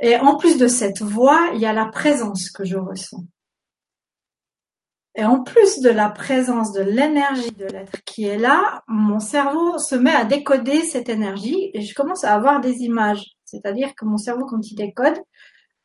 [0.00, 3.24] Et en plus de cette voix, il y a la présence que je ressens.
[5.14, 9.76] Et en plus de la présence de l'énergie de l'être qui est là, mon cerveau
[9.76, 13.36] se met à décoder cette énergie et je commence à avoir des images.
[13.44, 15.20] C'est-à-dire que mon cerveau, quand il décode,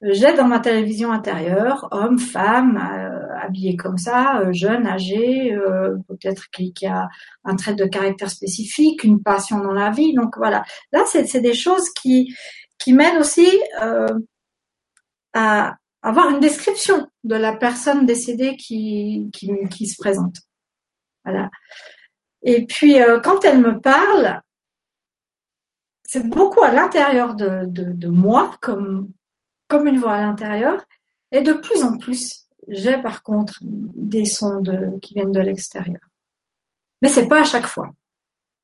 [0.02, 5.57] j'ai dans ma télévision intérieure homme, femme, euh, habillé comme ça, euh, jeune, âgé,
[6.07, 7.07] peut-être qui, qui, a
[7.44, 10.14] un trait de caractère spécifique, une passion dans la vie.
[10.14, 12.36] Donc voilà, là c'est des choses qui
[12.80, 13.48] qui m'aident aussi
[15.34, 20.38] à avoir une description de la personne décédée qui qui, qui se présente.
[21.26, 21.49] Voilà.
[22.44, 24.41] Et puis quand elle me parle,
[26.07, 29.11] c'est beaucoup à l'intérieur de, de, moi, comme,
[29.68, 30.84] comme une voix à l'intérieur.
[31.31, 36.02] Et de plus en plus, j'ai par contre des sons de, qui viennent de l'extérieur.
[37.02, 37.91] Mais c'est pas à chaque fois.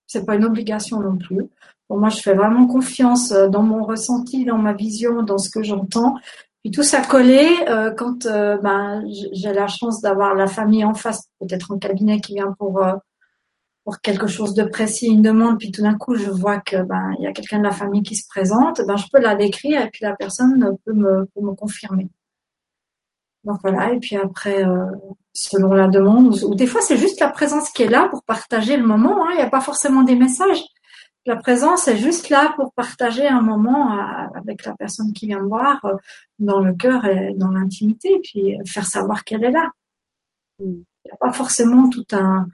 [0.07, 1.49] C'est pas une obligation non plus.
[1.87, 5.49] Pour moi, je fais vraiment confiance euh, dans mon ressenti, dans ma vision, dans ce
[5.49, 6.15] que j'entends.
[6.63, 9.03] Puis tout ça collé, euh, quand euh, ben,
[9.33, 12.81] j'ai la chance d'avoir la famille en face, peut-être en cabinet qui vient pour
[13.83, 17.13] pour quelque chose de précis, une demande, puis tout d'un coup je vois que ben
[17.19, 19.81] il y a quelqu'un de la famille qui se présente, ben je peux la décrire
[19.81, 22.09] et puis la personne peut me, peut me confirmer.
[23.43, 24.85] Donc voilà, et puis après, euh,
[25.33, 28.77] selon la demande, ou, des fois c'est juste la présence qui est là pour partager
[28.77, 30.63] le moment, hein, il n'y a pas forcément des messages.
[31.25, 35.41] La présence est juste là pour partager un moment euh, avec la personne qui vient
[35.41, 35.95] me voir euh,
[36.39, 39.71] dans le cœur et dans l'intimité, puis faire savoir qu'elle est là.
[40.59, 42.47] Il n'y a pas forcément tout un,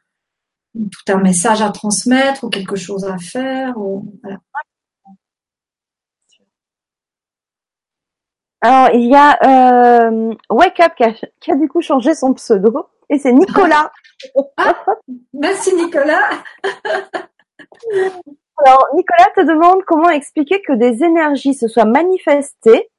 [0.74, 3.78] tout un message à transmettre ou quelque chose à faire.
[3.78, 4.06] Ou,
[8.62, 9.38] Alors, il y a
[10.10, 10.94] euh, Wake Up
[11.42, 13.92] qui a, du coup changé son pseudo et c'est Nicolas.
[14.58, 14.76] Ah,
[15.34, 16.30] merci Nicolas.
[18.66, 22.90] Alors, Nicolas te demande comment expliquer que des énergies se soient manifestées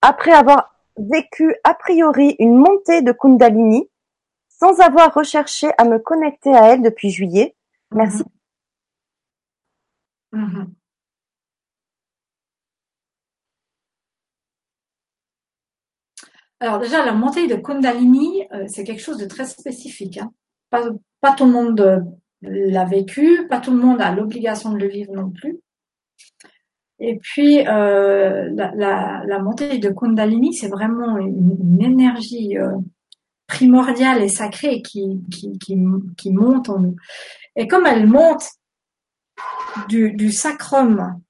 [0.00, 3.90] après avoir vécu a priori une montée de Kundalini
[4.58, 7.54] sans avoir recherché à me connecter à elle depuis juillet.
[7.92, 8.24] Merci.
[10.32, 10.66] Mm-hmm.
[16.60, 20.18] Alors déjà, la montée de Kundalini, euh, c'est quelque chose de très spécifique.
[20.18, 20.32] Hein.
[20.70, 22.04] Pas, tout le monde
[22.42, 25.60] l'a vécu, pas tout le monde a l'obligation de le vivre non plus.
[27.00, 32.72] Et puis euh, la, la, montée de Kundalini, c'est vraiment une, énergie euh,
[33.48, 36.96] primordiale et sacrée qui, qui, qui, monte en nous.
[37.56, 38.44] Et comme elle monte
[39.88, 41.20] du, sacrum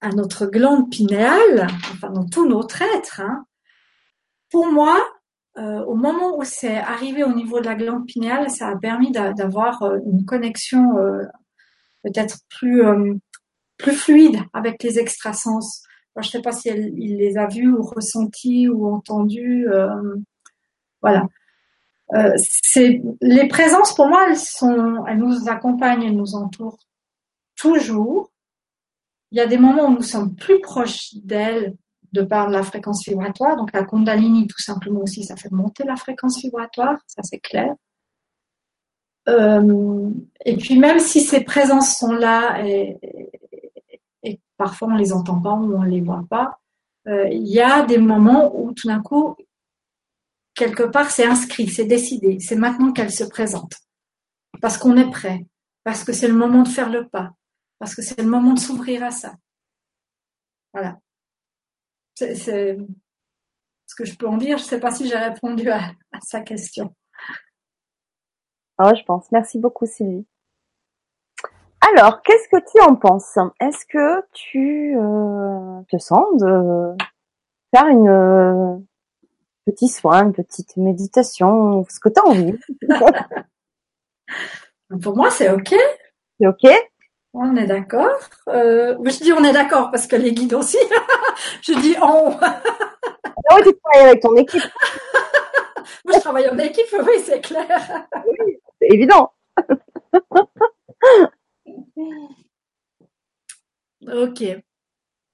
[0.00, 3.44] à notre glande pinéale, enfin dans tout notre être, hein,
[4.50, 4.96] pour moi,
[5.58, 9.10] euh, au moment où c'est arrivé au niveau de la glande pinéale, ça a permis
[9.10, 11.24] d'avoir euh, une connexion euh,
[12.04, 12.82] peut-être plus
[13.78, 15.82] plus fluide avec les extrasens.
[16.16, 19.66] je ne sais pas si il les a vus ou ressentis ou entendus.
[21.02, 21.26] Voilà.
[22.14, 26.78] Euh, c'est les présences pour moi, elles sont, elles nous accompagnent, elles nous entourent
[27.56, 28.30] toujours.
[29.32, 31.74] Il y a des moments où nous sommes plus proches d'elles
[32.12, 33.56] de par la fréquence vibratoire.
[33.56, 37.74] Donc la Kundalini, tout simplement aussi, ça fait monter la fréquence vibratoire, ça c'est clair.
[39.28, 40.10] Euh,
[40.44, 42.96] et puis même si ces présences sont là et,
[44.56, 46.60] parfois on les entend pas ou on les voit pas,
[47.08, 49.36] euh, il y a des moments où tout d'un coup,
[50.56, 53.74] quelque part, c'est inscrit, c'est décidé, c'est maintenant qu'elle se présente.
[54.60, 55.46] Parce qu'on est prêt,
[55.84, 57.30] parce que c'est le moment de faire le pas,
[57.78, 59.34] parce que c'est le moment de s'ouvrir à ça.
[60.72, 60.98] Voilà.
[62.16, 64.56] C'est ce que je peux en dire.
[64.58, 65.92] Je ne sais pas si j'ai répondu à,
[66.22, 66.94] sa question.
[68.78, 69.30] Ah, je pense.
[69.32, 70.26] Merci beaucoup, Sylvie.
[71.80, 73.38] Alors, qu'est-ce que tu en penses?
[73.60, 76.96] Est-ce que tu euh, te sens de
[77.74, 78.76] faire une euh,
[79.66, 82.54] petit soin, une petite méditation, ce que tu as envie
[85.02, 85.74] Pour moi, c'est ok.
[86.38, 86.66] C'est ok
[87.34, 88.16] On est d'accord.
[88.48, 90.78] Euh, je dis on est d'accord parce que les guides aussi.
[91.62, 92.36] je dis on.
[92.40, 92.62] ah
[93.56, 94.62] oui, tu travailles avec ton équipe.
[96.04, 97.66] Moi, je travaille en équipe, oui, c'est clair.
[98.24, 99.32] Oui, c'est évident.
[104.06, 104.42] Ok.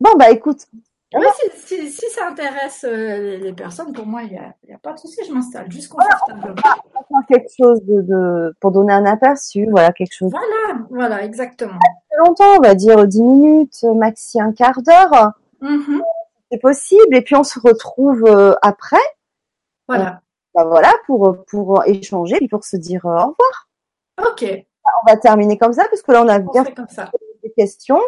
[0.00, 0.66] Bon, bah écoute.
[1.14, 4.72] Oui, si, si, si, ça intéresse euh, les personnes, pour moi, il n'y a, y
[4.72, 6.54] a, pas de souci, je m'installe juste confortablement.
[6.54, 10.30] Voilà, quelque chose de, de, pour donner un aperçu, voilà, quelque chose.
[10.30, 11.78] Voilà, voilà, exactement.
[12.10, 15.32] Pas longtemps, on va dire 10 minutes, maxi un quart d'heure.
[15.60, 16.00] Mm -hmm.
[16.50, 19.06] C'est possible, et puis on se retrouve euh, après.
[19.88, 20.08] Voilà.
[20.08, 20.16] Euh,
[20.54, 23.54] bah voilà, pour, pour échanger, et pour se dire au revoir.
[24.28, 24.44] Ok.
[25.04, 27.10] On va terminer comme ça, parce que là, on a on bien fait comme ça.
[27.42, 28.00] des questions.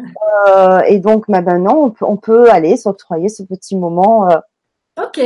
[0.00, 4.30] Euh, et donc, bah, maintenant, on peut, on peut aller s'octroyer ce petit moment.
[4.30, 4.38] Euh.
[5.02, 5.20] Ok.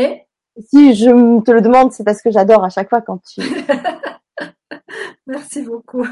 [0.59, 3.41] Si je te le demande, c'est parce que j'adore à chaque fois quand tu.
[5.27, 6.07] merci beaucoup.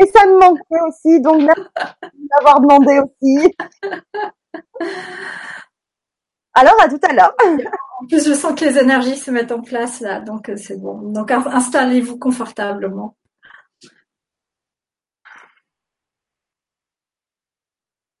[0.00, 1.68] Et ça me manquait aussi, donc merci
[2.30, 3.54] d'avoir demandé aussi.
[6.54, 7.34] Alors, à tout à l'heure.
[8.00, 11.12] En plus, je sens que les énergies se mettent en place là, donc c'est bon.
[11.12, 13.17] Donc, installez-vous confortablement.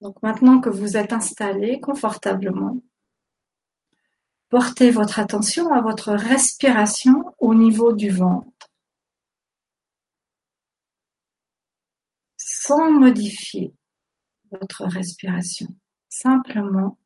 [0.00, 2.80] Donc maintenant que vous êtes installé confortablement,
[4.48, 8.70] portez votre attention à votre respiration au niveau du ventre.
[12.36, 13.74] Sans modifier
[14.50, 15.68] votre respiration,
[16.08, 16.98] simplement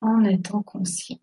[0.00, 1.18] en étant conscient.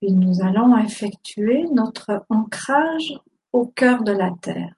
[0.00, 3.14] Puis nous allons effectuer notre ancrage
[3.52, 4.74] au cœur de la Terre.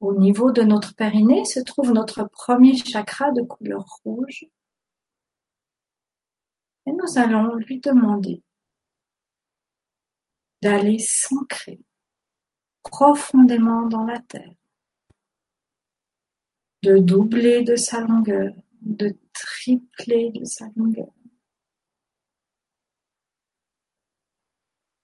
[0.00, 4.46] Au niveau de notre périnée se trouve notre premier chakra de couleur rouge.
[6.86, 8.42] Et nous allons lui demander
[10.60, 11.80] d'aller s'ancrer
[12.82, 14.54] profondément dans la Terre,
[16.82, 21.12] de doubler de sa longueur, de tripler de sa longueur.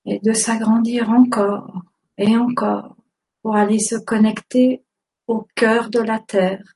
[0.08, 1.82] Et de s'agrandir encore
[2.16, 2.96] et encore
[3.42, 4.82] pour aller se connecter
[5.26, 6.74] au cœur de la Terre.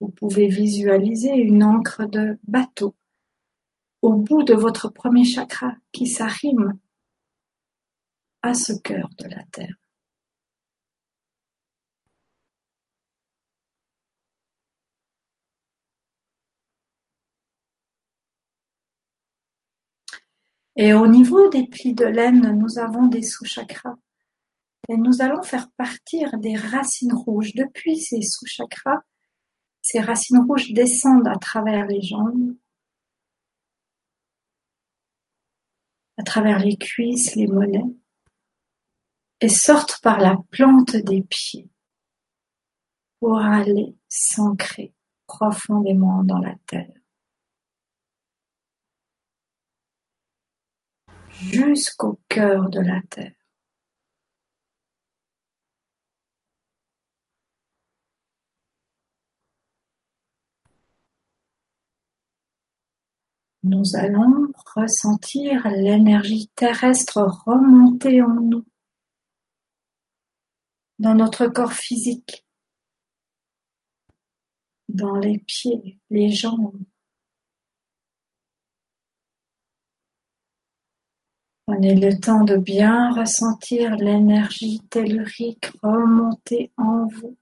[0.00, 2.96] Vous pouvez visualiser une encre de bateau
[4.02, 6.76] au bout de votre premier chakra qui s'arrime
[8.42, 9.81] à ce cœur de la Terre.
[20.76, 23.96] Et au niveau des plis de laine, nous avons des sous-chakras.
[24.88, 27.54] Et nous allons faire partir des racines rouges.
[27.54, 29.00] Depuis ces sous-chakras,
[29.82, 32.56] ces racines rouges descendent à travers les jambes,
[36.16, 37.82] à travers les cuisses, les mollets,
[39.40, 41.68] et sortent par la plante des pieds
[43.18, 44.94] pour aller s'ancrer
[45.26, 47.01] profondément dans la terre.
[51.50, 53.32] Jusqu'au cœur de la terre.
[63.64, 68.64] Nous allons ressentir l'énergie terrestre remonter en nous,
[70.98, 72.44] dans notre corps physique,
[74.88, 76.84] dans les pieds, les jambes.
[81.72, 87.38] Prenez le temps de bien ressentir l'énergie tellurique remonter en vous,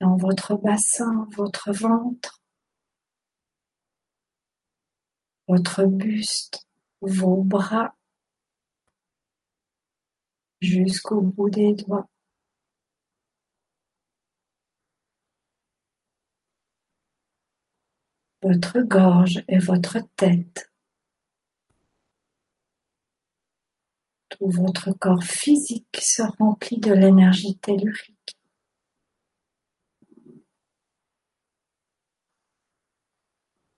[0.00, 2.40] dans votre bassin, votre ventre.
[5.46, 6.66] votre buste,
[7.02, 7.94] vos bras
[10.62, 12.08] jusqu'au bout des doigts.
[18.40, 20.67] Votre gorge et votre tête.
[24.38, 28.36] Tout votre corps physique se remplit de l'énergie tellurique.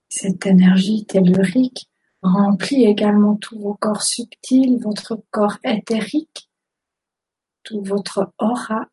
[0.09, 1.89] Cette énergie tellurique
[2.21, 6.49] remplit également tous vos corps subtils, votre corps éthérique,
[7.63, 8.87] tout votre aura.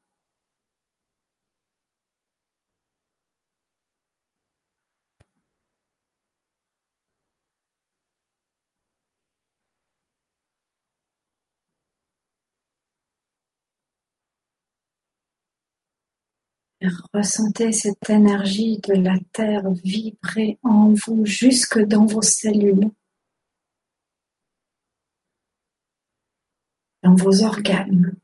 [17.12, 22.90] Ressentez cette énergie de la terre vibrer en vous jusque dans vos cellules,
[27.02, 28.16] dans vos organes.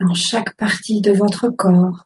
[0.00, 2.05] dans chaque partie de votre corps.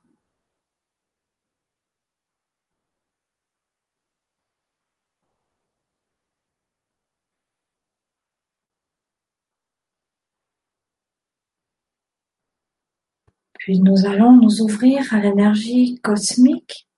[13.61, 16.89] Puis nous allons nous ouvrir à l'énergie cosmique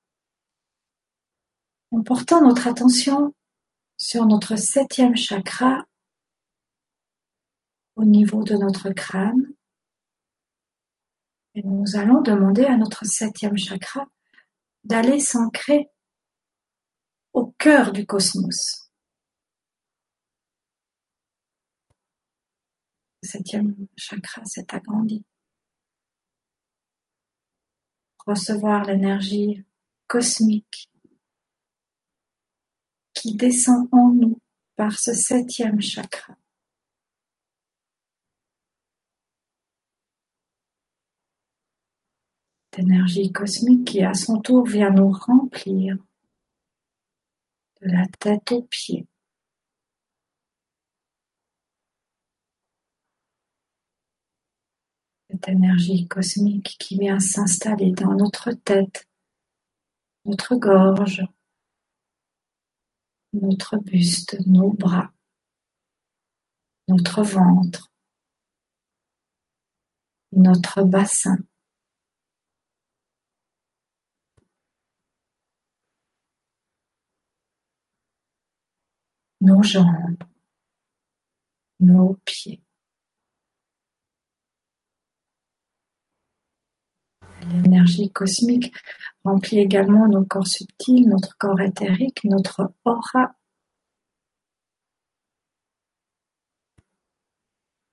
[1.90, 3.34] en portant notre attention
[3.96, 5.84] sur notre septième chakra
[7.96, 9.52] au niveau de notre crâne.
[11.56, 14.06] Et nous allons demander à notre septième chakra
[14.84, 15.90] d'aller s'ancrer
[17.32, 18.88] au cœur du cosmos.
[23.20, 25.24] Le septième chakra s'est agrandi
[28.26, 29.64] recevoir l'énergie
[30.06, 30.90] cosmique
[33.14, 34.38] qui descend en nous
[34.76, 36.36] par ce septième chakra.
[42.74, 45.96] Cette énergie cosmique qui à son tour vient nous remplir
[47.82, 49.06] de la tête aux pieds.
[55.42, 59.08] Cette énergie cosmique qui vient s'installer dans notre tête,
[60.24, 61.22] notre gorge,
[63.32, 65.12] notre buste, nos bras,
[66.88, 67.90] notre ventre,
[70.32, 71.38] notre bassin.
[79.44, 80.22] nos jambes,
[81.80, 82.62] nos pieds.
[87.50, 88.72] L'énergie cosmique
[89.24, 93.34] remplit également nos corps subtils, notre corps éthérique, notre aura.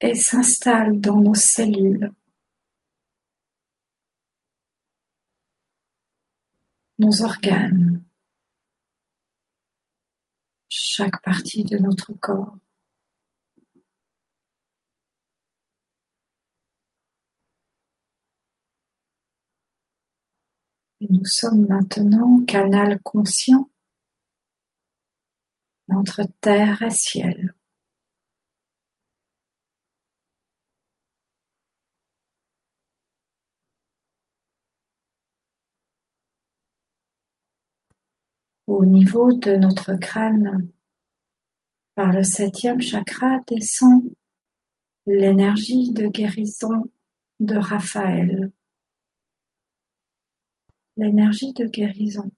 [0.02, 2.12] Et s'installe dans nos cellules,
[7.00, 8.02] nos organes,
[10.70, 12.58] chaque partie de notre corps.
[21.10, 23.70] Nous sommes maintenant canal conscient
[25.90, 27.56] entre terre et ciel.
[38.68, 40.70] Au niveau de notre crâne,
[41.96, 44.04] par le septième chakra descend
[45.08, 46.92] l'énergie de guérison
[47.40, 48.52] de Raphaël,
[51.00, 52.30] l'énergie de guérison,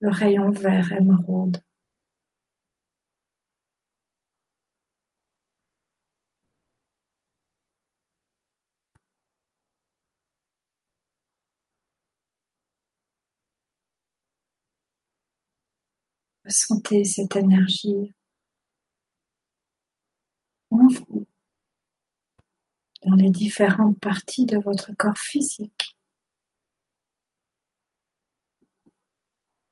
[0.00, 1.62] le rayon vert émeraude.
[16.44, 18.14] Ressentez cette énergie
[20.70, 21.26] en vous,
[23.02, 25.83] dans les différentes parties de votre corps physique.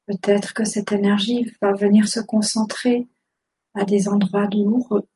[0.07, 3.07] Peut-être que cette énergie va venir se concentrer
[3.75, 5.09] à des endroits douloureux.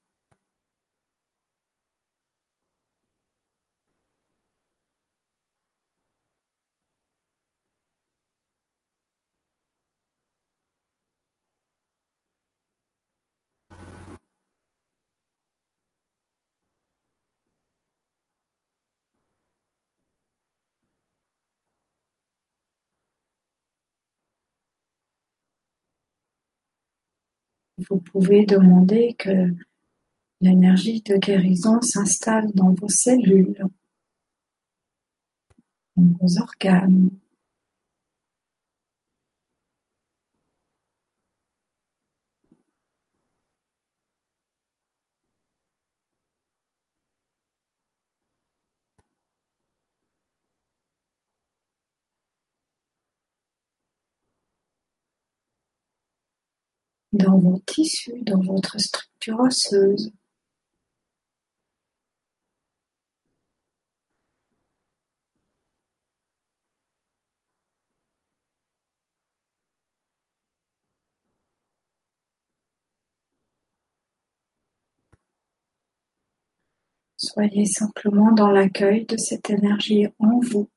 [27.79, 29.55] Vous pouvez demander que
[30.41, 33.63] l'énergie de guérison s'installe dans vos cellules,
[35.97, 37.11] dans vos organes.
[57.13, 60.13] Dans vos tissus, dans votre structure osseuse.
[77.19, 80.71] Soyez simplement dans l'accueil de cette énergie en vous.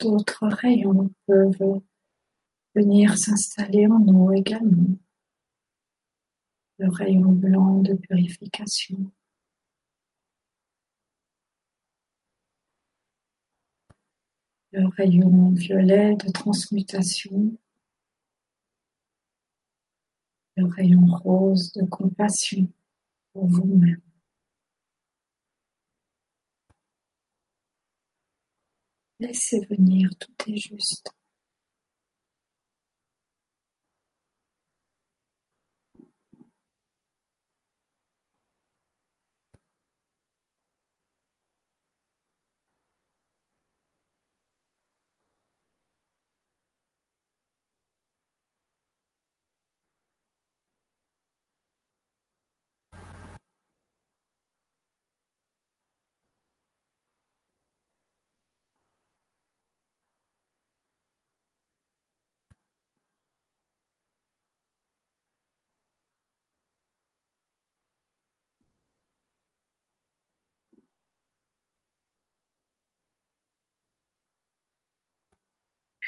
[0.00, 1.80] D'autres rayons peuvent
[2.74, 4.96] venir s'installer en nous également.
[6.78, 9.10] Le rayon blanc de purification.
[14.70, 17.56] Le rayon violet de transmutation.
[20.56, 22.68] Le rayon rose de compassion
[23.32, 24.00] pour vous-même.
[29.20, 31.12] Laissez venir, tout est juste.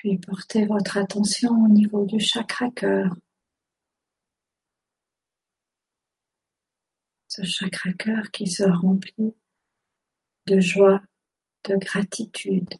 [0.01, 3.15] Puis portez votre attention au niveau du chakra cœur.
[7.29, 9.35] Ce chakra cœur qui se remplit
[10.47, 11.03] de joie,
[11.65, 12.71] de gratitude.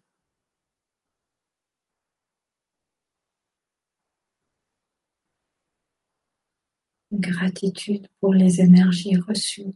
[7.13, 9.75] Gratitude pour les énergies reçues,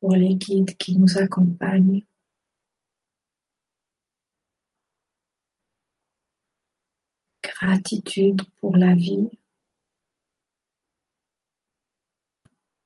[0.00, 2.06] pour les guides qui nous accompagnent,
[7.60, 9.30] Gratitude pour la vie,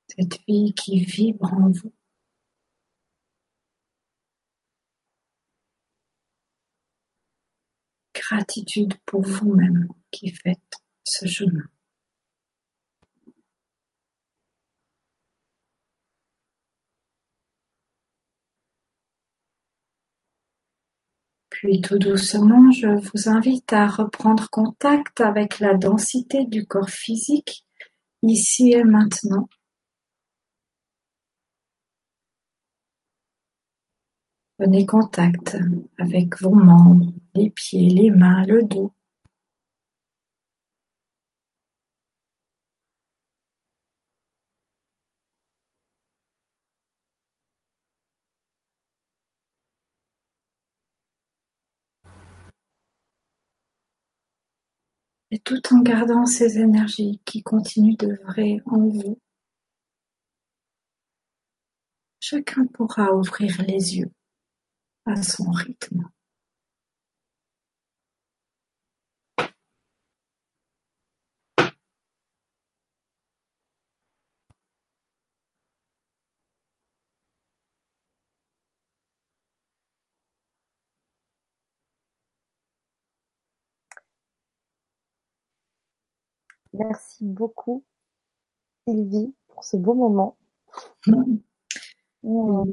[0.07, 1.93] cette vie qui vibre en vous.
[8.13, 10.59] Gratitude pour vous-même qui faites
[11.03, 11.70] ce chemin.
[21.61, 27.67] Puis tout doucement, je vous invite à reprendre contact avec la densité du corps physique,
[28.23, 29.47] ici et maintenant.
[34.57, 35.55] Prenez contact
[35.99, 38.91] avec vos membres, les pieds, les mains, le dos.
[55.31, 59.19] Et tout en gardant ces énergies qui continuent d'œuvrer en vous,
[62.19, 64.11] chacun pourra ouvrir les yeux
[65.05, 66.09] à son rythme.
[86.83, 87.83] Merci beaucoup,
[88.87, 90.35] Sylvie, pour ce beau moment.
[91.05, 91.37] Mmh.
[92.23, 92.63] Mmh.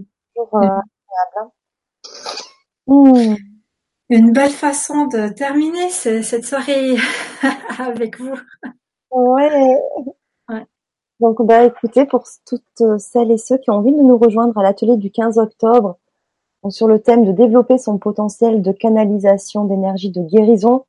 [0.54, 0.68] Euh,
[2.86, 3.36] mmh.
[4.10, 6.96] Une belle façon de terminer cette soirée
[7.78, 8.34] avec vous.
[9.10, 9.78] Ouais.
[11.20, 14.62] Donc, bah, écoutez, pour toutes celles et ceux qui ont envie de nous rejoindre à
[14.62, 15.98] l'atelier du 15 octobre,
[16.70, 20.84] sur le thème de développer son potentiel de canalisation d'énergie de guérison,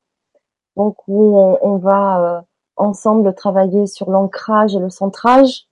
[0.76, 2.40] donc où on, va euh,
[2.80, 5.66] ensemble travailler sur l'ancrage et le centrage,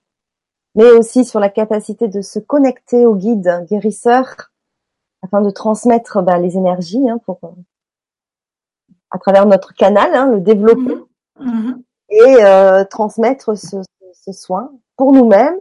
[0.75, 4.51] mais aussi sur la capacité de se connecter au guide guérisseur
[5.23, 7.41] afin de transmettre bah, les énergies hein, pour,
[9.11, 10.95] à travers notre canal, hein, le développer
[11.41, 11.51] mmh.
[11.51, 11.83] Mmh.
[12.11, 13.79] et euh, transmettre ce,
[14.13, 15.59] ce, soin pour nous-mêmes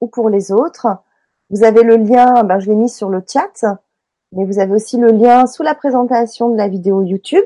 [0.00, 0.86] ou pour les autres.
[1.50, 3.64] Vous avez le lien, bah, je l'ai mis sur le chat,
[4.32, 7.44] mais vous avez aussi le lien sous la présentation de la vidéo YouTube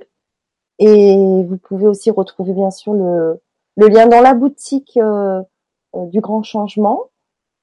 [0.79, 3.41] et vous pouvez aussi retrouver bien sûr le,
[3.77, 5.43] le lien dans la boutique euh,
[5.95, 7.05] euh, du Grand Changement.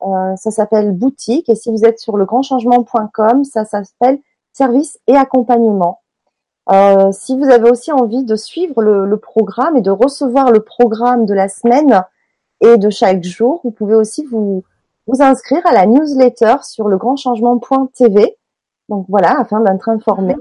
[0.03, 4.19] Euh, ça s'appelle boutique et si vous êtes sur le grandchangement.com, ça, s'appelle
[4.51, 5.99] service et accompagnement.
[6.71, 10.61] Euh, si vous avez aussi envie de suivre le, le, programme et de recevoir le
[10.61, 12.03] programme de la semaine
[12.61, 14.63] et de chaque jour, vous pouvez aussi vous,
[15.07, 18.37] vous inscrire à la newsletter sur le grandchangement.tv.
[18.89, 20.35] Donc voilà, afin d'être informé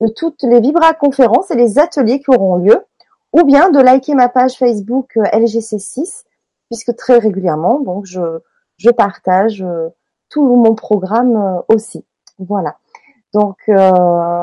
[0.00, 2.84] de toutes les Vibra-conférences et les ateliers qui auront lieu,
[3.32, 6.24] ou bien de liker ma page Facebook euh, LGC6,
[6.70, 8.20] puisque très régulièrement, donc je,
[8.76, 9.88] je partage euh,
[10.28, 12.04] tout mon programme euh, aussi.
[12.38, 12.76] Voilà.
[13.32, 13.68] Donc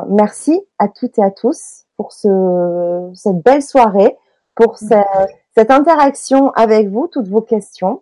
[0.09, 4.17] merci à toutes et à tous pour ce, cette belle soirée,
[4.53, 8.01] pour cette interaction avec vous, toutes vos questions.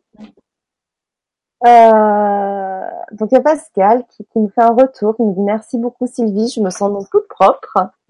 [1.66, 5.42] Euh, donc il y a Pascal qui, qui, me fait un retour, qui me dit
[5.42, 7.78] merci beaucoup Sylvie, je me sens donc toute propre.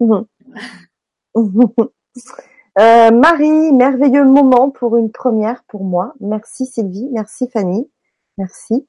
[1.36, 6.14] euh, Marie, merveilleux moment pour une première pour moi.
[6.20, 7.90] Merci Sylvie, merci Fanny,
[8.38, 8.86] merci.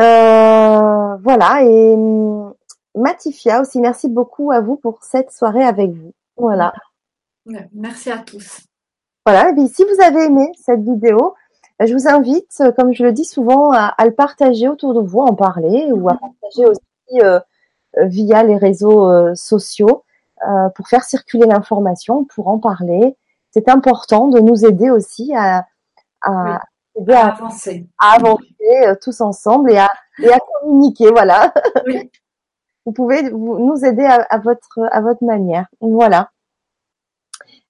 [0.00, 2.54] Euh, voilà et hum,
[2.94, 6.12] Matifia aussi, merci beaucoup à vous pour cette soirée avec vous.
[6.36, 6.74] Voilà.
[7.72, 8.60] Merci à tous.
[9.24, 11.34] Voilà, et si vous avez aimé cette vidéo,
[11.80, 15.34] je vous invite, comme je le dis souvent, à, le partager autour de vous, en
[15.34, 16.80] parler ou à partager aussi
[17.96, 20.04] euh, via les réseaux euh, sociaux
[20.46, 23.16] euh, pour faire circuler l'information, pour en parler.
[23.50, 25.66] C'est important de nous aider aussi à,
[26.22, 26.60] à,
[27.08, 28.44] avancer, à avancer
[29.00, 29.88] tous ensemble et à,
[30.18, 31.10] et à communiquer.
[31.10, 31.54] Voilà.
[31.86, 32.10] Oui.
[32.86, 35.66] vous pouvez vous, nous aider à, à, votre à votre manière.
[35.80, 36.30] Voilà.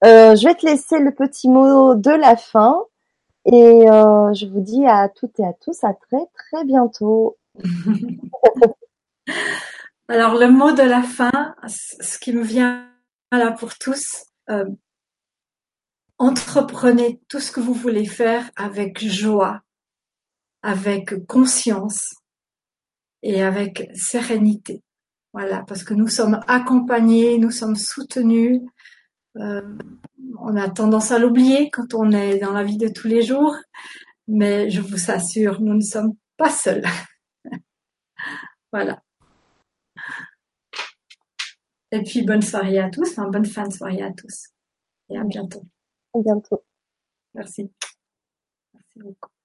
[0.03, 2.83] je vais te laisser le petit mot de la fin.
[3.51, 7.39] Et euh, je vous dis à toutes et à tous à très très bientôt.
[10.09, 12.87] Alors le mot de la fin, ce qui me vient
[13.33, 14.67] là pour tous, euh,
[16.19, 19.63] entreprenez tout ce que vous voulez faire avec joie,
[20.63, 22.17] avec conscience
[23.23, 24.83] et avec sérénité.
[25.33, 28.61] Voilà, parce que nous sommes accompagnés, nous sommes soutenus.
[29.37, 29.77] Euh,
[30.41, 33.57] on a tendance à l'oublier quand on est dans la vie de tous les jours,
[34.27, 36.85] mais je vous assure, nous ne sommes pas seuls.
[38.73, 39.03] voilà.
[41.91, 44.49] Et puis bonne soirée à tous, enfin bonne fin de soirée à tous.
[45.11, 45.65] Et à bientôt.
[46.15, 46.65] À bientôt.
[47.35, 47.71] Merci.
[48.75, 49.38] Merci beaucoup.